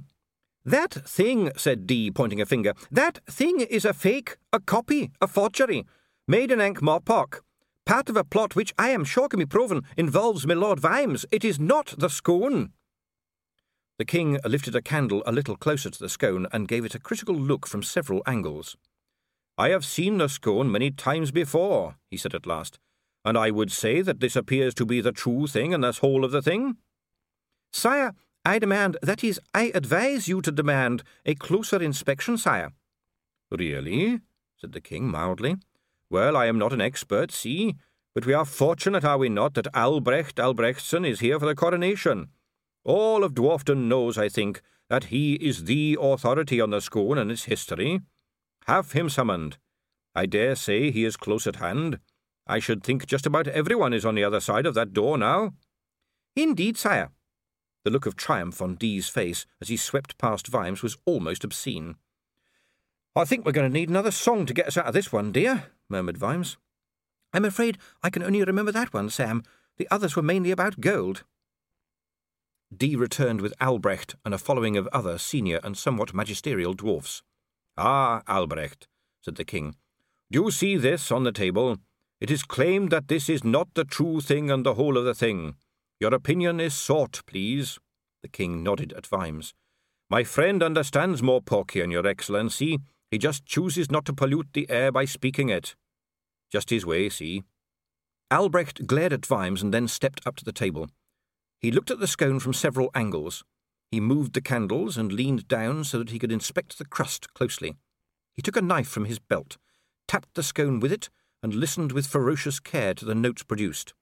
That 0.66 0.92
thing, 0.92 1.50
said 1.56 1.88
Dee, 1.88 2.12
pointing 2.12 2.42
a 2.42 2.46
finger, 2.46 2.74
that 2.92 3.22
thing 3.26 3.62
is 3.62 3.86
a 3.86 3.94
fake, 3.94 4.36
a 4.52 4.60
copy, 4.60 5.12
a 5.22 5.28
forgery, 5.28 5.86
made 6.28 6.52
in 6.52 6.60
Ankh-Morpork. 6.60 7.40
Part 7.86 8.10
of 8.10 8.18
a 8.18 8.26
plot 8.26 8.54
which 8.54 8.74
I 8.78 8.90
am 8.90 9.06
sure 9.06 9.30
can 9.30 9.40
be 9.40 9.46
proven 9.46 9.84
involves 9.96 10.46
my 10.46 10.56
Lord 10.56 10.82
Vimes. 10.82 11.26
It 11.32 11.46
is 11.46 11.58
not 11.58 11.96
the 11.98 12.10
scone. 12.10 12.74
The 13.98 14.04
king 14.04 14.40
lifted 14.44 14.76
a 14.76 14.82
candle 14.82 15.24
a 15.26 15.32
little 15.32 15.56
closer 15.56 15.90
to 15.90 16.00
the 16.00 16.10
scone 16.10 16.48
and 16.52 16.68
gave 16.68 16.84
it 16.84 16.96
a 16.96 17.00
critical 17.00 17.34
look 17.36 17.66
from 17.66 17.82
several 17.82 18.22
angles. 18.26 18.76
I 19.58 19.70
have 19.70 19.86
seen 19.86 20.18
the 20.18 20.28
scone 20.28 20.70
many 20.70 20.92
times 20.92 21.32
before, 21.32 21.96
he 22.10 22.18
said 22.18 22.36
at 22.36 22.46
last, 22.46 22.78
and 23.24 23.38
I 23.38 23.52
would 23.52 23.72
say 23.72 24.02
that 24.02 24.20
this 24.20 24.36
appears 24.36 24.74
to 24.76 24.86
be 24.86 25.02
the 25.02 25.12
true 25.12 25.48
thing 25.48 25.74
and 25.74 25.84
the 25.84 25.92
whole 25.92 26.26
of 26.26 26.32
the 26.32 26.42
thing. 26.42 26.78
Sire, 27.72 28.14
I 28.44 28.60
demand, 28.60 28.98
that 29.02 29.24
is, 29.24 29.40
I 29.54 29.72
advise 29.76 30.28
you 30.28 30.42
to 30.42 30.52
demand 30.52 31.04
a 31.26 31.36
closer 31.36 31.82
inspection, 31.82 32.38
sire. 32.38 32.72
Really? 33.52 34.22
said 34.58 34.72
the 34.72 34.82
king 34.82 35.08
mildly. 35.08 35.58
Well, 36.10 36.36
I 36.36 36.48
am 36.48 36.58
not 36.58 36.74
an 36.74 36.82
expert, 36.82 37.32
see, 37.32 37.76
but 38.14 38.26
we 38.26 38.34
are 38.34 38.46
fortunate, 38.46 39.06
are 39.06 39.18
we 39.18 39.30
not, 39.30 39.54
that 39.54 39.74
Albrecht 39.76 40.38
Albrechtsen 40.38 41.08
is 41.08 41.20
here 41.20 41.40
for 41.40 41.46
the 41.46 41.56
coronation. 41.56 42.30
All 42.84 43.24
of 43.24 43.34
dwarfdom 43.34 43.88
knows, 43.88 44.18
I 44.18 44.28
think, 44.28 44.62
that 44.90 45.06
he 45.06 45.36
is 45.36 45.66
the 45.66 45.98
authority 46.02 46.60
on 46.60 46.72
the 46.72 46.82
scone 46.82 47.18
and 47.18 47.32
its 47.32 47.46
history. 47.46 48.02
Have 48.68 48.92
him 48.92 49.10
summoned. 49.10 49.58
I 50.14 50.26
dare 50.26 50.56
say 50.56 50.92
he 50.92 51.06
is 51.06 51.16
close 51.16 51.48
at 51.48 51.58
hand. 51.58 52.00
I 52.52 52.60
should 52.60 52.84
think 52.84 53.08
just 53.08 53.26
about 53.26 53.48
everyone 53.48 53.94
is 53.94 54.06
on 54.06 54.16
the 54.16 54.26
other 54.26 54.42
side 54.42 54.66
of 54.66 54.74
that 54.74 54.92
door 54.92 55.18
now. 55.18 55.54
Indeed, 56.36 56.78
sire. 56.78 57.10
The 57.86 57.90
look 57.90 58.06
of 58.06 58.18
triumph 58.18 58.62
on 58.62 58.76
Dee's 58.76 59.08
face 59.08 59.46
as 59.62 59.70
he 59.70 59.78
swept 59.78 60.18
past 60.18 60.48
Vimes 60.48 60.84
was 60.84 60.98
almost 61.06 61.46
obscene. 61.46 61.96
I 63.16 63.24
think 63.24 63.46
we're 63.46 63.54
going 63.54 63.72
to 63.72 63.74
need 63.74 63.88
another 63.88 64.12
song 64.12 64.46
to 64.46 64.54
get 64.54 64.68
us 64.68 64.76
out 64.76 64.86
of 64.86 64.94
this 64.94 65.14
one, 65.14 65.32
dear, 65.32 65.68
murmured 65.88 66.18
Vimes. 66.18 66.58
I'm 67.34 67.46
afraid 67.46 67.78
I 68.04 68.10
can 68.10 68.22
only 68.22 68.44
remember 68.44 68.74
that 68.74 68.94
one, 68.94 69.10
Sam. 69.10 69.44
The 69.78 69.88
others 69.90 70.18
were 70.18 70.22
mainly 70.22 70.52
about 70.52 70.82
gold. 70.82 71.24
Dee 72.76 72.98
returned 72.98 73.40
with 73.40 73.54
Albrecht 73.62 74.16
and 74.26 74.34
a 74.34 74.38
following 74.38 74.76
of 74.76 74.90
other 74.92 75.18
senior 75.18 75.62
and 75.64 75.78
somewhat 75.78 76.14
magisterial 76.14 76.74
dwarfs. 76.74 77.24
Ah, 77.78 78.24
Albrecht, 78.28 78.90
said 79.22 79.36
the 79.36 79.46
king, 79.46 79.78
do 80.30 80.44
you 80.44 80.52
see 80.52 80.76
this 80.76 81.14
on 81.14 81.24
the 81.24 81.32
table? 81.32 81.78
It 82.22 82.30
is 82.30 82.44
claimed 82.44 82.92
that 82.92 83.08
this 83.08 83.30
is 83.30 83.44
not 83.44 83.74
the 83.74 83.84
true 83.84 84.22
thing 84.22 84.52
and 84.52 84.64
the 84.64 84.76
whole 84.76 84.96
of 84.96 85.06
the 85.06 85.16
thing. 85.16 85.56
Your 86.00 86.14
opinion 86.14 86.60
is 86.60 86.76
sought, 86.76 87.24
please. 87.26 87.80
The 88.22 88.30
king 88.30 88.62
nodded 88.62 88.94
at 88.94 89.08
Vimes. 89.08 89.56
My 90.08 90.24
friend 90.24 90.62
understands 90.62 91.24
more 91.24 91.42
Morporkian, 91.42 91.92
Your 91.92 92.06
Excellency. 92.06 92.78
He 93.10 93.18
just 93.18 93.48
chooses 93.48 93.90
not 93.90 94.06
to 94.06 94.14
pollute 94.14 94.50
the 94.54 94.70
air 94.70 94.92
by 94.92 95.06
speaking 95.06 95.50
it. 95.50 95.76
Just 96.52 96.70
his 96.70 96.86
way, 96.86 97.10
see? 97.10 97.42
Albrecht 98.30 98.86
glared 98.86 99.14
at 99.14 99.26
Vimes 99.26 99.64
and 99.64 99.74
then 99.74 99.88
stepped 99.88 100.22
up 100.28 100.36
to 100.36 100.46
the 100.46 100.54
table. 100.54 100.90
He 101.60 101.72
looked 101.72 101.90
at 101.90 102.00
the 102.00 102.08
scone 102.08 102.40
from 102.40 102.54
several 102.54 102.92
angles. 102.94 103.44
He 103.90 104.00
moved 104.00 104.34
the 104.34 104.42
candles 104.42 104.96
and 104.96 105.12
leaned 105.12 105.48
down 105.48 105.86
so 105.86 105.98
that 105.98 106.12
he 106.12 106.20
could 106.20 106.32
inspect 106.32 106.78
the 106.78 106.86
crust 106.86 107.34
closely. 107.34 107.78
He 108.36 108.44
took 108.44 108.56
a 108.56 108.62
knife 108.62 108.88
from 108.88 109.06
his 109.06 109.18
belt, 109.18 109.58
tapped 110.08 110.36
the 110.36 110.44
scone 110.44 110.80
with 110.80 110.92
it, 110.92 111.10
and 111.44 111.54
listened 111.54 111.92
with 111.92 112.08
ferocious 112.08 112.60
care 112.60 112.94
to 112.94 113.06
the 113.06 113.16
notes 113.16 113.44
produced. 113.44 113.94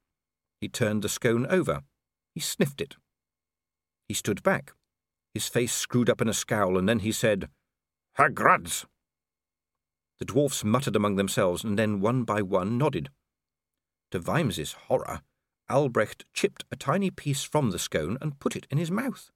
He 0.59 0.67
turned 0.67 1.01
the 1.01 1.09
scone 1.09 1.45
over. 1.47 1.83
He 2.33 2.41
sniffed 2.41 2.81
it. 2.81 2.95
He 4.07 4.13
stood 4.13 4.43
back, 4.43 4.73
his 5.33 5.47
face 5.47 5.73
screwed 5.73 6.09
up 6.09 6.21
in 6.21 6.27
a 6.27 6.33
scowl, 6.33 6.77
and 6.77 6.89
then 6.89 6.99
he 6.99 7.11
said, 7.11 7.49
Herr 8.15 8.29
Gruds! 8.29 8.85
The 10.17 10.25
dwarfs 10.25 10.63
muttered 10.63 10.95
among 10.95 11.15
themselves 11.15 11.63
and 11.63 11.79
then 11.79 12.01
one 12.01 12.23
by 12.23 12.41
one 12.41 12.77
nodded. 12.77 13.09
To 14.11 14.19
Vimes's 14.19 14.73
horror, 14.73 15.21
Albrecht 15.69 16.25
chipped 16.33 16.65
a 16.71 16.75
tiny 16.75 17.11
piece 17.11 17.43
from 17.43 17.71
the 17.71 17.79
scone 17.79 18.17
and 18.19 18.39
put 18.39 18.55
it 18.55 18.67
in 18.69 18.77
his 18.77 18.91
mouth. 18.91 19.31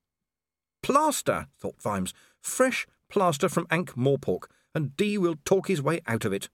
Plaster, 0.82 1.48
thought 1.58 1.82
Vimes, 1.82 2.14
fresh 2.42 2.86
plaster 3.08 3.48
from 3.48 3.68
Ankh 3.70 3.96
Morpork, 3.96 4.48
and 4.76 4.98
Dee 4.98 5.18
will 5.18 5.36
talk 5.46 5.68
his 5.68 5.82
way 5.82 6.02
out 6.08 6.26
of 6.26 6.34
it. 6.34 6.50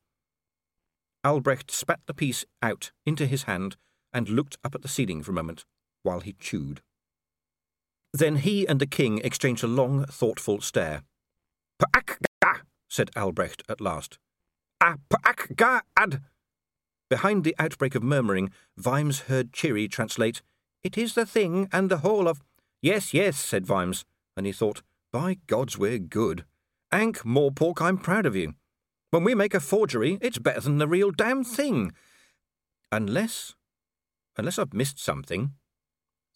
Albrecht 1.23 1.71
spat 1.71 1.99
the 2.05 2.13
piece 2.13 2.45
out 2.61 2.91
into 3.05 3.25
his 3.25 3.43
hand 3.43 3.75
and 4.13 4.29
looked 4.29 4.57
up 4.63 4.75
at 4.75 4.81
the 4.81 4.87
ceiling 4.87 5.21
for 5.21 5.31
a 5.31 5.35
moment 5.35 5.65
while 6.03 6.21
he 6.21 6.33
chewed. 6.33 6.81
Then 8.13 8.37
he 8.37 8.67
and 8.67 8.79
the 8.79 8.87
king 8.87 9.19
exchanged 9.19 9.63
a 9.63 9.67
long, 9.67 10.05
thoughtful 10.05 10.61
stare. 10.61 11.03
Pa'ak-ga, 11.79 12.61
said 12.87 13.11
Albrecht 13.15 13.63
at 13.69 13.81
last. 13.81 14.17
Ah, 14.81 14.95
pa'ak-ga 15.09 15.81
ad. 15.95 16.21
Behind 17.09 17.43
the 17.43 17.55
outbreak 17.59 17.95
of 17.95 18.03
murmuring, 18.03 18.51
Vimes 18.77 19.21
heard 19.21 19.53
Cheery 19.53 19.87
translate, 19.87 20.41
It 20.83 20.97
is 20.97 21.13
the 21.13 21.25
thing 21.25 21.67
and 21.71 21.89
the 21.89 21.97
whole 21.97 22.27
of. 22.27 22.41
Yes, 22.81 23.13
yes, 23.13 23.37
said 23.37 23.65
Vimes, 23.65 24.05
and 24.37 24.45
he 24.45 24.51
thought, 24.51 24.81
By 25.11 25.37
gods, 25.47 25.77
we're 25.77 25.99
good. 25.99 26.45
Ankh 26.91 27.19
Morpork, 27.23 27.81
I'm 27.81 27.97
proud 27.97 28.25
of 28.25 28.35
you. 28.35 28.53
When 29.11 29.23
we 29.23 29.33
make 29.33 29.55
a 29.55 29.59
forgery, 29.59 30.19
it's 30.21 30.37
better 30.37 30.61
than 30.61 30.77
the 30.77 30.87
real 30.87 31.11
damn 31.11 31.43
thing. 31.43 31.93
Unless. 32.91 33.55
unless 34.37 34.59
I've 34.59 34.73
missed 34.73 34.99
something. 34.99 35.53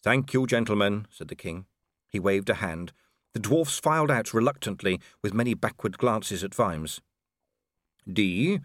Thank 0.02 0.34
you, 0.34 0.46
gentlemen, 0.46 1.06
said 1.10 1.28
the 1.28 1.36
king. 1.36 1.66
He 2.08 2.18
waved 2.18 2.50
a 2.50 2.54
hand. 2.54 2.92
The 3.32 3.40
dwarfs 3.40 3.78
filed 3.78 4.10
out 4.10 4.34
reluctantly, 4.34 5.00
with 5.22 5.34
many 5.34 5.54
backward 5.54 5.98
glances 5.98 6.44
at 6.44 6.54
Vimes. 6.54 7.00
Dee, 8.12 8.60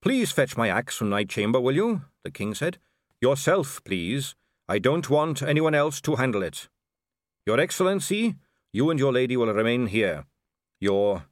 please 0.00 0.30
fetch 0.30 0.56
my 0.56 0.68
axe 0.68 0.96
from 0.96 1.10
my 1.10 1.24
chamber, 1.24 1.60
will 1.60 1.74
you? 1.74 2.02
the 2.22 2.30
king 2.30 2.54
said. 2.54 2.78
Yourself, 3.20 3.82
please. 3.84 4.34
I 4.68 4.78
don't 4.78 5.10
want 5.10 5.42
anyone 5.42 5.74
else 5.74 6.00
to 6.02 6.16
handle 6.16 6.42
it. 6.42 6.68
Your 7.46 7.58
Excellency, 7.58 8.36
you 8.72 8.90
and 8.90 8.98
your 8.98 9.12
lady 9.12 9.36
will 9.36 9.52
remain 9.52 9.86
here. 9.86 10.24
Your 10.80 11.24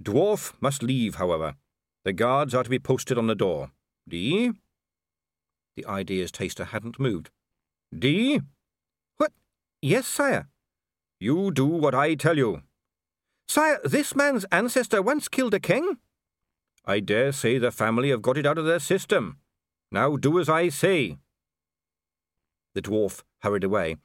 dwarf 0.00 0.52
must 0.60 0.82
leave, 0.82 1.16
however. 1.16 1.54
The 2.06 2.12
guards 2.12 2.54
are 2.54 2.62
to 2.62 2.70
be 2.70 2.78
posted 2.78 3.18
on 3.18 3.26
the 3.26 3.34
door. 3.34 3.72
Dee? 4.08 4.52
The 5.74 5.84
ideas 5.86 6.30
taster 6.30 6.66
hadn't 6.66 7.00
moved. 7.00 7.30
Dee? 7.92 8.42
What? 9.16 9.32
Yes, 9.82 10.06
sire. 10.06 10.46
You 11.18 11.50
do 11.50 11.66
what 11.66 11.96
I 11.96 12.14
tell 12.14 12.38
you. 12.38 12.62
Sire, 13.48 13.80
this 13.82 14.14
man's 14.14 14.44
ancestor 14.52 15.02
once 15.02 15.26
killed 15.26 15.52
a 15.52 15.58
king? 15.58 15.98
I 16.84 17.00
dare 17.00 17.32
say 17.32 17.58
the 17.58 17.72
family 17.72 18.10
have 18.10 18.22
got 18.22 18.38
it 18.38 18.46
out 18.46 18.58
of 18.58 18.66
their 18.66 18.78
system. 18.78 19.38
Now 19.90 20.16
do 20.16 20.38
as 20.38 20.48
I 20.48 20.68
say. 20.68 21.18
The 22.74 22.82
dwarf 22.82 23.24
hurried 23.40 23.64
away, 23.64 23.96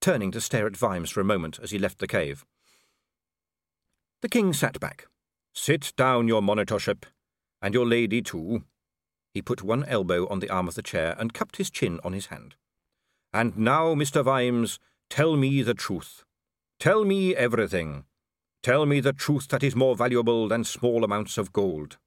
turning 0.00 0.30
to 0.30 0.40
stare 0.40 0.66
at 0.66 0.78
Vimes 0.78 1.10
for 1.10 1.20
a 1.20 1.24
moment 1.24 1.60
as 1.62 1.72
he 1.72 1.78
left 1.78 1.98
the 1.98 2.08
cave. 2.08 2.46
The 4.22 4.30
king 4.30 4.54
sat 4.54 4.80
back. 4.80 5.08
Sit 5.52 5.92
down, 5.98 6.26
your 6.26 6.40
monitorship, 6.40 7.04
and 7.62 7.74
your 7.74 7.86
lady 7.86 8.22
too. 8.22 8.64
He 9.32 9.42
put 9.42 9.62
one 9.62 9.84
elbow 9.84 10.28
on 10.28 10.40
the 10.40 10.50
arm 10.50 10.68
of 10.68 10.74
the 10.74 10.82
chair 10.82 11.14
and 11.18 11.34
cupped 11.34 11.56
his 11.56 11.70
chin 11.70 12.00
on 12.02 12.12
his 12.12 12.26
hand. 12.26 12.56
And 13.32 13.56
now, 13.56 13.94
Mr. 13.94 14.24
Vimes, 14.24 14.78
Tell 15.10 15.36
me 15.36 15.62
the 15.62 15.74
truth. 15.74 16.24
Tell 16.78 17.04
me 17.04 17.34
everything. 17.34 18.04
Tell 18.62 18.86
me 18.86 19.00
the 19.00 19.12
truth 19.12 19.48
that 19.48 19.64
is 19.64 19.74
more 19.74 19.96
valuable 19.96 20.46
than 20.46 20.62
small 20.62 21.02
amounts 21.02 21.36
of 21.36 21.52
gold. 21.52 21.98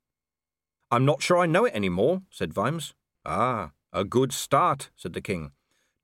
I'm 0.89 1.03
not 1.03 1.21
sure 1.21 1.37
I 1.37 1.45
know 1.45 1.65
it 1.65 1.75
any 1.75 1.89
more, 1.89 2.21
said 2.29 2.53
Vimes. 2.53 2.93
Ah, 3.25 3.71
a 3.91 4.05
good 4.05 4.31
start, 4.31 4.89
said 4.95 5.13
the 5.13 5.21
king. 5.21 5.51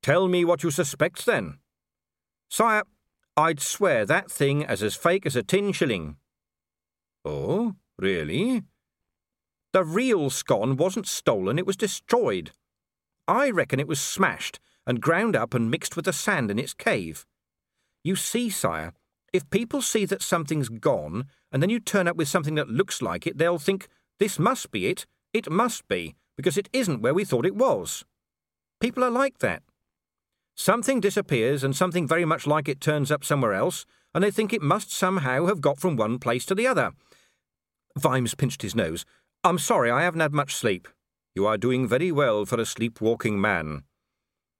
Tell 0.02 0.28
me 0.28 0.44
what 0.44 0.62
you 0.62 0.70
suspect, 0.70 1.24
then. 1.24 1.58
Sire, 2.50 2.82
I'd 3.36 3.60
swear 3.60 4.04
that 4.04 4.30
thing 4.30 4.64
as 4.64 4.82
as 4.82 4.94
fake 4.94 5.24
as 5.24 5.36
a 5.36 5.42
tin 5.42 5.72
shilling. 5.72 6.16
Oh, 7.24 7.76
really? 7.98 8.62
The 9.72 9.84
real 9.84 10.30
scone 10.30 10.76
wasn't 10.76 11.06
stolen, 11.06 11.58
it 11.58 11.66
was 11.66 11.76
destroyed. 11.76 12.50
I 13.28 13.50
reckon 13.50 13.78
it 13.78 13.88
was 13.88 14.00
smashed 14.00 14.58
and 14.86 15.00
ground 15.00 15.36
up 15.36 15.54
and 15.54 15.70
mixed 15.70 15.94
with 15.94 16.06
the 16.06 16.12
sand 16.12 16.50
in 16.50 16.58
its 16.58 16.74
cave. 16.74 17.24
You 18.02 18.16
see, 18.16 18.50
sire, 18.50 18.92
if 19.32 19.48
people 19.50 19.82
see 19.82 20.04
that 20.06 20.22
something's 20.22 20.68
gone, 20.68 21.26
and 21.52 21.62
then 21.62 21.70
you 21.70 21.78
turn 21.78 22.08
up 22.08 22.16
with 22.16 22.28
something 22.28 22.56
that 22.56 22.68
looks 22.68 23.00
like 23.00 23.26
it, 23.26 23.38
they'll 23.38 23.58
think, 23.58 23.88
this 24.18 24.38
must 24.38 24.70
be 24.72 24.86
it, 24.86 25.06
it 25.32 25.50
must 25.50 25.86
be, 25.86 26.16
because 26.36 26.58
it 26.58 26.68
isn't 26.72 27.02
where 27.02 27.14
we 27.14 27.24
thought 27.24 27.46
it 27.46 27.54
was. 27.54 28.04
People 28.80 29.04
are 29.04 29.10
like 29.10 29.38
that. 29.38 29.62
Something 30.56 31.00
disappears 31.00 31.62
and 31.62 31.76
something 31.76 32.08
very 32.08 32.24
much 32.24 32.46
like 32.46 32.68
it 32.68 32.80
turns 32.80 33.12
up 33.12 33.24
somewhere 33.24 33.54
else, 33.54 33.86
and 34.14 34.24
they 34.24 34.30
think 34.30 34.52
it 34.52 34.62
must 34.62 34.92
somehow 34.92 35.46
have 35.46 35.60
got 35.60 35.78
from 35.78 35.96
one 35.96 36.18
place 36.18 36.44
to 36.46 36.54
the 36.54 36.66
other. 36.66 36.92
Vimes 37.96 38.34
pinched 38.34 38.62
his 38.62 38.74
nose. 38.74 39.04
I'm 39.42 39.58
sorry, 39.58 39.90
I 39.90 40.02
haven't 40.02 40.20
had 40.20 40.34
much 40.34 40.54
sleep. 40.54 40.86
You 41.34 41.46
are 41.46 41.56
doing 41.56 41.88
very 41.88 42.12
well 42.12 42.44
for 42.44 42.60
a 42.60 42.66
sleepwalking 42.66 43.40
man. 43.40 43.84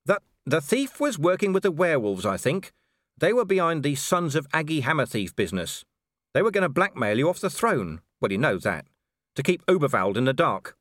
That 0.07 0.23
the 0.47 0.63
thief 0.63 0.99
was 0.99 1.19
working 1.19 1.53
with 1.53 1.65
the 1.65 1.71
werewolves, 1.71 2.25
I 2.25 2.39
think. 2.39 2.73
They 3.19 3.35
were 3.35 3.45
behind 3.45 3.83
the 3.83 3.95
Sons 3.95 4.35
of 4.35 4.49
Agi 4.51 4.83
Hammerthief 4.83 5.37
business. 5.37 5.85
They 6.33 6.41
were 6.41 6.51
going 6.51 6.63
to 6.63 6.71
blackmail 6.71 7.19
you 7.19 7.29
off 7.29 7.41
the 7.41 7.51
throne. 7.51 8.01
Well, 8.23 8.33
you 8.33 8.39
know 8.39 8.57
that. 8.57 8.87
To 9.37 9.43
keep 9.43 9.67
Uberwald 9.67 10.17
in 10.17 10.25
the 10.25 10.33
dark. 10.33 10.77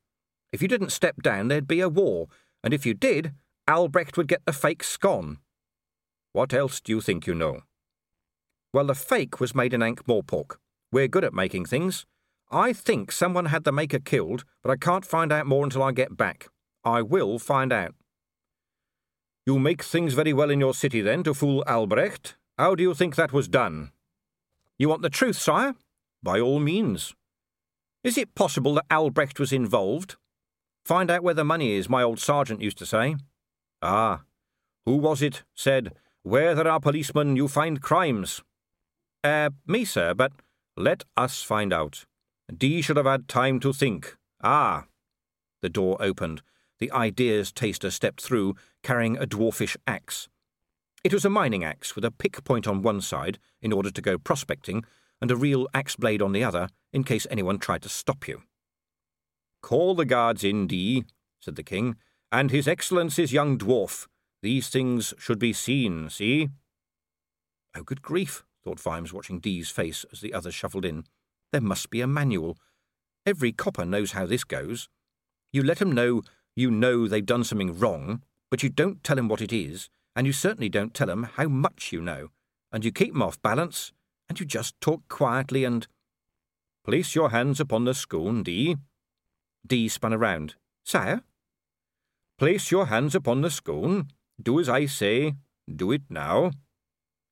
If 0.50 0.62
you 0.62 0.68
didn't 0.68 0.92
step 0.92 1.22
down, 1.22 1.48
there'd 1.48 1.68
be 1.68 1.80
a 1.80 1.88
war, 1.88 2.28
and 2.64 2.72
if 2.72 2.86
you 2.86 2.94
did, 2.94 3.34
Albrecht 3.68 4.16
would 4.16 4.28
get 4.28 4.46
the 4.46 4.54
fake 4.54 4.82
scone. 4.82 5.38
What 6.32 6.54
else 6.54 6.80
do 6.80 6.92
you 6.92 7.02
think 7.02 7.26
you 7.26 7.34
know? 7.34 7.60
Well, 8.72 8.86
the 8.86 8.94
fake 8.94 9.40
was 9.40 9.54
made 9.54 9.74
in 9.74 9.82
Ankh 9.82 10.06
Morpork. 10.06 10.56
We're 10.90 11.08
good 11.08 11.24
at 11.24 11.34
making 11.34 11.66
things. 11.66 12.06
I 12.50 12.72
think 12.72 13.12
someone 13.12 13.46
had 13.46 13.64
the 13.64 13.72
maker 13.72 14.00
killed, 14.00 14.44
but 14.62 14.70
I 14.70 14.76
can't 14.76 15.04
find 15.04 15.32
out 15.32 15.46
more 15.46 15.64
until 15.64 15.82
I 15.82 15.92
get 15.92 16.16
back. 16.16 16.48
I 16.84 17.02
will 17.02 17.38
find 17.38 17.72
out. 17.72 17.94
You 19.46 19.58
make 19.58 19.82
things 19.82 20.14
very 20.14 20.32
well 20.32 20.50
in 20.50 20.60
your 20.60 20.74
city, 20.74 21.00
then, 21.00 21.22
to 21.24 21.34
fool 21.34 21.62
Albrecht. 21.66 22.36
How 22.58 22.74
do 22.74 22.82
you 22.82 22.94
think 22.94 23.14
that 23.16 23.32
was 23.32 23.48
done? 23.48 23.92
You 24.78 24.88
want 24.88 25.02
the 25.02 25.10
truth, 25.10 25.36
sire? 25.36 25.74
By 26.22 26.40
all 26.40 26.58
means. 26.58 27.14
Is 28.02 28.18
it 28.18 28.34
possible 28.34 28.74
that 28.74 28.86
Albrecht 28.90 29.38
was 29.38 29.52
involved? 29.52 30.16
Find 30.84 31.10
out 31.10 31.22
where 31.22 31.34
the 31.34 31.44
money 31.44 31.76
is, 31.76 31.88
my 31.88 32.02
old 32.02 32.18
sergeant 32.18 32.60
used 32.60 32.78
to 32.78 32.86
say. 32.86 33.16
Ah, 33.82 34.22
who 34.86 34.96
was 34.96 35.22
it 35.22 35.44
said, 35.54 35.92
Where 36.22 36.54
there 36.54 36.68
are 36.68 36.80
policemen, 36.80 37.36
you 37.36 37.48
find 37.48 37.80
crimes? 37.80 38.42
Uh, 39.22 39.50
me, 39.66 39.84
sir, 39.84 40.14
but 40.14 40.32
let 40.76 41.04
us 41.16 41.42
find 41.42 41.72
out. 41.72 42.06
Dee 42.56 42.82
should 42.82 42.96
have 42.96 43.06
had 43.06 43.28
time 43.28 43.60
to 43.60 43.72
think. 43.72 44.16
Ah. 44.42 44.84
The 45.62 45.68
door 45.68 45.96
opened, 46.00 46.42
the 46.78 46.90
ideas 46.92 47.52
taster 47.52 47.90
stepped 47.90 48.22
through, 48.22 48.56
carrying 48.82 49.16
a 49.16 49.26
dwarfish 49.26 49.76
axe. 49.86 50.28
It 51.04 51.12
was 51.12 51.24
a 51.24 51.30
mining 51.30 51.64
axe 51.64 51.94
with 51.94 52.04
a 52.04 52.10
pick 52.10 52.42
point 52.44 52.66
on 52.66 52.82
one 52.82 53.00
side, 53.00 53.38
in 53.60 53.72
order 53.72 53.90
to 53.90 54.02
go 54.02 54.18
prospecting, 54.18 54.84
and 55.20 55.30
a 55.30 55.36
real 55.36 55.68
axe 55.74 55.96
blade 55.96 56.22
on 56.22 56.32
the 56.32 56.44
other, 56.44 56.68
in 56.92 57.04
case 57.04 57.26
anyone 57.30 57.58
tried 57.58 57.82
to 57.82 57.88
stop 57.88 58.26
you. 58.26 58.42
Call 59.62 59.94
the 59.94 60.04
guards 60.06 60.42
in, 60.42 60.66
Dee, 60.66 61.04
said 61.38 61.56
the 61.56 61.62
king, 61.62 61.96
and 62.32 62.50
his 62.50 62.66
excellency's 62.66 63.32
young 63.32 63.58
dwarf. 63.58 64.06
These 64.42 64.68
things 64.68 65.12
should 65.18 65.38
be 65.38 65.52
seen, 65.52 66.08
see? 66.08 66.48
Oh, 67.76 67.82
good 67.82 68.00
grief, 68.00 68.44
thought 68.64 68.80
Vimes, 68.80 69.12
watching 69.12 69.38
Dee's 69.38 69.68
face 69.68 70.06
as 70.12 70.20
the 70.20 70.32
others 70.32 70.54
shuffled 70.54 70.84
in. 70.84 71.04
There 71.52 71.60
must 71.60 71.90
be 71.90 72.00
a 72.00 72.06
manual. 72.06 72.58
Every 73.26 73.52
copper 73.52 73.84
knows 73.84 74.12
how 74.12 74.26
this 74.26 74.44
goes. 74.44 74.88
You 75.52 75.62
let 75.62 75.82
'em 75.82 75.92
know 75.92 76.22
you 76.56 76.70
know 76.70 77.08
they've 77.08 77.24
done 77.24 77.44
something 77.44 77.78
wrong, 77.78 78.22
but 78.50 78.62
you 78.62 78.68
don't 78.68 79.02
tell 79.02 79.18
'em 79.18 79.28
what 79.28 79.40
it 79.40 79.52
is, 79.52 79.88
and 80.14 80.26
you 80.26 80.32
certainly 80.32 80.68
don't 80.68 80.94
tell 80.94 81.10
'em 81.10 81.24
how 81.24 81.48
much 81.48 81.92
you 81.92 82.00
know, 82.00 82.30
and 82.72 82.84
you 82.84 82.92
keep 82.92 83.14
'em 83.14 83.22
off 83.22 83.40
balance, 83.42 83.92
and 84.28 84.38
you 84.38 84.46
just 84.46 84.80
talk 84.80 85.08
quietly 85.08 85.64
and. 85.64 85.86
Place 86.84 87.14
your 87.14 87.30
hands 87.30 87.60
upon 87.60 87.84
the 87.84 87.94
scone, 87.94 88.42
Dee. 88.42 88.76
Dee 89.66 89.88
spun 89.88 90.14
around. 90.14 90.54
Sire? 90.84 91.22
Place 92.38 92.70
your 92.70 92.86
hands 92.86 93.14
upon 93.14 93.42
the 93.42 93.50
scone. 93.50 94.08
Do 94.42 94.58
as 94.58 94.68
I 94.68 94.86
say. 94.86 95.34
Do 95.68 95.92
it 95.92 96.02
now. 96.08 96.52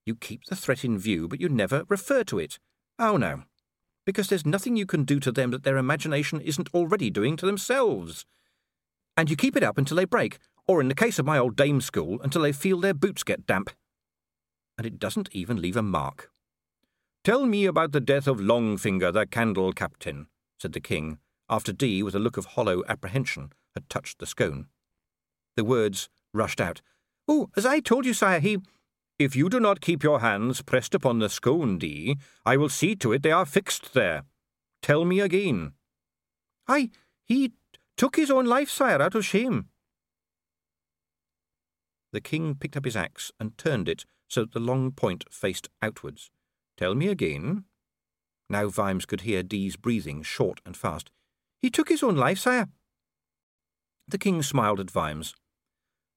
You 0.04 0.14
keep 0.16 0.44
the 0.44 0.56
threat 0.56 0.84
in 0.84 0.98
view, 0.98 1.28
but 1.28 1.40
you 1.40 1.48
never 1.48 1.84
refer 1.88 2.24
to 2.24 2.38
it. 2.38 2.58
Oh, 2.98 3.16
no. 3.16 3.44
Because 4.08 4.28
there's 4.28 4.46
nothing 4.46 4.74
you 4.74 4.86
can 4.86 5.04
do 5.04 5.20
to 5.20 5.30
them 5.30 5.50
that 5.50 5.64
their 5.64 5.76
imagination 5.76 6.40
isn't 6.40 6.72
already 6.72 7.10
doing 7.10 7.36
to 7.36 7.44
themselves 7.44 8.24
and 9.18 9.28
you 9.28 9.34
keep 9.34 9.56
it 9.56 9.64
up 9.64 9.76
until 9.76 9.96
they 9.96 10.04
break, 10.04 10.38
or 10.68 10.80
in 10.80 10.86
the 10.86 10.94
case 10.94 11.18
of 11.18 11.26
my 11.26 11.36
old 11.36 11.56
dame 11.56 11.80
school, 11.80 12.20
until 12.22 12.42
they 12.42 12.52
feel 12.52 12.78
their 12.78 12.94
boots 12.94 13.24
get 13.24 13.48
damp. 13.48 13.68
And 14.78 14.86
it 14.86 15.00
doesn't 15.00 15.28
even 15.32 15.60
leave 15.60 15.76
a 15.76 15.82
mark. 15.82 16.30
Tell 17.24 17.44
me 17.44 17.66
about 17.66 17.90
the 17.90 18.00
death 18.00 18.28
of 18.28 18.38
Longfinger, 18.38 19.10
the 19.10 19.26
candle 19.26 19.72
captain, 19.72 20.28
said 20.60 20.72
the 20.72 20.80
king. 20.80 21.18
after 21.50 21.72
Dee, 21.72 22.00
with 22.00 22.14
a 22.14 22.20
look 22.20 22.36
of 22.36 22.44
hollow 22.44 22.84
apprehension, 22.88 23.52
had 23.74 23.90
touched 23.90 24.20
the 24.20 24.26
scone. 24.26 24.68
The 25.56 25.64
words 25.64 26.08
rushed 26.32 26.60
out. 26.60 26.80
Oh, 27.26 27.50
as 27.56 27.66
I 27.66 27.80
told 27.80 28.06
you, 28.06 28.14
sire, 28.14 28.38
he. 28.38 28.58
If 29.18 29.34
you 29.34 29.48
do 29.48 29.58
not 29.58 29.80
keep 29.80 30.04
your 30.04 30.20
hands 30.20 30.62
pressed 30.62 30.94
upon 30.94 31.18
the 31.18 31.28
scone, 31.28 31.76
Dee, 31.78 32.16
I 32.46 32.56
will 32.56 32.68
see 32.68 32.94
to 32.96 33.12
it 33.12 33.22
they 33.22 33.32
are 33.32 33.44
fixed 33.44 33.92
there. 33.92 34.22
Tell 34.80 35.04
me 35.04 35.18
again. 35.18 35.72
I. 36.68 36.90
He 37.24 37.52
took 37.96 38.16
his 38.16 38.30
own 38.30 38.46
life, 38.46 38.70
sire, 38.70 39.02
out 39.02 39.16
of 39.16 39.24
shame. 39.24 39.66
The 42.12 42.20
king 42.20 42.54
picked 42.54 42.76
up 42.76 42.84
his 42.84 42.96
axe 42.96 43.32
and 43.40 43.58
turned 43.58 43.88
it 43.88 44.04
so 44.28 44.42
that 44.42 44.52
the 44.52 44.60
long 44.60 44.92
point 44.92 45.24
faced 45.30 45.68
outwards. 45.82 46.30
Tell 46.76 46.94
me 46.94 47.08
again. 47.08 47.64
Now 48.48 48.68
Vimes 48.68 49.04
could 49.04 49.22
hear 49.22 49.42
Dee's 49.42 49.76
breathing, 49.76 50.22
short 50.22 50.60
and 50.64 50.76
fast. 50.76 51.10
He 51.60 51.70
took 51.70 51.88
his 51.88 52.02
own 52.02 52.16
life, 52.16 52.38
sire. 52.38 52.68
The 54.06 54.18
king 54.18 54.42
smiled 54.42 54.80
at 54.80 54.90
Vimes. 54.90 55.34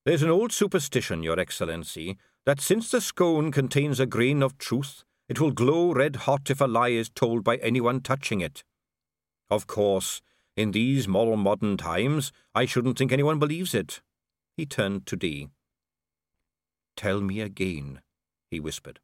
There's 0.05 0.23
an 0.23 0.29
old 0.29 0.51
superstition, 0.51 1.23
Your 1.23 1.39
Excellency, 1.39 2.17
that 2.45 2.61
since 2.61 2.91
the 2.91 3.01
scone 3.01 3.51
contains 3.51 3.99
a 3.99 4.05
grain 4.05 4.41
of 4.41 4.57
truth, 4.57 5.03
it 5.29 5.39
will 5.39 5.51
glow 5.51 5.93
red 5.93 6.17
hot 6.27 6.49
if 6.49 6.59
a 6.59 6.65
lie 6.65 6.89
is 6.89 7.09
told 7.09 7.43
by 7.43 7.57
anyone 7.57 8.01
touching 8.01 8.41
it. 8.41 8.63
Of 9.49 9.67
course, 9.67 10.21
in 10.55 10.71
these 10.71 11.07
more 11.07 11.37
modern 11.37 11.77
times, 11.77 12.31
I 12.53 12.65
shouldn't 12.65 12.97
think 12.97 13.11
anyone 13.11 13.39
believes 13.39 13.73
it. 13.73 14.01
He 14.57 14.65
turned 14.65 15.05
to 15.07 15.15
Dee. 15.15 15.49
Tell 16.97 17.21
me 17.21 17.41
again, 17.41 18.01
he 18.49 18.59
whispered. 18.59 18.99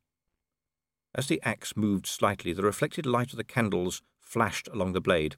As 1.15 1.27
the 1.27 1.41
axe 1.43 1.75
moved 1.75 2.05
slightly, 2.05 2.53
the 2.53 2.63
reflected 2.63 3.05
light 3.05 3.31
of 3.31 3.37
the 3.37 3.43
candles 3.43 4.01
flashed 4.19 4.67
along 4.67 4.93
the 4.93 5.01
blade. 5.01 5.37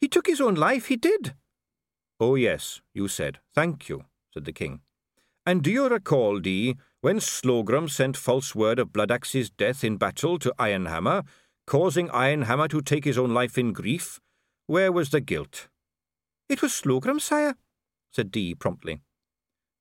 He 0.00 0.08
took 0.08 0.26
his 0.26 0.40
own 0.40 0.54
life, 0.54 0.86
he 0.86 0.96
did. 0.96 1.34
Oh, 2.20 2.34
yes, 2.34 2.80
you 2.94 3.08
said. 3.08 3.40
Thank 3.54 3.88
you, 3.88 4.04
said 4.32 4.44
the 4.44 4.52
king. 4.52 4.80
And 5.44 5.62
do 5.62 5.70
you 5.70 5.88
recall, 5.88 6.38
Dee, 6.38 6.76
when 7.02 7.18
Slogram 7.18 7.90
sent 7.90 8.16
false 8.16 8.54
word 8.54 8.78
of 8.78 8.92
Bloodaxe's 8.92 9.50
death 9.50 9.82
in 9.82 9.96
battle 9.96 10.38
to 10.38 10.54
Ironhammer, 10.56 11.26
causing 11.66 12.08
Ironhammer 12.08 12.68
to 12.70 12.80
take 12.80 13.04
his 13.04 13.18
own 13.18 13.34
life 13.34 13.58
in 13.58 13.72
grief? 13.72 14.20
Where 14.68 14.92
was 14.92 15.10
the 15.10 15.20
guilt? 15.20 15.66
It 16.48 16.62
was 16.62 16.70
Slogram, 16.70 17.20
sire, 17.20 17.56
said 18.12 18.30
Dee 18.30 18.54
promptly. 18.54 19.00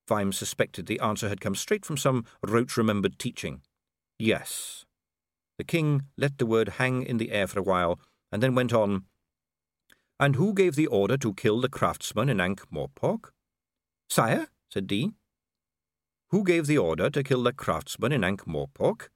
Vimes 0.08 0.36
suspected 0.36 0.88
the 0.88 1.00
answer 1.00 1.30
had 1.30 1.42
come 1.42 1.54
straight 1.54 1.86
from 1.86 1.96
some 1.96 2.26
rote 2.46 2.76
remembered 2.76 3.20
teaching. 3.20 3.62
Yes, 4.18 4.86
the 5.60 5.64
king 5.64 6.08
let 6.18 6.40
the 6.40 6.48
word 6.48 6.70
hang 6.80 7.04
in 7.04 7.18
the 7.18 7.32
air 7.32 7.46
for 7.46 7.60
a 7.60 7.64
while, 7.64 8.00
and 8.32 8.42
then 8.42 8.56
went 8.56 8.74
on. 8.74 9.04
And 10.20 10.38
who 10.38 10.56
gave 10.56 10.76
the 10.76 10.88
order 10.88 11.18
to 11.18 11.36
kill 11.36 11.62
the 11.62 11.70
craftsman 11.70 12.30
in 12.30 12.42
Ankh 12.42 12.68
Morpork? 12.72 13.30
Sire, 14.10 14.48
said 14.72 14.88
Dee. 14.88 15.12
Who 16.32 16.46
gave 16.46 16.66
the 16.66 16.78
order 16.78 17.10
to 17.10 17.24
kill 17.24 17.44
the 17.44 17.52
craftsman 17.52 18.14
in 18.14 18.24
Ankh 18.24 18.46
Morpork? 18.46 19.10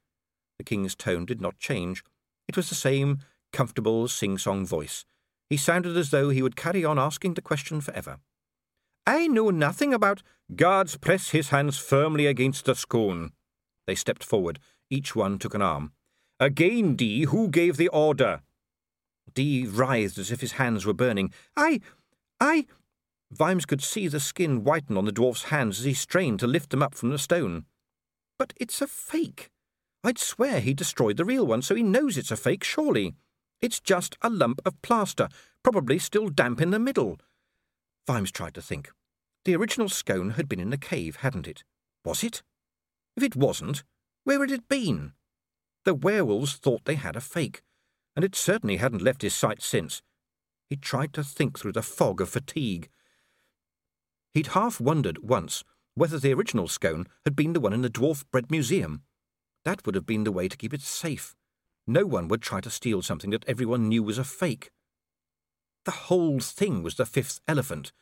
The 0.58 0.64
king's 0.64 0.94
tone 0.94 1.24
did 1.24 1.40
not 1.40 1.58
change. 1.58 2.04
It 2.46 2.56
was 2.56 2.68
the 2.68 2.74
same 2.74 3.20
comfortable 3.52 4.06
sing-song 4.06 4.66
voice. 4.66 5.06
He 5.48 5.56
sounded 5.56 5.96
as 5.96 6.10
though 6.10 6.28
he 6.28 6.42
would 6.42 6.56
carry 6.56 6.84
on 6.84 6.98
asking 6.98 7.34
the 7.34 7.42
question 7.42 7.80
forever. 7.80 8.18
I 9.06 9.28
know 9.28 9.48
nothing 9.50 9.94
about. 9.94 10.22
Guards, 10.54 10.98
press 10.98 11.30
his 11.30 11.48
hands 11.48 11.78
firmly 11.78 12.26
against 12.26 12.66
the 12.66 12.74
scone. 12.74 13.32
They 13.86 13.94
stepped 13.94 14.24
forward. 14.24 14.58
Each 14.90 15.16
one 15.16 15.38
took 15.38 15.54
an 15.54 15.62
arm. 15.62 15.92
Again, 16.38 16.96
Dee, 16.96 17.24
who 17.24 17.48
gave 17.48 17.78
the 17.78 17.88
order? 17.88 18.42
Dee 19.32 19.66
writhed 19.66 20.18
as 20.18 20.30
if 20.30 20.42
his 20.42 20.52
hands 20.52 20.84
were 20.84 20.92
burning. 20.92 21.32
I. 21.56 21.80
I. 22.40 22.66
Vimes 23.30 23.66
could 23.66 23.82
see 23.82 24.08
the 24.08 24.20
skin 24.20 24.62
whiten 24.64 24.96
on 24.96 25.04
the 25.04 25.12
dwarf's 25.12 25.44
hands 25.44 25.80
as 25.80 25.84
he 25.84 25.94
strained 25.94 26.40
to 26.40 26.46
lift 26.46 26.70
them 26.70 26.82
up 26.82 26.94
from 26.94 27.10
the 27.10 27.18
stone. 27.18 27.64
But 28.38 28.52
it's 28.56 28.80
a 28.80 28.86
fake. 28.86 29.50
I'd 30.04 30.18
swear 30.18 30.60
he 30.60 30.74
destroyed 30.74 31.16
the 31.16 31.24
real 31.24 31.46
one, 31.46 31.62
so 31.62 31.74
he 31.74 31.82
knows 31.82 32.16
it's 32.16 32.30
a 32.30 32.36
fake, 32.36 32.62
surely. 32.62 33.14
It's 33.60 33.80
just 33.80 34.16
a 34.22 34.30
lump 34.30 34.60
of 34.64 34.80
plaster, 34.82 35.28
probably 35.62 35.98
still 35.98 36.28
damp 36.28 36.60
in 36.60 36.70
the 36.70 36.78
middle. 36.78 37.18
Vimes 38.06 38.30
tried 38.30 38.54
to 38.54 38.62
think. 38.62 38.90
The 39.44 39.56
original 39.56 39.88
scone 39.88 40.30
had 40.30 40.48
been 40.48 40.60
in 40.60 40.70
the 40.70 40.78
cave, 40.78 41.16
hadn't 41.16 41.48
it? 41.48 41.64
Was 42.04 42.22
it? 42.22 42.42
If 43.16 43.22
it 43.22 43.34
wasn't, 43.34 43.82
where 44.24 44.40
had 44.40 44.50
it 44.50 44.68
been? 44.68 45.12
The 45.84 45.94
werewolves 45.94 46.54
thought 46.54 46.84
they 46.84 46.96
had 46.96 47.16
a 47.16 47.20
fake, 47.20 47.62
and 48.14 48.24
it 48.24 48.36
certainly 48.36 48.76
hadn't 48.76 49.02
left 49.02 49.22
his 49.22 49.34
sight 49.34 49.62
since. 49.62 50.02
He 50.68 50.76
tried 50.76 51.12
to 51.14 51.24
think 51.24 51.58
through 51.58 51.72
the 51.72 51.82
fog 51.82 52.20
of 52.20 52.28
fatigue. 52.28 52.88
He'd 54.36 54.48
half 54.48 54.82
wondered 54.82 55.22
once 55.22 55.64
whether 55.94 56.18
the 56.18 56.34
original 56.34 56.68
scone 56.68 57.06
had 57.24 57.34
been 57.34 57.54
the 57.54 57.60
one 57.60 57.72
in 57.72 57.80
the 57.80 57.88
Dwarf 57.88 58.22
Bread 58.30 58.50
Museum. 58.50 59.00
That 59.64 59.86
would 59.86 59.94
have 59.94 60.04
been 60.04 60.24
the 60.24 60.30
way 60.30 60.46
to 60.46 60.58
keep 60.58 60.74
it 60.74 60.82
safe. 60.82 61.34
No 61.86 62.04
one 62.04 62.28
would 62.28 62.42
try 62.42 62.60
to 62.60 62.68
steal 62.68 63.00
something 63.00 63.30
that 63.30 63.46
everyone 63.48 63.88
knew 63.88 64.02
was 64.02 64.18
a 64.18 64.24
fake. 64.24 64.70
The 65.86 66.10
whole 66.12 66.38
thing 66.40 66.82
was 66.82 66.96
the 66.96 67.06
fifth 67.06 67.40
elephant. 67.48 67.92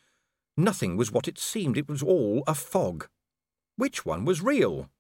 Nothing 0.57 0.97
was 0.97 1.13
what 1.13 1.29
it 1.29 1.39
seemed, 1.39 1.79
it 1.79 1.89
was 1.89 2.03
all 2.03 2.43
a 2.49 2.57
fog. 2.57 3.07
Which 3.77 4.05
one 4.05 4.25
was 4.25 4.43
real? 4.43 4.91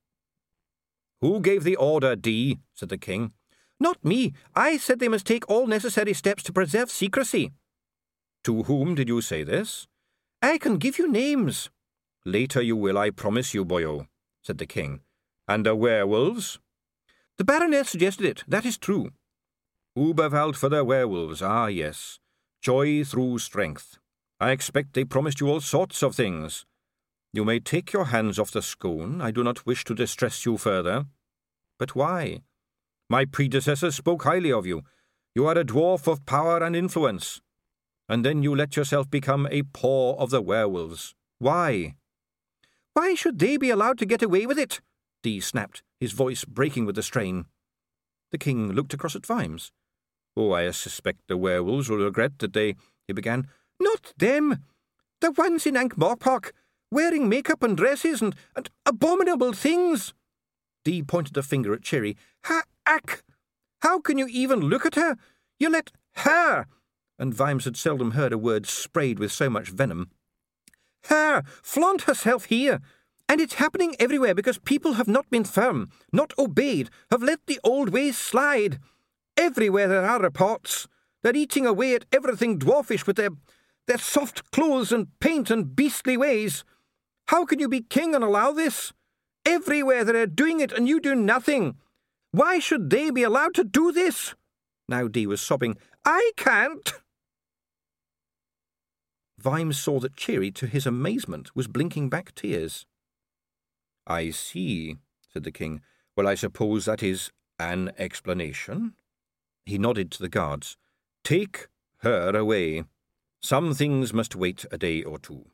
Who 1.20 1.41
gave 1.41 1.64
the 1.64 1.74
order, 1.74 2.14
Dee? 2.14 2.61
said 2.74 2.91
the 2.91 2.97
king. 2.97 3.32
Not 3.80 4.05
me. 4.05 4.35
I 4.55 4.76
said 4.76 5.01
they 5.01 5.09
must 5.09 5.26
take 5.26 5.51
all 5.51 5.66
necessary 5.66 6.12
steps 6.12 6.45
to 6.45 6.53
preserve 6.53 6.93
secrecy. 6.93 7.51
To 8.45 8.62
whom 8.62 8.95
did 8.95 9.09
you 9.09 9.20
say 9.20 9.43
this? 9.43 9.89
I 10.45 10.59
can 10.59 10.76
give 10.76 10.99
you 10.99 11.11
names. 11.11 11.70
Later 12.26 12.61
you 12.61 12.76
will, 12.76 12.99
I 12.99 13.09
promise 13.09 13.55
you, 13.55 13.64
boyo, 13.64 14.09
said 14.42 14.59
the 14.59 14.66
king. 14.66 15.01
And 15.49 15.64
the 15.64 15.74
werewolves? 15.74 16.59
The 17.38 17.45
baroness 17.45 17.88
suggested 17.88 18.26
it, 18.26 18.45
that 18.47 18.66
is 18.66 18.76
true. 18.76 19.12
Uberwald 19.97 20.55
for 20.55 20.68
their 20.68 20.84
werewolves, 20.84 21.40
ah, 21.40 21.68
yes. 21.68 22.18
Joy 22.61 23.05
through 23.05 23.38
strength. 23.38 23.97
I 24.38 24.51
expect 24.51 24.92
they 24.92 25.05
promised 25.05 25.40
you 25.40 25.49
all 25.49 25.61
sorts 25.61 26.03
of 26.03 26.14
things. 26.14 26.66
You 27.32 27.47
may 27.47 27.59
take 27.59 27.95
your 27.95 28.07
hands 28.07 28.38
off 28.38 28.51
the 28.51 28.61
scone. 28.61 29.22
I 29.22 29.30
do 29.30 29.42
not 29.42 29.64
wish 29.64 29.82
to 29.84 29.95
distress 29.95 30.45
you 30.45 30.59
further. 30.59 31.07
But 31.78 31.97
why? 31.97 32.42
My 33.09 33.24
predecessors 33.24 33.97
spoke 33.97 34.24
highly 34.24 34.53
of 34.53 34.66
you. 34.66 34.82
You 35.34 35.47
are 35.47 35.59
a 35.59 35.64
dwarf 35.64 36.07
of 36.07 36.26
power 36.26 36.62
and 36.62 36.76
influence. 36.76 37.40
And 38.09 38.24
then 38.24 38.42
you 38.42 38.55
let 38.55 38.76
yourself 38.76 39.11
become 39.11 39.48
a 39.50 39.62
paw 39.62 40.16
of 40.16 40.30
the 40.30 40.42
werewolves. 40.42 41.14
Why? 41.38 41.94
Why 42.92 43.14
should 43.14 43.38
they 43.38 43.57
be 43.57 43.70
allowed 43.70 43.98
to 43.98 44.07
get 44.07 44.22
away 44.22 44.46
with 44.46 44.59
it? 44.59 44.80
Dee 45.22 45.40
snapped, 45.40 45.82
his 45.98 46.12
voice 46.12 46.44
breaking 46.44 46.86
with 46.86 46.96
the 46.96 47.02
strain. 47.02 47.46
The 48.30 48.38
king 48.38 48.72
looked 48.72 48.94
across 48.94 49.16
at 49.16 49.26
Vimes. 49.26 49.72
Oh, 50.36 50.52
I 50.52 50.70
suspect 50.70 51.28
the 51.28 51.36
werewolves 51.36 51.88
will 51.88 51.98
regret 51.98 52.38
that 52.40 52.52
they... 52.52 52.74
he 53.07 53.12
began. 53.12 53.48
Not 53.80 54.12
them! 54.18 54.64
The 55.20 55.30
ones 55.30 55.66
in 55.66 55.76
Ankh-Morpork! 55.76 56.50
wearing 56.90 57.28
makeup 57.28 57.62
and 57.62 57.76
dresses 57.76 58.22
and, 58.22 58.36
and 58.55 58.70
abominable 58.86 59.52
things. 59.52 60.14
Dee 60.84 61.02
pointed 61.02 61.36
a 61.36 61.42
finger 61.42 61.74
at 61.74 61.82
Cheery. 61.82 62.16
Ha, 62.44 62.62
ack! 62.86 63.22
How 63.80 63.98
can 63.98 64.16
you 64.16 64.26
even 64.28 64.61
look 64.61 64.86
at 64.86 64.94
her? 64.94 65.16
You 65.59 65.70
let 65.70 65.90
her, 66.16 66.66
and 67.18 67.34
Vimes 67.34 67.64
had 67.64 67.76
seldom 67.76 68.12
heard 68.12 68.32
a 68.32 68.38
word 68.38 68.66
sprayed 68.66 69.18
with 69.18 69.32
so 69.32 69.48
much 69.48 69.68
venom, 69.70 70.10
her 71.04 71.42
flaunt 71.62 72.02
herself 72.02 72.46
here. 72.46 72.80
And 73.28 73.40
it's 73.40 73.54
happening 73.54 73.96
everywhere 73.98 74.34
because 74.34 74.58
people 74.58 74.94
have 74.94 75.08
not 75.08 75.28
been 75.30 75.44
firm, 75.44 75.88
not 76.12 76.34
obeyed, 76.38 76.90
have 77.10 77.22
let 77.22 77.40
the 77.46 77.58
old 77.64 77.88
ways 77.88 78.18
slide. 78.18 78.78
Everywhere 79.36 79.88
there 79.88 80.04
are 80.04 80.20
reports. 80.20 80.86
They're 81.22 81.34
eating 81.34 81.64
away 81.64 81.94
at 81.94 82.04
everything 82.12 82.58
dwarfish 82.58 83.06
with 83.06 83.16
their, 83.16 83.30
their 83.86 83.98
soft 83.98 84.50
clothes 84.50 84.92
and 84.92 85.08
paint 85.20 85.50
and 85.50 85.74
beastly 85.74 86.18
ways. 86.18 86.64
How 87.28 87.46
can 87.46 87.58
you 87.58 87.68
be 87.68 87.80
king 87.80 88.14
and 88.14 88.22
allow 88.22 88.52
this? 88.52 88.92
Everywhere 89.46 90.04
they're 90.04 90.26
doing 90.26 90.60
it 90.60 90.72
and 90.72 90.86
you 90.86 91.00
do 91.00 91.14
nothing. 91.14 91.76
Why 92.30 92.58
should 92.58 92.90
they 92.90 93.10
be 93.10 93.22
allowed 93.22 93.54
to 93.54 93.64
do 93.64 93.90
this? 93.90 94.34
Now 94.86 95.08
Dee 95.08 95.26
was 95.26 95.40
sobbing. 95.40 95.76
I 96.04 96.32
can't. 96.36 96.92
Vimes 99.45 99.78
saw 99.78 100.01
that 100.01 100.16
Cheery, 100.16 100.51
to 100.53 100.66
his 100.66 100.86
amazement, 100.86 101.55
was 101.55 101.68
blinking 101.68 102.09
back 102.09 102.34
tears. 102.34 102.86
I 104.07 104.30
see, 104.30 104.97
said 105.30 105.45
the 105.45 105.53
king. 105.53 105.82
Well, 106.16 106.26
I 106.26 106.34
suppose 106.34 106.86
that 106.86 107.03
is 107.03 107.30
an 107.59 107.92
explanation. 107.99 108.95
He 109.66 109.76
nodded 109.76 110.11
to 110.12 110.22
the 110.22 110.30
guards. 110.30 110.78
Take 111.24 111.68
her 111.99 112.30
away. 112.34 112.84
Some 113.42 113.74
things 113.74 114.14
must 114.14 114.34
wait 114.34 114.64
a 114.72 114.78
day 114.78 115.03
or 115.03 115.18
two. 115.18 115.45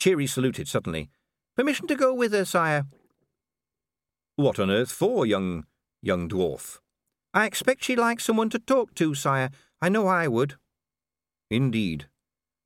Cheery 0.00 0.26
saluted 0.26 0.66
suddenly. 0.66 1.10
Permission 1.54 1.86
to 1.88 1.96
go 1.96 2.14
with 2.14 2.32
her, 2.32 2.46
sire. 2.46 2.86
What 4.36 4.58
on 4.58 4.70
earth 4.70 4.92
for, 4.92 5.26
young 5.26 5.66
young 6.00 6.26
dwarf? 6.26 6.78
I 7.34 7.44
expect 7.44 7.84
she 7.84 7.96
likes 7.96 8.00
like 8.00 8.20
someone 8.20 8.48
to 8.48 8.58
talk 8.58 8.94
to, 8.94 9.14
sire. 9.14 9.50
I 9.82 9.90
know 9.90 10.06
I 10.06 10.26
would. 10.26 10.54
Indeed. 11.50 12.06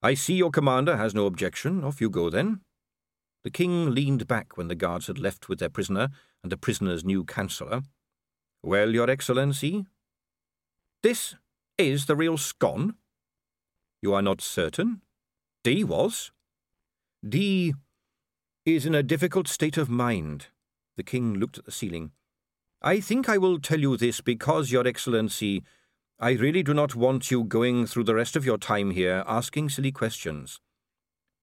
I 0.09 0.15
see 0.15 0.37
your 0.37 0.51
commander 0.51 0.97
has 0.97 1.15
no 1.15 1.27
objection. 1.27 1.85
Off 1.85 2.01
you 2.01 2.09
go, 2.09 2.31
then. 2.31 2.63
The 3.45 3.51
king 3.51 3.91
leaned 3.91 4.27
back 4.27 4.57
when 4.57 4.69
the 4.69 4.75
guards 4.75 5.07
had 5.07 5.19
left 5.19 5.51
with 5.51 5.59
their 5.59 5.69
prisoner 5.69 6.09
and 6.43 6.51
the 6.51 6.57
prisoner's 6.57 7.05
new 7.05 7.25
counsellor. 7.25 7.83
Well, 8.63 8.95
your 8.95 9.11
excellency? 9.11 9.85
This 11.03 11.35
is 11.77 12.07
the 12.07 12.17
real 12.17 12.39
scone? 12.39 12.95
You 14.01 14.15
are 14.15 14.23
not 14.23 14.41
certain? 14.41 15.03
Dee 15.63 15.85
was? 15.85 16.33
Dee 17.23 17.75
is 18.65 18.87
in 18.87 18.95
a 18.95 19.03
difficult 19.03 19.47
state 19.47 19.77
of 19.77 19.91
mind. 19.91 20.47
The 20.97 21.03
king 21.03 21.35
looked 21.35 21.59
at 21.59 21.67
the 21.67 21.71
ceiling. 21.71 22.13
I 22.81 23.01
think 23.01 23.29
I 23.29 23.37
will 23.37 23.61
tell 23.61 23.81
you 23.81 23.99
this 23.99 24.23
because, 24.23 24.73
Your 24.73 24.87
Excellency, 24.87 25.65
I 26.21 26.33
really 26.33 26.65
do 26.65 26.75
not 26.75 26.97
want 26.97 27.31
you 27.31 27.45
going 27.45 27.87
through 27.87 28.03
the 28.05 28.15
rest 28.15 28.35
of 28.35 28.45
your 28.45 28.59
time 28.59 28.91
here 28.91 29.23
asking 29.27 29.69
silly 29.69 29.93
questions. 29.93 30.61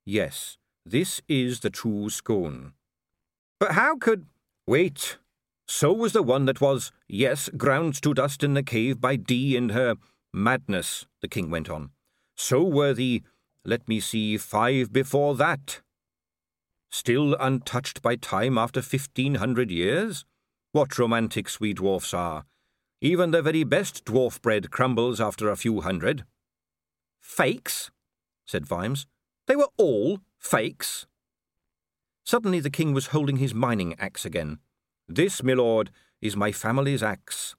Yes, 0.06 0.58
this 0.86 1.22
is 1.30 1.62
the 1.62 1.70
true 1.70 2.10
scone. 2.10 2.74
But 3.58 3.72
how 3.72 3.96
could. 3.96 4.26
Wait. 4.68 5.18
So 5.66 5.94
was 5.94 6.12
the 6.12 6.22
one 6.22 6.46
that 6.46 6.60
was, 6.60 6.92
yes, 7.08 7.50
ground 7.56 8.02
to 8.02 8.14
dust 8.14 8.44
in 8.44 8.54
the 8.54 8.64
cave 8.64 9.00
by 9.00 9.16
Dee 9.16 9.56
in 9.56 9.70
her 9.70 9.96
madness, 10.34 11.06
the 11.22 11.30
king 11.30 11.50
went 11.50 11.70
on. 11.70 11.92
So 12.36 12.62
were 12.62 12.94
the, 12.94 13.24
let 13.64 13.88
me 13.88 14.02
see, 14.02 14.38
five 14.38 14.92
before 14.92 15.36
that. 15.36 15.82
Still 16.92 17.36
untouched 17.40 18.02
by 18.02 18.18
time 18.18 18.58
after 18.58 18.82
fifteen 18.82 19.36
hundred 19.36 19.72
years? 19.72 20.26
What 20.74 21.00
romantic 21.00 21.50
we 21.62 21.74
dwarfs 21.74 22.14
are! 22.14 22.46
Even 23.02 23.32
the 23.32 23.42
very 23.42 23.64
best 23.64 24.06
dwarf 24.06 24.42
bread 24.42 24.72
crumbles 24.72 25.20
after 25.20 25.50
a 25.50 25.58
few 25.58 25.82
hundred. 25.82 26.26
Fakes? 27.22 27.92
said 28.46 28.66
Vimes. 28.66 29.06
They 29.48 29.56
were 29.56 29.70
all 29.78 30.20
fakes. 30.40 31.06
Suddenly 32.24 32.60
the 32.60 32.70
king 32.70 32.94
was 32.94 33.08
holding 33.08 33.38
his 33.38 33.54
mining 33.54 33.96
axe 34.00 34.26
again. 34.26 34.60
This, 35.08 35.44
my 35.44 35.54
lord, 35.54 35.92
is 36.22 36.36
my 36.36 36.52
family's 36.52 37.04
axe. 37.04 37.56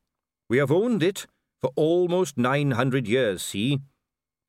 We 0.48 0.58
have 0.58 0.72
owned 0.72 1.02
it 1.02 1.26
for 1.60 1.70
almost 1.76 2.36
nine 2.36 2.72
hundred 2.72 3.06
years, 3.06 3.42
see? 3.42 3.80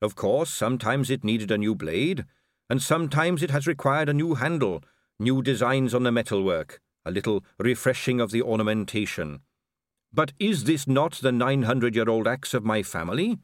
Of 0.00 0.14
course, 0.14 0.50
sometimes 0.50 1.10
it 1.10 1.24
needed 1.24 1.50
a 1.50 1.58
new 1.58 1.74
blade, 1.74 2.24
and 2.70 2.82
sometimes 2.82 3.42
it 3.42 3.50
has 3.50 3.66
required 3.66 4.08
a 4.08 4.14
new 4.14 4.34
handle, 4.34 4.82
new 5.18 5.42
designs 5.42 5.94
on 5.94 6.02
the 6.02 6.12
metalwork, 6.12 6.80
a 7.04 7.10
little 7.10 7.44
refreshing 7.58 8.20
of 8.20 8.30
the 8.30 8.42
ornamentation. 8.42 9.40
But 10.12 10.32
is 10.38 10.64
this 10.64 10.86
not 10.86 11.12
the 11.14 11.32
nine 11.32 11.62
hundred 11.62 11.94
year 11.94 12.08
old 12.08 12.26
axe 12.26 12.54
of 12.54 12.64
my 12.64 12.82
family? 12.82 13.38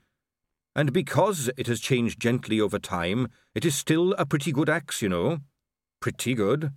And 0.76 0.92
because 0.92 1.50
it 1.56 1.66
has 1.68 1.80
changed 1.80 2.20
gently 2.20 2.60
over 2.60 2.78
time, 2.78 3.28
it 3.54 3.64
is 3.64 3.76
still 3.76 4.12
a 4.14 4.26
pretty 4.26 4.50
good 4.50 4.68
axe, 4.68 5.02
you 5.02 5.08
know. 5.08 5.38
Pretty 6.00 6.34
good. 6.34 6.72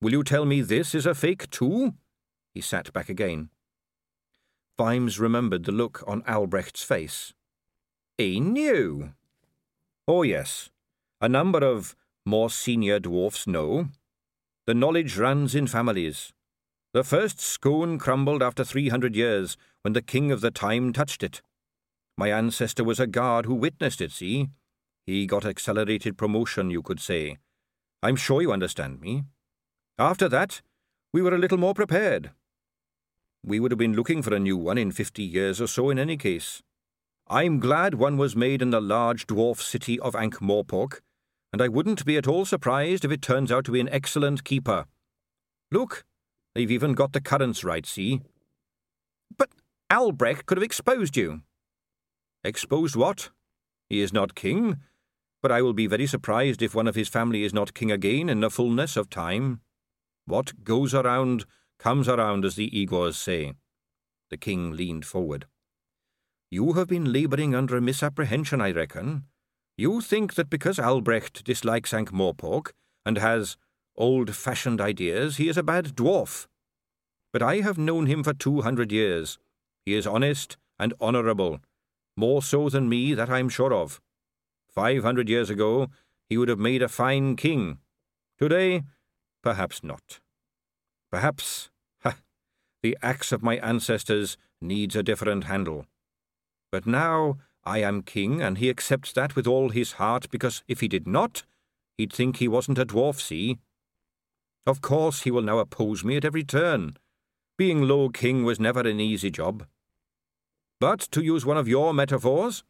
Will 0.00 0.12
you 0.12 0.24
tell 0.24 0.44
me 0.44 0.62
this 0.62 0.94
is 0.94 1.04
a 1.04 1.14
fake, 1.14 1.50
too? 1.50 1.94
He 2.54 2.60
sat 2.60 2.92
back 2.92 3.08
again. 3.08 3.50
Vimes 4.78 5.20
remembered 5.20 5.64
the 5.64 5.72
look 5.72 6.02
on 6.06 6.22
Albrecht's 6.26 6.82
face. 6.82 7.34
He 8.16 8.40
knew. 8.40 9.12
Oh, 10.08 10.22
yes. 10.22 10.70
A 11.20 11.28
number 11.28 11.62
of 11.64 11.94
more 12.24 12.50
senior 12.50 12.98
dwarfs 12.98 13.46
know. 13.46 13.88
The 14.66 14.74
knowledge 14.74 15.18
runs 15.18 15.54
in 15.54 15.66
families. 15.66 16.32
The 16.94 17.04
first 17.04 17.40
scone 17.40 17.98
crumbled 17.98 18.42
after 18.42 18.64
three 18.64 18.90
hundred 18.90 19.16
years, 19.16 19.56
when 19.80 19.94
the 19.94 20.02
king 20.02 20.30
of 20.30 20.42
the 20.42 20.50
time 20.50 20.92
touched 20.92 21.22
it. 21.22 21.40
My 22.18 22.30
ancestor 22.30 22.84
was 22.84 23.00
a 23.00 23.06
guard 23.06 23.46
who 23.46 23.54
witnessed 23.54 24.02
it, 24.02 24.12
see? 24.12 24.48
He 25.06 25.26
got 25.26 25.46
accelerated 25.46 26.18
promotion, 26.18 26.70
you 26.70 26.82
could 26.82 27.00
say. 27.00 27.38
I'm 28.02 28.16
sure 28.16 28.42
you 28.42 28.52
understand 28.52 29.00
me. 29.00 29.24
After 29.98 30.28
that, 30.28 30.60
we 31.14 31.22
were 31.22 31.34
a 31.34 31.38
little 31.38 31.58
more 31.58 31.72
prepared. 31.72 32.32
We 33.42 33.58
would 33.58 33.70
have 33.72 33.78
been 33.78 33.96
looking 33.96 34.22
for 34.22 34.34
a 34.34 34.38
new 34.38 34.58
one 34.58 34.76
in 34.76 34.92
fifty 34.92 35.22
years 35.22 35.60
or 35.60 35.66
so 35.66 35.88
in 35.88 35.98
any 35.98 36.18
case. 36.18 36.62
I'm 37.26 37.58
glad 37.58 37.94
one 37.94 38.18
was 38.18 38.36
made 38.36 38.60
in 38.60 38.70
the 38.70 38.82
large 38.82 39.26
dwarf 39.26 39.62
city 39.62 39.98
of 40.00 40.14
Ankh-Morpork, 40.14 41.00
and 41.54 41.62
I 41.62 41.68
wouldn't 41.68 42.04
be 42.04 42.18
at 42.18 42.28
all 42.28 42.44
surprised 42.44 43.04
if 43.04 43.10
it 43.10 43.22
turns 43.22 43.50
out 43.50 43.64
to 43.64 43.72
be 43.72 43.80
an 43.80 43.88
excellent 43.88 44.44
keeper. 44.44 44.84
Look, 45.70 46.04
they've 46.54 46.70
even 46.70 46.94
got 46.94 47.12
the 47.12 47.20
currents 47.20 47.64
right, 47.64 47.86
see? 47.86 48.20
But 49.36 49.50
Albrecht 49.90 50.46
could 50.46 50.58
have 50.58 50.64
exposed 50.64 51.16
you. 51.16 51.42
Exposed 52.44 52.96
what? 52.96 53.30
He 53.88 54.00
is 54.00 54.12
not 54.12 54.34
king, 54.34 54.78
but 55.42 55.52
I 55.52 55.62
will 55.62 55.74
be 55.74 55.86
very 55.86 56.06
surprised 56.06 56.62
if 56.62 56.74
one 56.74 56.88
of 56.88 56.94
his 56.94 57.08
family 57.08 57.44
is 57.44 57.52
not 57.52 57.74
king 57.74 57.90
again 57.90 58.28
in 58.28 58.40
the 58.40 58.50
fullness 58.50 58.96
of 58.96 59.10
time. 59.10 59.60
What 60.24 60.64
goes 60.64 60.94
around 60.94 61.44
comes 61.78 62.08
around, 62.08 62.44
as 62.44 62.54
the 62.54 62.70
Igors 62.70 63.14
say. 63.14 63.54
The 64.30 64.36
king 64.36 64.72
leaned 64.72 65.04
forward. 65.04 65.46
You 66.50 66.74
have 66.74 66.86
been 66.86 67.12
labouring 67.12 67.54
under 67.54 67.76
a 67.76 67.80
misapprehension, 67.80 68.60
I 68.60 68.70
reckon. 68.70 69.24
You 69.76 70.00
think 70.00 70.34
that 70.34 70.50
because 70.50 70.78
Albrecht 70.78 71.44
dislikes 71.44 71.92
Ankh-Morpork 71.92 72.72
and 73.04 73.18
has 73.18 73.56
old-fashioned 73.96 74.80
ideas, 74.80 75.36
he 75.36 75.48
is 75.48 75.56
a 75.56 75.62
bad 75.62 75.96
dwarf. 75.96 76.46
But 77.32 77.42
I 77.42 77.56
have 77.60 77.78
known 77.78 78.06
him 78.06 78.22
for 78.22 78.34
two 78.34 78.60
hundred 78.62 78.92
years. 78.92 79.38
He 79.84 79.94
is 79.94 80.06
honest 80.06 80.56
and 80.78 80.94
honourable, 81.00 81.60
more 82.16 82.42
so 82.42 82.68
than 82.68 82.88
me, 82.88 83.14
that 83.14 83.30
I'm 83.30 83.48
sure 83.48 83.72
of. 83.72 84.00
Five 84.68 85.02
hundred 85.02 85.28
years 85.28 85.50
ago, 85.50 85.88
he 86.28 86.36
would 86.36 86.48
have 86.48 86.58
made 86.58 86.82
a 86.82 86.88
fine 86.88 87.36
king. 87.36 87.78
Today, 88.38 88.82
perhaps 89.42 89.82
not. 89.82 90.20
Perhaps, 91.10 91.70
ha, 92.02 92.16
the 92.82 92.96
axe 93.02 93.32
of 93.32 93.42
my 93.42 93.56
ancestors 93.56 94.36
needs 94.60 94.96
a 94.96 95.02
different 95.02 95.44
handle. 95.44 95.86
But 96.70 96.86
now 96.86 97.36
I 97.64 97.78
am 97.78 98.02
king, 98.02 98.40
and 98.40 98.58
he 98.58 98.70
accepts 98.70 99.12
that 99.12 99.36
with 99.36 99.46
all 99.46 99.68
his 99.68 99.92
heart, 99.92 100.30
because 100.30 100.64
if 100.66 100.80
he 100.80 100.88
did 100.88 101.06
not, 101.06 101.44
he'd 101.98 102.12
think 102.12 102.36
he 102.36 102.48
wasn't 102.48 102.78
a 102.78 102.86
dwarf, 102.86 103.20
see? 103.20 103.58
Of 104.66 104.80
course 104.80 105.22
he 105.22 105.30
will 105.30 105.42
now 105.42 105.58
oppose 105.58 106.04
me 106.04 106.16
at 106.16 106.24
every 106.24 106.44
turn. 106.44 106.96
Being 107.56 107.82
Low 107.82 108.08
King 108.08 108.44
was 108.44 108.60
never 108.60 108.80
an 108.80 109.00
easy 109.00 109.30
job. 109.30 109.66
But, 110.78 111.00
to 111.12 111.22
use 111.22 111.44
one 111.44 111.56
of 111.56 111.68
your 111.68 111.92
metaphors, 111.92 112.64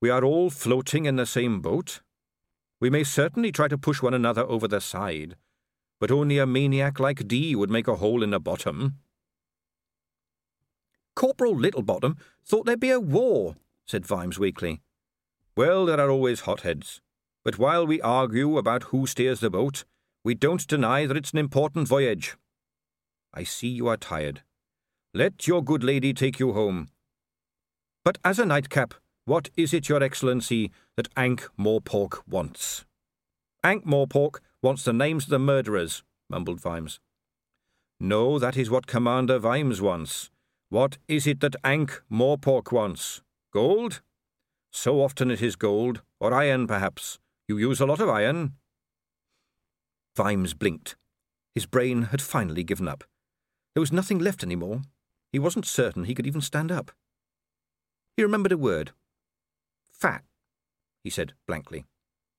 we 0.00 0.10
are 0.10 0.24
all 0.24 0.50
floating 0.50 1.06
in 1.06 1.16
the 1.16 1.26
same 1.26 1.60
boat. 1.60 2.00
We 2.80 2.90
may 2.90 3.04
certainly 3.04 3.52
try 3.52 3.68
to 3.68 3.78
push 3.78 4.02
one 4.02 4.14
another 4.14 4.42
over 4.42 4.66
the 4.66 4.80
side, 4.80 5.36
but 6.00 6.10
only 6.10 6.38
a 6.38 6.46
maniac 6.46 6.98
like 6.98 7.28
Dee 7.28 7.54
would 7.54 7.70
make 7.70 7.86
a 7.86 7.96
hole 7.96 8.22
in 8.22 8.30
the 8.30 8.40
bottom. 8.40 8.98
Corporal 11.14 11.54
Littlebottom 11.54 12.16
thought 12.44 12.66
there'd 12.66 12.80
be 12.80 12.90
a 12.90 12.98
war, 12.98 13.56
said 13.86 14.06
Vimes 14.06 14.38
weakly. 14.38 14.80
Well, 15.56 15.86
there 15.86 16.00
are 16.00 16.10
always 16.10 16.40
hotheads. 16.40 17.00
But 17.44 17.58
while 17.58 17.86
we 17.86 18.00
argue 18.00 18.56
about 18.56 18.84
who 18.84 19.06
steers 19.06 19.40
the 19.40 19.50
boat, 19.50 19.84
we 20.24 20.34
don't 20.34 20.66
deny 20.66 21.06
that 21.06 21.16
it's 21.16 21.32
an 21.32 21.38
important 21.38 21.88
voyage. 21.88 22.36
I 23.34 23.44
see 23.44 23.68
you 23.68 23.88
are 23.88 23.96
tired. 23.96 24.42
Let 25.14 25.46
your 25.46 25.62
good 25.62 25.82
lady 25.82 26.14
take 26.14 26.38
you 26.38 26.52
home. 26.52 26.88
But 28.04 28.18
as 28.24 28.38
a 28.38 28.46
nightcap, 28.46 28.94
what 29.24 29.50
is 29.56 29.72
it, 29.72 29.88
Your 29.88 30.02
Excellency, 30.02 30.70
that 30.96 31.08
Ankh 31.16 31.48
Morpork 31.58 32.22
wants? 32.26 32.84
Ankh 33.62 33.84
Morpork 33.84 34.40
wants 34.62 34.84
the 34.84 34.92
names 34.92 35.24
of 35.24 35.30
the 35.30 35.38
murderers, 35.38 36.02
mumbled 36.28 36.60
Vimes. 36.60 36.98
No, 38.00 38.38
that 38.38 38.56
is 38.56 38.70
what 38.70 38.86
Commander 38.86 39.38
Vimes 39.38 39.80
wants. 39.80 40.30
What 40.70 40.98
is 41.06 41.26
it 41.26 41.40
that 41.40 41.56
Ankh 41.62 42.02
Morpork 42.10 42.72
wants? 42.72 43.22
Gold? 43.52 44.02
So 44.72 45.02
often 45.02 45.30
it 45.30 45.42
is 45.42 45.54
gold, 45.54 46.02
or 46.18 46.32
iron, 46.32 46.66
perhaps. 46.66 47.18
You 47.46 47.58
use 47.58 47.80
a 47.80 47.86
lot 47.86 48.00
of 48.00 48.08
iron. 48.08 48.54
Vimes 50.16 50.54
blinked. 50.54 50.96
His 51.54 51.66
brain 51.66 52.02
had 52.02 52.22
finally 52.22 52.64
given 52.64 52.88
up. 52.88 53.04
There 53.74 53.80
was 53.80 53.92
nothing 53.92 54.18
left 54.18 54.42
any 54.42 54.56
more. 54.56 54.82
He 55.32 55.38
wasn't 55.38 55.66
certain 55.66 56.04
he 56.04 56.14
could 56.14 56.26
even 56.26 56.40
stand 56.40 56.70
up. 56.70 56.92
He 58.16 58.22
remembered 58.22 58.52
a 58.52 58.58
word. 58.58 58.92
Fat, 59.92 60.24
he 61.02 61.10
said 61.10 61.32
blankly. 61.46 61.84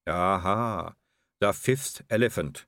Aha, 0.08 0.94
the 1.40 1.54
fifth 1.54 2.02
elephant. 2.10 2.66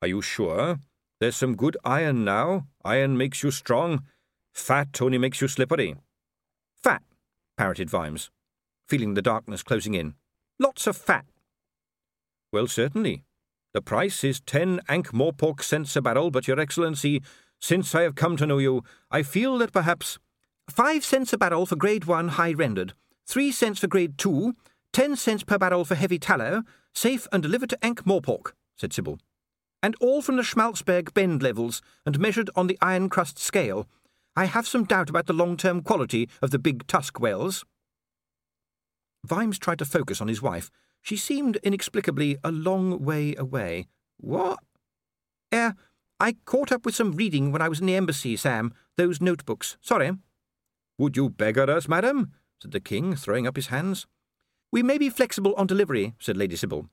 Are 0.00 0.08
you 0.08 0.22
sure? 0.22 0.78
There's 1.20 1.36
some 1.36 1.56
good 1.56 1.76
iron 1.84 2.24
now. 2.24 2.66
Iron 2.84 3.16
makes 3.16 3.42
you 3.42 3.50
strong. 3.50 4.04
Fat 4.52 5.00
only 5.02 5.18
makes 5.18 5.40
you 5.40 5.48
slippery. 5.48 5.96
Fat, 6.82 7.02
parroted 7.56 7.90
Vimes, 7.90 8.30
feeling 8.86 9.14
the 9.14 9.22
darkness 9.22 9.62
closing 9.62 9.94
in. 9.94 10.14
Lots 10.58 10.86
of 10.86 10.96
fat. 10.96 11.26
Well, 12.52 12.66
certainly. 12.66 13.24
The 13.76 13.82
price 13.82 14.24
is 14.24 14.40
ten 14.40 14.80
Ankh-Morpork 14.88 15.62
cents 15.62 15.94
a 15.96 16.00
barrel, 16.00 16.30
but, 16.30 16.48
Your 16.48 16.58
Excellency, 16.58 17.20
since 17.60 17.94
I 17.94 18.04
have 18.04 18.14
come 18.14 18.38
to 18.38 18.46
know 18.46 18.56
you, 18.56 18.82
I 19.10 19.22
feel 19.22 19.58
that 19.58 19.70
perhaps 19.70 20.18
five 20.66 21.04
cents 21.04 21.34
a 21.34 21.36
barrel 21.36 21.66
for 21.66 21.76
grade 21.76 22.06
one 22.06 22.28
high 22.28 22.54
rendered, 22.54 22.94
three 23.26 23.52
cents 23.52 23.80
for 23.80 23.86
grade 23.86 24.16
two, 24.16 24.56
Ten 24.94 25.14
cents 25.14 25.44
per 25.44 25.58
barrel 25.58 25.84
for 25.84 25.94
heavy 25.94 26.18
tallow, 26.18 26.62
safe 26.94 27.28
and 27.30 27.42
delivered 27.42 27.68
to 27.68 27.84
Ankh 27.84 28.04
Morpork, 28.04 28.52
said 28.76 28.94
Sybil. 28.94 29.18
And 29.82 29.94
all 30.00 30.22
from 30.22 30.36
the 30.36 30.42
Schmaltzberg 30.42 31.12
bend 31.12 31.42
levels 31.42 31.82
and 32.06 32.18
measured 32.18 32.48
on 32.56 32.68
the 32.68 32.78
iron 32.80 33.10
crust 33.10 33.38
scale. 33.38 33.86
I 34.34 34.46
have 34.46 34.66
some 34.66 34.84
doubt 34.84 35.10
about 35.10 35.26
the 35.26 35.34
long 35.34 35.58
term 35.58 35.82
quality 35.82 36.30
of 36.40 36.50
the 36.50 36.58
big 36.58 36.86
tusk 36.86 37.20
whales. 37.20 37.66
Vimes 39.22 39.58
tried 39.58 39.80
to 39.80 39.84
focus 39.84 40.22
on 40.22 40.28
his 40.28 40.40
wife. 40.40 40.70
She 41.06 41.16
seemed 41.16 41.58
inexplicably 41.62 42.36
a 42.42 42.50
long 42.50 43.04
way 43.04 43.36
away. 43.36 43.86
What? 44.16 44.58
Eh, 45.52 45.70
I 46.18 46.32
caught 46.44 46.72
up 46.72 46.84
with 46.84 46.96
some 46.96 47.12
reading 47.12 47.52
when 47.52 47.62
I 47.62 47.68
was 47.68 47.78
in 47.78 47.86
the 47.86 47.94
embassy, 47.94 48.36
Sam. 48.36 48.74
Those 48.96 49.20
notebooks. 49.20 49.76
Sorry. 49.80 50.10
Would 50.98 51.16
you 51.16 51.28
beggar 51.30 51.70
us, 51.70 51.86
madam? 51.86 52.32
said 52.60 52.72
the 52.72 52.80
king, 52.80 53.14
throwing 53.14 53.46
up 53.46 53.54
his 53.54 53.68
hands. 53.68 54.08
We 54.72 54.82
may 54.82 54.98
be 54.98 55.08
flexible 55.08 55.54
on 55.54 55.68
delivery, 55.68 56.14
said 56.18 56.36
Lady 56.36 56.56
Sybil. 56.56 56.88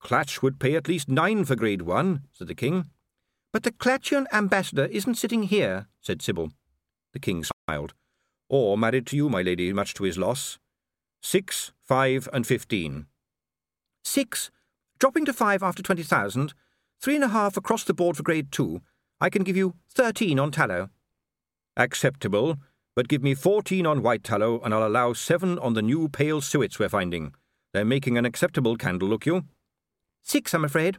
Klatch 0.00 0.42
would 0.42 0.60
pay 0.60 0.76
at 0.76 0.86
least 0.86 1.08
nine 1.08 1.44
for 1.44 1.56
grade 1.56 1.82
one, 1.82 2.20
said 2.30 2.46
the 2.46 2.54
king. 2.54 2.84
But 3.52 3.64
the 3.64 3.72
Klatchian 3.72 4.26
ambassador 4.32 4.84
isn't 4.84 5.16
sitting 5.16 5.42
here, 5.42 5.88
said 6.00 6.22
Sybil. 6.22 6.52
The 7.12 7.18
king 7.18 7.42
smiled. 7.42 7.94
Or 8.48 8.78
married 8.78 9.08
to 9.08 9.16
you, 9.16 9.28
my 9.28 9.42
lady, 9.42 9.72
much 9.72 9.92
to 9.94 10.04
his 10.04 10.18
loss. 10.18 10.60
Six, 11.20 11.72
five, 11.82 12.28
and 12.32 12.46
fifteen. 12.46 13.06
Six, 14.04 14.50
dropping 14.98 15.24
to 15.26 15.32
five 15.32 15.62
after 15.62 15.82
twenty 15.82 16.02
thousand. 16.02 16.54
Three 17.00 17.14
and 17.14 17.24
a 17.24 17.28
half 17.28 17.56
across 17.56 17.84
the 17.84 17.94
board 17.94 18.16
for 18.16 18.22
grade 18.22 18.52
two. 18.52 18.82
I 19.20 19.30
can 19.30 19.42
give 19.42 19.56
you 19.56 19.74
thirteen 19.88 20.38
on 20.38 20.50
tallow. 20.50 20.90
Acceptable, 21.76 22.58
but 22.94 23.08
give 23.08 23.22
me 23.22 23.34
fourteen 23.34 23.86
on 23.86 24.02
white 24.02 24.24
tallow, 24.24 24.60
and 24.62 24.74
I'll 24.74 24.86
allow 24.86 25.12
seven 25.12 25.58
on 25.58 25.74
the 25.74 25.82
new 25.82 26.08
pale 26.08 26.40
suets 26.40 26.78
we're 26.78 26.88
finding. 26.88 27.34
They're 27.72 27.84
making 27.84 28.18
an 28.18 28.24
acceptable 28.24 28.76
candle, 28.76 29.08
look 29.08 29.26
you. 29.26 29.44
Six, 30.22 30.52
I'm 30.52 30.64
afraid. 30.64 30.98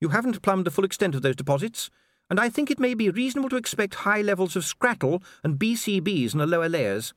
You 0.00 0.08
haven't 0.10 0.42
plumbed 0.42 0.66
the 0.66 0.70
full 0.70 0.84
extent 0.84 1.14
of 1.14 1.22
those 1.22 1.36
deposits, 1.36 1.90
and 2.28 2.40
I 2.40 2.48
think 2.48 2.70
it 2.70 2.80
may 2.80 2.94
be 2.94 3.10
reasonable 3.10 3.48
to 3.50 3.56
expect 3.56 4.06
high 4.06 4.22
levels 4.22 4.56
of 4.56 4.64
scrattle 4.64 5.22
and 5.42 5.58
BCBs 5.58 6.32
in 6.32 6.38
the 6.38 6.46
lower 6.46 6.68
layers. 6.68 7.12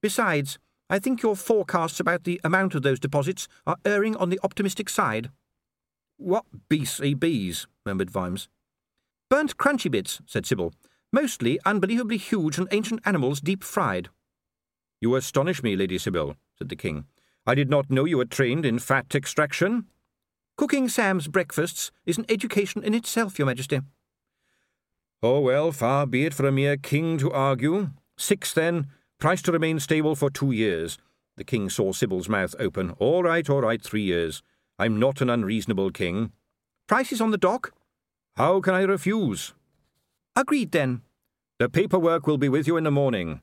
Besides, 0.00 0.58
I 0.92 0.98
think 0.98 1.22
your 1.22 1.36
forecasts 1.36 2.00
about 2.00 2.24
the 2.24 2.38
amount 2.44 2.74
of 2.74 2.82
those 2.82 3.00
deposits 3.00 3.48
are 3.66 3.78
erring 3.82 4.14
on 4.14 4.28
the 4.28 4.38
optimistic 4.42 4.90
side. 4.90 5.30
What 6.18 6.44
BCBs? 6.68 7.66
murmured 7.86 8.10
Vimes. 8.10 8.50
Burnt 9.30 9.56
crunchy 9.56 9.90
bits, 9.90 10.20
said 10.26 10.44
Sybil. 10.44 10.74
Mostly 11.10 11.58
unbelievably 11.64 12.18
huge 12.18 12.58
and 12.58 12.68
ancient 12.72 13.00
animals 13.06 13.40
deep 13.40 13.64
fried. 13.64 14.10
You 15.00 15.14
astonish 15.14 15.62
me, 15.62 15.76
Lady 15.76 15.96
Sybil, 15.96 16.36
said 16.58 16.68
the 16.68 16.76
king. 16.76 17.06
I 17.46 17.54
did 17.54 17.70
not 17.70 17.90
know 17.90 18.04
you 18.04 18.18
were 18.18 18.26
trained 18.26 18.66
in 18.66 18.78
fat 18.78 19.14
extraction. 19.14 19.86
Cooking 20.58 20.90
Sam's 20.90 21.26
breakfasts 21.26 21.90
is 22.04 22.18
an 22.18 22.26
education 22.28 22.82
in 22.82 22.92
itself, 22.92 23.38
Your 23.38 23.46
Majesty. 23.46 23.80
Oh, 25.22 25.40
well, 25.40 25.72
far 25.72 26.04
be 26.04 26.26
it 26.26 26.34
for 26.34 26.46
a 26.46 26.52
mere 26.52 26.76
king 26.76 27.16
to 27.16 27.32
argue. 27.32 27.92
Six, 28.18 28.52
then. 28.52 28.88
Price 29.22 29.40
to 29.42 29.52
remain 29.52 29.78
stable 29.78 30.16
for 30.16 30.30
two 30.30 30.50
years. 30.50 30.98
The 31.36 31.44
king 31.44 31.70
saw 31.70 31.92
Sybil's 31.92 32.28
mouth 32.28 32.56
open. 32.58 32.96
All 32.98 33.22
right, 33.22 33.48
all 33.48 33.60
right, 33.60 33.80
three 33.80 34.02
years. 34.02 34.42
I'm 34.80 34.98
not 34.98 35.20
an 35.20 35.30
unreasonable 35.30 35.92
king. 35.92 36.32
Price 36.88 37.12
is 37.12 37.20
on 37.20 37.30
the 37.30 37.38
dock. 37.38 37.72
How 38.34 38.60
can 38.60 38.74
I 38.74 38.82
refuse? 38.82 39.54
Agreed, 40.34 40.72
then. 40.72 41.02
The 41.60 41.68
paperwork 41.68 42.26
will 42.26 42.36
be 42.36 42.48
with 42.48 42.66
you 42.66 42.76
in 42.76 42.82
the 42.82 42.90
morning. 42.90 43.42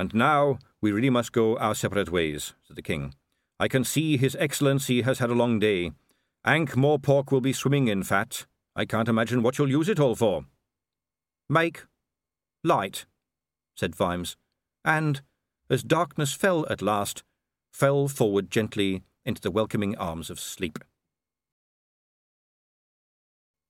And 0.00 0.12
now 0.12 0.58
we 0.80 0.90
really 0.90 1.10
must 1.10 1.30
go 1.30 1.56
our 1.58 1.76
separate 1.76 2.10
ways, 2.10 2.54
said 2.64 2.74
the 2.74 2.82
king. 2.82 3.14
I 3.60 3.68
can 3.68 3.84
see 3.84 4.16
His 4.16 4.34
Excellency 4.34 5.02
has 5.02 5.20
had 5.20 5.30
a 5.30 5.34
long 5.34 5.60
day. 5.60 5.92
Ankh 6.44 6.72
Morpork 6.72 7.30
will 7.30 7.40
be 7.40 7.52
swimming 7.52 7.86
in 7.86 8.02
fat. 8.02 8.46
I 8.74 8.84
can't 8.84 9.08
imagine 9.08 9.44
what 9.44 9.58
you'll 9.58 9.70
use 9.70 9.88
it 9.88 10.00
all 10.00 10.16
for. 10.16 10.46
Make 11.48 11.84
light, 12.64 13.06
said 13.76 13.94
Vimes, 13.94 14.36
and, 14.84 15.20
as 15.68 15.82
darkness 15.82 16.32
fell 16.32 16.66
at 16.70 16.82
last, 16.82 17.22
fell 17.72 18.08
forward 18.08 18.50
gently 18.50 19.02
into 19.24 19.40
the 19.40 19.50
welcoming 19.50 19.96
arms 19.96 20.30
of 20.30 20.40
sleep. 20.40 20.78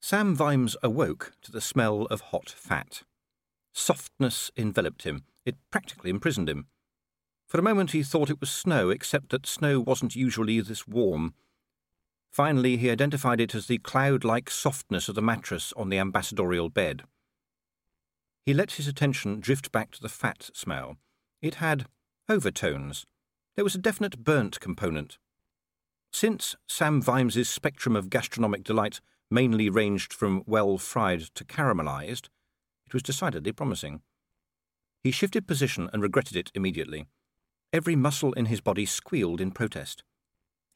Sam 0.01 0.35
Vimes 0.35 0.77
awoke 0.83 1.33
to 1.43 1.53
the 1.53 1.61
smell 1.61 2.03
of 2.07 2.21
hot 2.21 2.49
fat. 2.49 3.03
Softness 3.73 4.51
enveloped 4.57 5.03
him. 5.03 5.25
It 5.45 5.57
practically 5.71 6.11
imprisoned 6.11 6.49
him. 6.49 6.67
For 7.47 7.59
a 7.59 7.63
moment 7.63 7.91
he 7.91 8.03
thought 8.03 8.31
it 8.31 8.41
was 8.41 8.51
snow, 8.51 8.91
except 8.91 9.31
that 9.31 9.47
snow 9.47 9.81
wasn't 9.81 10.17
usually 10.17 10.61
this 10.61 10.87
warm. 10.87 11.35
Finally, 12.31 12.77
he 12.77 12.89
identified 12.89 13.41
it 13.41 13.55
as 13.55 13.67
the 13.67 13.79
cloud 13.79 14.25
like 14.25 14.49
softness 14.49 15.09
of 15.09 15.17
the 15.17 15.23
mattress 15.23 15.73
on 15.77 15.89
the 15.89 15.99
ambassadorial 15.99 16.69
bed. 16.69 17.03
He 18.45 18.55
let 18.55 18.73
his 18.73 18.89
attention 18.89 19.41
drift 19.41 19.71
back 19.71 19.91
to 19.93 20.01
the 20.01 20.09
fat 20.09 20.51
smell. 20.55 20.97
It 21.43 21.57
had 21.57 21.87
overtones. 22.29 23.05
There 23.57 23.65
was 23.65 23.75
a 23.75 23.79
definite 23.79 24.25
burnt 24.25 24.61
component. 24.61 25.19
Since 26.13 26.57
Sam 26.69 27.01
Vimes's 27.01 27.49
spectrum 27.49 27.95
of 27.95 28.11
gastronomic 28.11 28.65
delight 28.65 29.01
mainly 29.31 29.71
ranged 29.71 30.13
from 30.13 30.43
well 30.47 30.79
fried 30.79 31.21
to 31.35 31.45
caramelized, 31.45 32.29
it 32.87 32.95
was 32.95 33.03
decidedly 33.03 33.53
promising. 33.53 34.01
He 35.05 35.13
shifted 35.13 35.47
position 35.47 35.89
and 35.93 36.03
regretted 36.03 36.37
it 36.37 36.51
immediately. 36.55 37.07
Every 37.73 37.95
muscle 37.95 38.33
in 38.33 38.47
his 38.47 38.61
body 38.61 38.85
squealed 38.85 39.41
in 39.41 39.53
protest. 39.53 40.03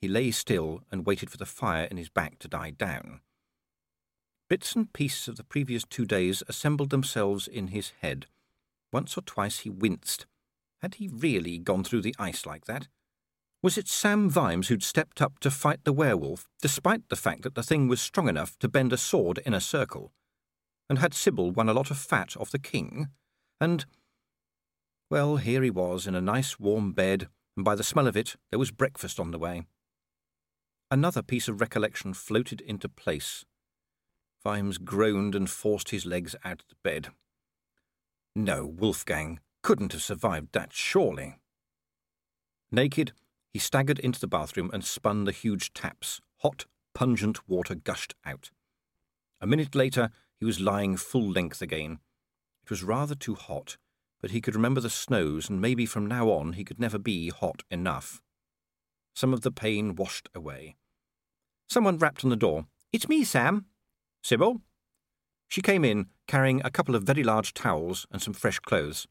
He 0.00 0.08
lay 0.08 0.30
still 0.30 0.82
and 0.92 1.04
waited 1.04 1.30
for 1.30 1.36
the 1.36 1.46
fire 1.46 1.84
in 1.84 1.96
his 1.96 2.08
back 2.08 2.38
to 2.38 2.48
die 2.48 2.70
down. 2.70 3.20
Bits 4.48 4.76
and 4.76 4.92
pieces 4.92 5.28
of 5.28 5.36
the 5.36 5.44
previous 5.44 5.84
two 5.84 6.04
days 6.04 6.42
assembled 6.48 6.90
themselves 6.90 7.48
in 7.48 7.68
his 7.68 7.92
head. 8.02 8.26
Once 8.92 9.16
or 9.16 9.22
twice 9.22 9.60
he 9.60 9.70
winced. 9.70 10.26
Had 10.82 10.96
he 10.96 11.08
really 11.08 11.58
gone 11.58 11.82
through 11.82 12.02
the 12.02 12.14
ice 12.18 12.44
like 12.44 12.66
that? 12.66 12.88
Was 13.62 13.78
it 13.78 13.88
Sam 13.88 14.28
Vimes 14.28 14.68
who'd 14.68 14.82
stepped 14.82 15.22
up 15.22 15.38
to 15.40 15.50
fight 15.50 15.84
the 15.84 15.92
werewolf, 15.92 16.46
despite 16.60 17.08
the 17.08 17.16
fact 17.16 17.40
that 17.42 17.54
the 17.54 17.62
thing 17.62 17.88
was 17.88 17.98
strong 17.98 18.28
enough 18.28 18.58
to 18.58 18.68
bend 18.68 18.92
a 18.92 18.98
sword 18.98 19.38
in 19.46 19.54
a 19.54 19.60
circle? 19.60 20.12
And 20.90 20.98
had 20.98 21.14
Sybil 21.14 21.50
won 21.50 21.70
a 21.70 21.72
lot 21.72 21.90
of 21.90 21.96
fat 21.96 22.36
off 22.36 22.50
the 22.50 22.58
king? 22.58 23.08
And. 23.58 23.86
Well, 25.10 25.36
here 25.38 25.62
he 25.62 25.70
was 25.70 26.06
in 26.06 26.14
a 26.14 26.20
nice 26.20 26.60
warm 26.60 26.92
bed, 26.92 27.28
and 27.56 27.64
by 27.64 27.74
the 27.74 27.82
smell 27.82 28.06
of 28.06 28.18
it, 28.18 28.36
there 28.50 28.58
was 28.58 28.70
breakfast 28.70 29.18
on 29.18 29.30
the 29.30 29.38
way. 29.38 29.62
Another 30.90 31.22
piece 31.22 31.48
of 31.48 31.62
recollection 31.62 32.12
floated 32.12 32.60
into 32.60 32.90
place. 32.90 33.46
Vimes 34.44 34.76
groaned 34.78 35.34
and 35.34 35.48
forced 35.50 35.88
his 35.88 36.04
legs 36.04 36.36
out 36.44 36.60
of 36.60 36.68
the 36.68 36.76
bed. 36.84 37.08
No, 38.36 38.66
Wolfgang 38.66 39.40
couldn't 39.62 39.92
have 39.92 40.02
survived 40.02 40.52
that, 40.52 40.72
surely. 40.72 41.38
Naked, 42.70 43.12
he 43.50 43.58
staggered 43.58 43.98
into 44.00 44.20
the 44.20 44.26
bathroom 44.26 44.70
and 44.72 44.84
spun 44.84 45.24
the 45.24 45.32
huge 45.32 45.72
taps. 45.72 46.20
Hot, 46.38 46.66
pungent 46.94 47.48
water 47.48 47.74
gushed 47.74 48.14
out. 48.26 48.50
A 49.40 49.46
minute 49.46 49.74
later, 49.74 50.10
he 50.38 50.44
was 50.44 50.60
lying 50.60 50.96
full 50.96 51.30
length 51.30 51.62
again. 51.62 52.00
It 52.64 52.70
was 52.70 52.82
rather 52.82 53.14
too 53.14 53.34
hot, 53.34 53.78
but 54.20 54.32
he 54.32 54.40
could 54.40 54.54
remember 54.54 54.80
the 54.80 54.90
snows, 54.90 55.48
and 55.48 55.60
maybe 55.60 55.86
from 55.86 56.06
now 56.06 56.28
on 56.30 56.54
he 56.54 56.64
could 56.64 56.80
never 56.80 56.98
be 56.98 57.30
hot 57.30 57.62
enough. 57.70 58.20
Some 59.14 59.32
of 59.32 59.42
the 59.42 59.52
pain 59.52 59.94
washed 59.94 60.28
away. 60.34 60.76
Someone 61.68 61.98
rapped 61.98 62.24
on 62.24 62.30
the 62.30 62.36
door. 62.36 62.66
It's 62.92 63.08
me, 63.08 63.24
Sam. 63.24 63.66
Sybil? 64.24 64.62
She 65.48 65.60
came 65.60 65.84
in, 65.84 66.06
carrying 66.26 66.62
a 66.64 66.70
couple 66.70 66.94
of 66.94 67.02
very 67.02 67.22
large 67.22 67.52
towels 67.52 68.06
and 68.10 68.22
some 68.22 68.32
fresh 68.32 68.58
clothes. 68.58 69.06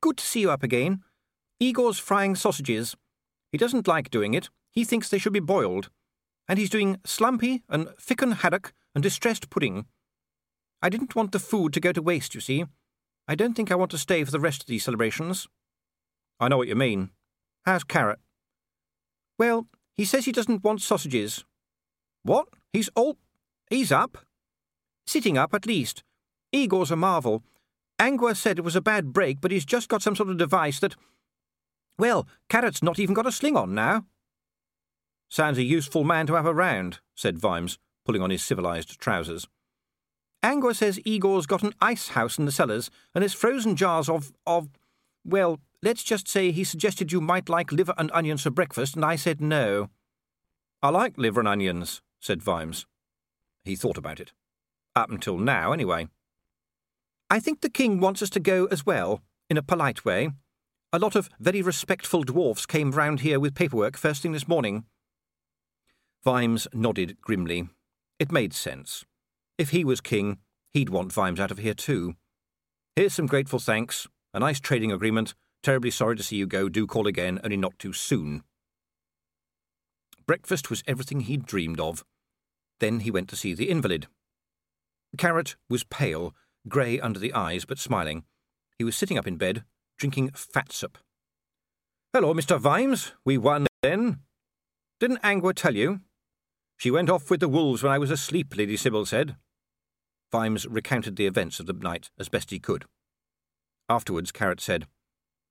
Good 0.00 0.16
to 0.16 0.24
see 0.24 0.40
you 0.40 0.50
up 0.50 0.62
again. 0.62 1.02
Igor's 1.60 1.98
frying 1.98 2.34
sausages. 2.34 2.96
He 3.52 3.58
doesn't 3.58 3.86
like 3.86 4.10
doing 4.10 4.32
it. 4.32 4.48
He 4.70 4.82
thinks 4.82 5.10
they 5.10 5.18
should 5.18 5.34
be 5.34 5.40
boiled. 5.40 5.90
And 6.48 6.58
he's 6.58 6.70
doing 6.70 6.96
slumpy 7.04 7.62
and 7.68 7.88
ficken 8.00 8.38
haddock 8.38 8.72
and 8.94 9.02
distressed 9.02 9.50
pudding. 9.50 9.84
I 10.80 10.88
didn't 10.88 11.14
want 11.14 11.32
the 11.32 11.38
food 11.38 11.74
to 11.74 11.80
go 11.80 11.92
to 11.92 12.00
waste, 12.00 12.34
you 12.34 12.40
see. 12.40 12.64
I 13.28 13.34
don't 13.34 13.52
think 13.52 13.70
I 13.70 13.74
want 13.74 13.90
to 13.90 13.98
stay 13.98 14.24
for 14.24 14.30
the 14.30 14.40
rest 14.40 14.62
of 14.62 14.68
these 14.68 14.84
celebrations. 14.84 15.48
I 16.40 16.48
know 16.48 16.56
what 16.56 16.68
you 16.68 16.74
mean. 16.74 17.10
How's 17.66 17.84
Carrot? 17.84 18.20
Well, 19.38 19.66
he 19.98 20.06
says 20.06 20.24
he 20.24 20.32
doesn't 20.32 20.64
want 20.64 20.80
sausages. 20.80 21.44
What? 22.22 22.48
He's 22.72 22.88
all. 22.96 23.18
He's 23.68 23.92
up? 23.92 24.16
Sitting 25.06 25.38
up, 25.38 25.54
at 25.54 25.66
least. 25.66 26.02
Igor's 26.52 26.90
a 26.90 26.96
marvel. 26.96 27.42
Angua 27.98 28.36
said 28.36 28.58
it 28.58 28.64
was 28.64 28.76
a 28.76 28.80
bad 28.80 29.12
break, 29.12 29.40
but 29.40 29.50
he's 29.50 29.64
just 29.64 29.88
got 29.88 30.02
some 30.02 30.16
sort 30.16 30.30
of 30.30 30.38
device 30.38 30.80
that. 30.80 30.96
Well, 31.98 32.26
Carrot's 32.48 32.82
not 32.82 32.98
even 32.98 33.14
got 33.14 33.26
a 33.26 33.32
sling 33.32 33.56
on 33.56 33.74
now. 33.74 34.06
Sounds 35.28 35.58
a 35.58 35.62
useful 35.62 36.02
man 36.02 36.26
to 36.26 36.34
have 36.34 36.46
around, 36.46 37.00
said 37.14 37.38
Vimes, 37.38 37.78
pulling 38.04 38.22
on 38.22 38.30
his 38.30 38.42
civilized 38.42 38.98
trousers. 38.98 39.46
Angua 40.42 40.74
says 40.74 40.98
Igor's 41.04 41.46
got 41.46 41.62
an 41.62 41.74
ice 41.80 42.08
house 42.08 42.38
in 42.38 42.46
the 42.46 42.52
cellars, 42.52 42.90
and 43.14 43.22
there's 43.22 43.34
frozen 43.34 43.76
jars 43.76 44.08
of. 44.08 44.32
of. 44.46 44.68
well, 45.24 45.60
let's 45.82 46.02
just 46.02 46.26
say 46.26 46.50
he 46.50 46.64
suggested 46.64 47.12
you 47.12 47.20
might 47.20 47.48
like 47.48 47.70
liver 47.70 47.94
and 47.98 48.10
onions 48.12 48.42
for 48.42 48.50
breakfast, 48.50 48.96
and 48.96 49.04
I 49.04 49.16
said 49.16 49.40
no. 49.40 49.90
I 50.82 50.88
like 50.88 51.18
liver 51.18 51.40
and 51.40 51.48
onions, 51.48 52.00
said 52.18 52.42
Vimes. 52.42 52.86
He 53.64 53.76
thought 53.76 53.98
about 53.98 54.20
it. 54.20 54.32
Up 54.96 55.10
until 55.10 55.38
now, 55.38 55.72
anyway. 55.72 56.08
I 57.28 57.38
think 57.38 57.60
the 57.60 57.70
king 57.70 58.00
wants 58.00 58.22
us 58.22 58.30
to 58.30 58.40
go 58.40 58.66
as 58.66 58.84
well, 58.84 59.22
in 59.48 59.56
a 59.56 59.62
polite 59.62 60.04
way. 60.04 60.30
A 60.92 60.98
lot 60.98 61.14
of 61.14 61.28
very 61.38 61.62
respectful 61.62 62.24
dwarfs 62.24 62.66
came 62.66 62.90
round 62.90 63.20
here 63.20 63.38
with 63.38 63.54
paperwork 63.54 63.96
first 63.96 64.22
thing 64.22 64.32
this 64.32 64.48
morning. 64.48 64.84
Vimes 66.24 66.66
nodded 66.74 67.20
grimly. 67.20 67.68
It 68.18 68.32
made 68.32 68.52
sense. 68.52 69.04
If 69.56 69.70
he 69.70 69.84
was 69.84 70.00
king, 70.00 70.38
he'd 70.72 70.88
want 70.88 71.12
Vimes 71.12 71.38
out 71.38 71.52
of 71.52 71.58
here 71.58 71.74
too. 71.74 72.14
Here's 72.96 73.14
some 73.14 73.26
grateful 73.26 73.60
thanks, 73.60 74.08
a 74.34 74.40
nice 74.40 74.58
trading 74.58 74.90
agreement. 74.90 75.34
Terribly 75.62 75.90
sorry 75.90 76.16
to 76.16 76.22
see 76.22 76.36
you 76.36 76.46
go. 76.46 76.68
Do 76.68 76.86
call 76.86 77.06
again, 77.06 77.38
only 77.44 77.56
not 77.56 77.78
too 77.78 77.92
soon. 77.92 78.42
Breakfast 80.26 80.70
was 80.70 80.82
everything 80.86 81.20
he'd 81.20 81.46
dreamed 81.46 81.80
of. 81.80 82.04
Then 82.80 83.00
he 83.00 83.10
went 83.10 83.28
to 83.28 83.36
see 83.36 83.54
the 83.54 83.70
invalid. 83.70 84.08
Carrot 85.18 85.56
was 85.68 85.84
pale, 85.84 86.34
grey 86.68 87.00
under 87.00 87.18
the 87.18 87.32
eyes, 87.34 87.64
but 87.64 87.78
smiling. 87.78 88.24
He 88.78 88.84
was 88.84 88.96
sitting 88.96 89.18
up 89.18 89.26
in 89.26 89.36
bed, 89.36 89.64
drinking 89.98 90.30
fatsup. 90.30 90.96
Hello, 92.12 92.34
Mr. 92.34 92.58
Vimes. 92.58 93.12
We 93.24 93.38
won 93.38 93.66
then. 93.82 94.20
Didn't 94.98 95.22
Angua 95.22 95.54
tell 95.54 95.74
you? 95.74 96.00
She 96.76 96.90
went 96.90 97.10
off 97.10 97.30
with 97.30 97.40
the 97.40 97.48
wolves 97.48 97.82
when 97.82 97.92
I 97.92 97.98
was 97.98 98.10
asleep, 98.10 98.56
Lady 98.56 98.76
Sybil 98.76 99.04
said. 99.04 99.36
Vimes 100.32 100.66
recounted 100.66 101.16
the 101.16 101.26
events 101.26 101.60
of 101.60 101.66
the 101.66 101.72
night 101.72 102.10
as 102.18 102.28
best 102.28 102.50
he 102.50 102.58
could. 102.58 102.84
Afterwards, 103.88 104.32
Carrot 104.32 104.60
said, 104.60 104.86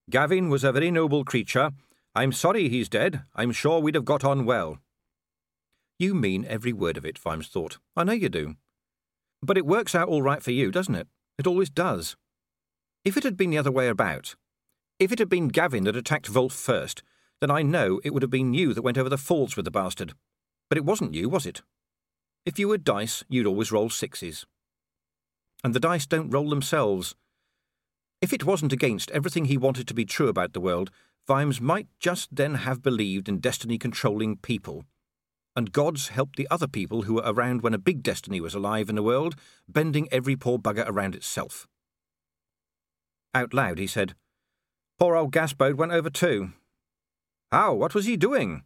Gavin 0.10 0.49
was 0.49 0.64
a 0.64 0.72
very 0.72 0.89
noble 0.89 1.24
creature. 1.24 1.72
I'm 2.16 2.32
sorry 2.32 2.68
he's 2.68 2.89
dead. 2.89 3.24
I'm 3.36 3.51
sure 3.51 3.80
we'd 3.80 3.95
have 3.95 4.05
got 4.05 4.24
on 4.24 4.45
well. 4.45 4.80
You 5.99 6.16
mean 6.16 6.45
every 6.47 6.74
word 6.74 6.97
of 6.97 7.05
it, 7.05 7.20
Vimes 7.20 7.47
thought. 7.47 7.78
I 7.95 8.03
know 8.05 8.14
you 8.14 8.30
do. 8.30 8.55
But 9.41 9.57
it 9.57 9.65
works 9.65 9.95
out 9.95 10.07
all 10.07 10.21
right 10.21 10.43
for 10.43 10.51
you, 10.51 10.71
doesn't 10.71 10.95
it? 10.95 11.07
It 11.37 11.47
always 11.47 11.69
does. 11.69 12.15
If 13.05 13.15
it 13.15 13.23
had 13.23 13.37
been 13.37 13.49
the 13.49 13.57
other 13.57 13.71
way 13.71 13.87
about, 13.87 14.35
if 14.99 15.11
it 15.11 15.19
had 15.19 15.29
been 15.29 15.47
Gavin 15.47 15.85
that 15.85 15.95
attacked 15.95 16.29
Wolf 16.29 16.53
first, 16.53 17.01
then 17.39 17.49
I 17.49 17.61
know 17.61 18.01
it 18.03 18.13
would 18.13 18.21
have 18.21 18.29
been 18.29 18.53
you 18.53 18.73
that 18.73 18.81
went 18.81 18.97
over 18.97 19.09
the 19.09 19.17
falls 19.17 19.55
with 19.55 19.63
the 19.65 19.71
bastard. 19.71 20.13
But 20.69 20.77
it 20.77 20.85
wasn't 20.85 21.13
you, 21.13 21.29
was 21.29 21.45
it? 21.45 21.61
If 22.45 22.59
you 22.59 22.67
were 22.67 22.77
dice, 22.77 23.23
you'd 23.29 23.47
always 23.47 23.71
roll 23.71 23.89
sixes. 23.89 24.45
And 25.63 25.73
the 25.73 25.79
dice 25.79 26.05
don't 26.05 26.29
roll 26.29 26.49
themselves. 26.49 27.15
If 28.21 28.33
it 28.33 28.43
wasn't 28.43 28.73
against 28.73 29.11
everything 29.11 29.45
he 29.45 29.57
wanted 29.57 29.87
to 29.87 29.93
be 29.93 30.05
true 30.05 30.27
about 30.27 30.53
the 30.53 30.59
world, 30.59 30.91
Vimes 31.27 31.61
might 31.61 31.87
just 31.99 32.35
then 32.35 32.55
have 32.55 32.81
believed 32.81 33.29
in 33.29 33.39
destiny 33.39 33.77
controlling 33.77 34.35
people. 34.37 34.83
And 35.55 35.71
gods 35.71 36.09
helped 36.09 36.37
the 36.37 36.47
other 36.49 36.67
people 36.67 37.03
who 37.03 37.15
were 37.15 37.23
around 37.25 37.61
when 37.61 37.73
a 37.73 37.79
big 37.79 38.03
destiny 38.03 38.39
was 38.39 38.53
alive 38.53 38.89
in 38.89 38.95
the 38.95 39.03
world, 39.03 39.35
bending 39.67 40.07
every 40.11 40.35
poor 40.35 40.57
bugger 40.57 40.85
around 40.87 41.15
itself. 41.15 41.67
Out 43.33 43.53
loud, 43.53 43.77
he 43.77 43.87
said, 43.87 44.15
Poor 44.97 45.15
old 45.15 45.31
Gaspode 45.31 45.75
went 45.75 45.91
over 45.91 46.09
too. 46.09 46.51
How? 47.51 47.73
What 47.73 47.95
was 47.95 48.05
he 48.05 48.17
doing? 48.17 48.63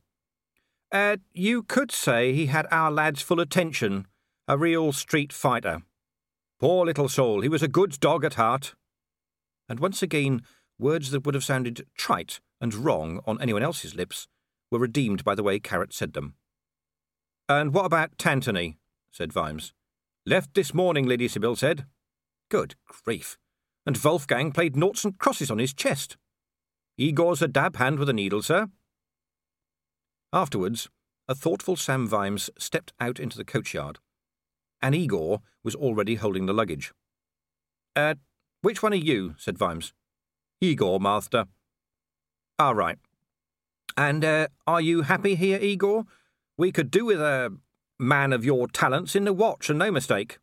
Uh, 0.92 1.18
you 1.34 1.64
could 1.64 1.92
say 1.92 2.34
he 2.34 2.48
had 2.48 2.68
our 2.70 2.92
lad's 2.92 3.22
full 3.22 3.40
attention. 3.40 4.08
A 4.48 4.58
real 4.58 4.92
street 4.92 5.32
fighter. 5.32 5.82
Poor 6.60 6.86
little 6.86 7.10
soul, 7.10 7.42
he 7.42 7.50
was 7.50 7.64
a 7.64 7.68
good 7.68 8.00
dog 8.00 8.24
at 8.24 8.36
heart. 8.36 8.76
And 9.68 9.80
once 9.80 10.02
again, 10.02 10.42
words 10.78 11.12
that 11.12 11.26
would 11.26 11.36
have 11.36 11.44
sounded 11.44 11.86
trite 11.98 12.40
and 12.60 12.74
wrong 12.74 13.22
on 13.26 13.42
anyone 13.42 13.64
else's 13.64 13.96
lips 13.96 14.28
were 14.70 14.80
redeemed 14.80 15.24
by 15.24 15.36
the 15.36 15.44
way 15.44 15.60
Carrot 15.60 15.94
said 15.94 16.14
them. 16.14 16.36
And 17.48 17.74
what 17.74 17.86
about 17.86 18.18
Tantony? 18.18 18.78
said 19.12 19.34
Vimes. 19.34 19.74
Left 20.26 20.54
this 20.54 20.74
morning, 20.74 21.06
Lady 21.06 21.28
Sybil 21.28 21.56
said. 21.56 21.86
Good 22.50 22.76
grief 23.04 23.38
and 23.86 23.98
Wolfgang 23.98 24.52
played 24.52 24.76
noughts 24.76 25.04
and 25.04 25.18
crosses 25.18 25.52
on 25.52 25.60
his 25.60 25.74
chest. 25.74 26.18
Igor's 26.98 27.42
a 27.42 27.48
dab 27.48 27.76
hand 27.78 28.00
with 28.00 28.10
a 28.10 28.14
needle, 28.14 28.42
sir. 28.42 28.68
Afterwards, 30.32 30.90
a 31.28 31.36
thoughtful 31.36 31.76
Sam 31.76 32.08
Vimes 32.08 32.50
stepped 32.58 32.94
out 33.00 33.20
into 33.20 33.38
the 33.38 33.46
coachyard, 33.46 34.00
and 34.82 34.96
Igor 34.96 35.42
was 35.64 35.76
already 35.76 36.16
holding 36.16 36.46
the 36.46 36.54
luggage. 36.54 36.94
Uh, 37.96 38.16
which 38.62 38.82
one 38.82 38.94
are 38.94 38.98
you? 38.98 39.36
said 39.38 39.58
Vimes. 39.58 39.94
Igor, 40.62 41.00
master. 41.00 41.46
Ah, 42.58 42.72
right. 42.72 42.98
And, 43.98 44.24
uh, 44.24 44.48
are 44.66 44.82
you 44.82 45.04
happy 45.04 45.36
here, 45.36 45.60
Igor? 45.60 46.06
We 46.58 46.72
could 46.72 46.92
do 46.92 47.06
with 47.06 47.20
a 47.20 47.58
man 48.00 48.32
of 48.32 48.46
your 48.46 48.68
talents 48.68 49.16
in 49.16 49.26
the 49.26 49.34
watch, 49.34 49.70
and 49.70 49.80
no 49.80 49.92
mistake. 49.92 50.38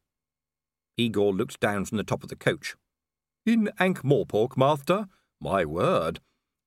Igor 0.96 1.32
looked 1.32 1.60
down 1.60 1.84
from 1.84 1.98
the 1.98 2.04
top 2.04 2.22
of 2.22 2.28
the 2.28 2.36
coach. 2.36 2.74
In 3.46 3.70
Ankh-Morpork, 3.78 4.56
master? 4.56 5.06
My 5.40 5.64
word. 5.64 6.20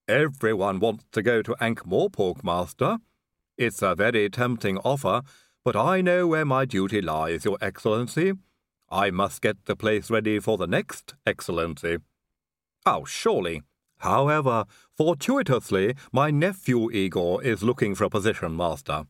Everyone 0.07 0.79
wants 0.79 1.05
to 1.11 1.21
go 1.21 1.41
to 1.41 1.55
Ankh-Morpork, 1.59 2.43
master. 2.43 2.99
It's 3.57 3.81
a 3.81 3.95
very 3.95 4.29
tempting 4.29 4.77
offer, 4.79 5.21
but 5.63 5.75
I 5.75 6.01
know 6.01 6.25
where 6.25 6.45
my 6.45 6.65
duty 6.65 7.01
lies, 7.01 7.45
your 7.45 7.57
excellency. 7.61 8.33
I 8.89 9.11
must 9.11 9.41
get 9.41 9.65
the 9.65 9.75
place 9.75 10.09
ready 10.09 10.39
for 10.39 10.57
the 10.57 10.67
next 10.67 11.15
excellency. 11.25 11.97
Oh, 12.85 13.05
surely. 13.05 13.61
However, 13.99 14.65
fortuitously, 14.97 15.95
my 16.11 16.31
nephew 16.31 16.91
Igor 16.91 17.43
is 17.43 17.63
looking 17.63 17.93
for 17.93 18.05
a 18.05 18.09
position, 18.09 18.55
master. 18.55 19.05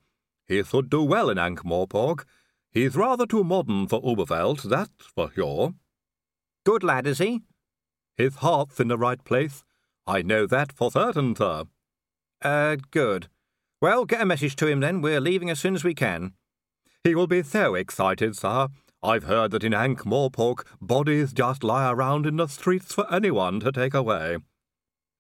He 0.48 0.64
should 0.64 0.90
do 0.90 1.04
well 1.04 1.30
in 1.30 1.38
Ankh-Morpork. 1.38 2.26
He's 2.72 2.96
rather 2.96 3.26
too 3.26 3.44
modern 3.44 3.88
for 3.88 4.02
Uberwald, 4.02 4.64
that's 4.64 5.06
for 5.16 5.32
sure. 5.32 5.74
Good 6.66 6.84
lad, 6.84 7.08
is 7.08 7.20
he? 7.20 7.42
His 8.16 8.36
heart's 8.36 8.80
in 8.80 8.88
the 8.88 8.98
right 8.98 9.24
place. 9.24 9.64
I 10.06 10.22
know 10.22 10.46
that 10.48 10.72
for 10.72 10.92
certain, 10.92 11.36
sir. 11.36 11.66
Uh, 12.42 12.78
good. 12.92 13.28
Well, 13.82 14.06
get 14.06 14.22
a 14.22 14.26
message 14.26 14.56
to 14.58 14.68
him 14.68 14.80
then. 14.80 15.02
We're 15.02 15.22
leaving 15.22 15.50
as 15.50 15.60
soon 15.60 15.76
as 15.76 15.84
we 15.84 15.94
can. 15.94 16.34
He 17.04 17.16
will 17.16 17.28
be 17.28 17.44
so 17.44 17.76
excited, 17.76 18.36
sir. 18.36 18.68
I've 19.02 19.26
heard 19.26 19.52
that 19.52 19.64
in 19.64 19.74
Ankh-Morpork 19.74 20.66
bodies 20.82 21.34
just 21.34 21.64
lie 21.64 21.92
around 21.92 22.26
in 22.26 22.38
the 22.38 22.48
streets 22.48 22.94
for 22.94 23.12
anyone 23.14 23.60
to 23.60 23.72
take 23.72 23.94
away. 23.94 24.38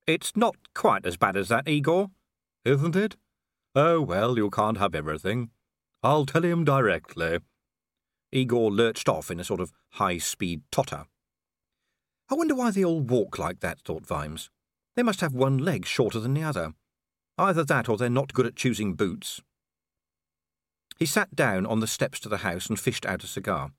It's 0.07 0.36
not 0.36 0.55
quite 0.74 1.05
as 1.05 1.17
bad 1.17 1.36
as 1.36 1.49
that, 1.49 1.67
Igor. 1.67 2.09
Isn't 2.63 2.95
it? 2.95 3.17
Oh, 3.76 4.01
well, 4.01 4.38
you 4.38 4.49
can't 4.51 4.78
have 4.78 4.93
everything. 4.93 5.49
I'll 6.03 6.26
tell 6.26 6.43
him 6.43 6.63
directly. 6.63 7.39
Igor 8.32 8.71
lurched 8.71 9.09
off 9.09 9.32
in 9.32 9.39
a 9.39 9.43
sort 9.43 9.59
of 9.59 9.71
high-speed 9.91 10.61
totter. 10.71 11.05
I 12.30 12.36
wonder 12.36 12.55
why 12.55 12.71
they 12.71 12.86
all 12.86 13.01
walk 13.01 13.39
like 13.39 13.59
that, 13.61 13.80
thought 13.80 14.05
Vimes. 14.05 14.49
They 14.95 15.03
must 15.03 15.21
have 15.21 15.34
one 15.34 15.57
leg 15.57 15.86
shorter 15.86 16.19
than 16.19 16.34
the 16.34 16.43
other. 16.43 16.74
Either 17.38 17.63
that 17.63 17.89
or 17.89 17.97
they're 17.97 18.09
not 18.09 18.34
good 18.34 18.45
at 18.45 18.55
choosing 18.55 18.93
boots. 18.93 19.41
He 20.99 21.05
sat 21.07 21.36
down 21.36 21.65
on 21.65 21.80
the 21.80 21.88
steps 21.88 22.19
to 22.21 22.30
the 22.30 22.38
house 22.38 22.67
and 22.67 22.80
fished 22.80 23.05
out 23.05 23.24
a 23.24 23.28
cigar. 23.28 23.71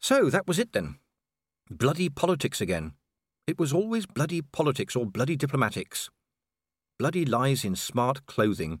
So 0.00 0.28
that 0.30 0.46
was 0.46 0.58
it 0.58 0.72
then. 0.72 0.98
Bloody 1.70 2.08
politics 2.08 2.60
again. 2.60 2.92
It 3.46 3.58
was 3.58 3.72
always 3.72 4.06
bloody 4.06 4.42
politics 4.42 4.96
or 4.96 5.06
bloody 5.06 5.36
diplomatics. 5.36 6.10
Bloody 6.98 7.24
lies 7.24 7.64
in 7.64 7.76
smart 7.76 8.26
clothing. 8.26 8.80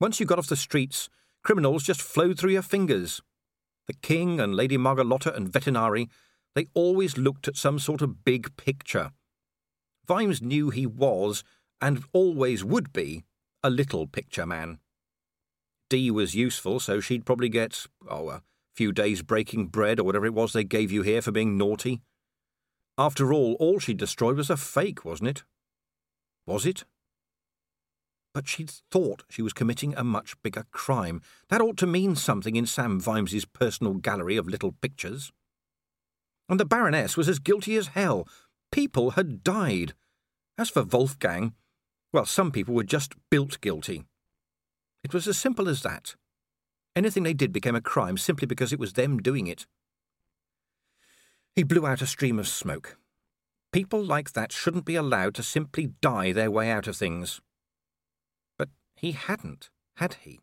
Once 0.00 0.20
you 0.20 0.26
got 0.26 0.38
off 0.38 0.46
the 0.46 0.56
streets, 0.56 1.08
criminals 1.42 1.82
just 1.82 2.02
flowed 2.02 2.38
through 2.38 2.52
your 2.52 2.62
fingers. 2.62 3.20
The 3.86 3.94
King 3.94 4.40
and 4.40 4.54
Lady 4.54 4.76
Margolotta 4.76 5.34
and 5.34 5.50
Vetinari 5.50 6.08
they 6.56 6.66
always 6.72 7.18
looked 7.18 7.46
at 7.48 7.56
some 7.56 7.78
sort 7.78 8.00
of 8.00 8.24
big 8.24 8.56
picture. 8.56 9.12
Vimes 10.08 10.40
knew 10.40 10.70
he 10.70 10.86
was, 10.86 11.44
and 11.82 12.02
always 12.14 12.64
would 12.64 12.94
be, 12.94 13.24
a 13.62 13.68
little 13.68 14.06
picture 14.06 14.46
man. 14.46 14.78
Dee 15.90 16.10
was 16.10 16.34
useful, 16.34 16.80
so 16.80 16.98
she'd 16.98 17.26
probably 17.26 17.50
get, 17.50 17.86
oh, 18.08 18.30
a 18.30 18.42
few 18.74 18.90
days 18.90 19.20
breaking 19.20 19.66
bread 19.66 20.00
or 20.00 20.04
whatever 20.04 20.24
it 20.24 20.32
was 20.32 20.54
they 20.54 20.64
gave 20.64 20.90
you 20.90 21.02
here 21.02 21.20
for 21.20 21.30
being 21.30 21.58
naughty. 21.58 22.00
After 22.96 23.34
all, 23.34 23.54
all 23.60 23.78
she'd 23.78 23.98
destroyed 23.98 24.38
was 24.38 24.48
a 24.48 24.56
fake, 24.56 25.04
wasn't 25.04 25.28
it? 25.28 25.44
Was 26.46 26.64
it? 26.64 26.84
But 28.36 28.48
she'd 28.48 28.68
thought 28.68 29.24
she 29.30 29.40
was 29.40 29.54
committing 29.54 29.94
a 29.94 30.04
much 30.04 30.36
bigger 30.42 30.66
crime. 30.70 31.22
That 31.48 31.62
ought 31.62 31.78
to 31.78 31.86
mean 31.86 32.16
something 32.16 32.54
in 32.54 32.66
Sam 32.66 33.00
Vimes's 33.00 33.46
personal 33.46 33.94
gallery 33.94 34.36
of 34.36 34.46
little 34.46 34.72
pictures. 34.72 35.32
And 36.46 36.60
the 36.60 36.66
Baroness 36.66 37.16
was 37.16 37.30
as 37.30 37.38
guilty 37.38 37.76
as 37.76 37.86
hell. 37.86 38.28
People 38.70 39.12
had 39.12 39.42
died. 39.42 39.94
As 40.58 40.68
for 40.68 40.82
Wolfgang, 40.82 41.54
well, 42.12 42.26
some 42.26 42.52
people 42.52 42.74
were 42.74 42.84
just 42.84 43.14
built 43.30 43.58
guilty. 43.62 44.04
It 45.02 45.14
was 45.14 45.26
as 45.26 45.38
simple 45.38 45.66
as 45.66 45.80
that. 45.80 46.14
Anything 46.94 47.22
they 47.22 47.32
did 47.32 47.54
became 47.54 47.74
a 47.74 47.80
crime 47.80 48.18
simply 48.18 48.44
because 48.44 48.70
it 48.70 48.78
was 48.78 48.92
them 48.92 49.16
doing 49.16 49.46
it. 49.46 49.64
He 51.54 51.62
blew 51.62 51.86
out 51.86 52.02
a 52.02 52.06
stream 52.06 52.38
of 52.38 52.48
smoke. 52.48 52.98
People 53.72 54.04
like 54.04 54.34
that 54.34 54.52
shouldn't 54.52 54.84
be 54.84 54.94
allowed 54.94 55.34
to 55.36 55.42
simply 55.42 55.94
die 56.02 56.32
their 56.32 56.50
way 56.50 56.70
out 56.70 56.86
of 56.86 56.98
things. 56.98 57.40
He 58.96 59.12
hadn't, 59.12 59.70
had 59.96 60.14
he? 60.14 60.40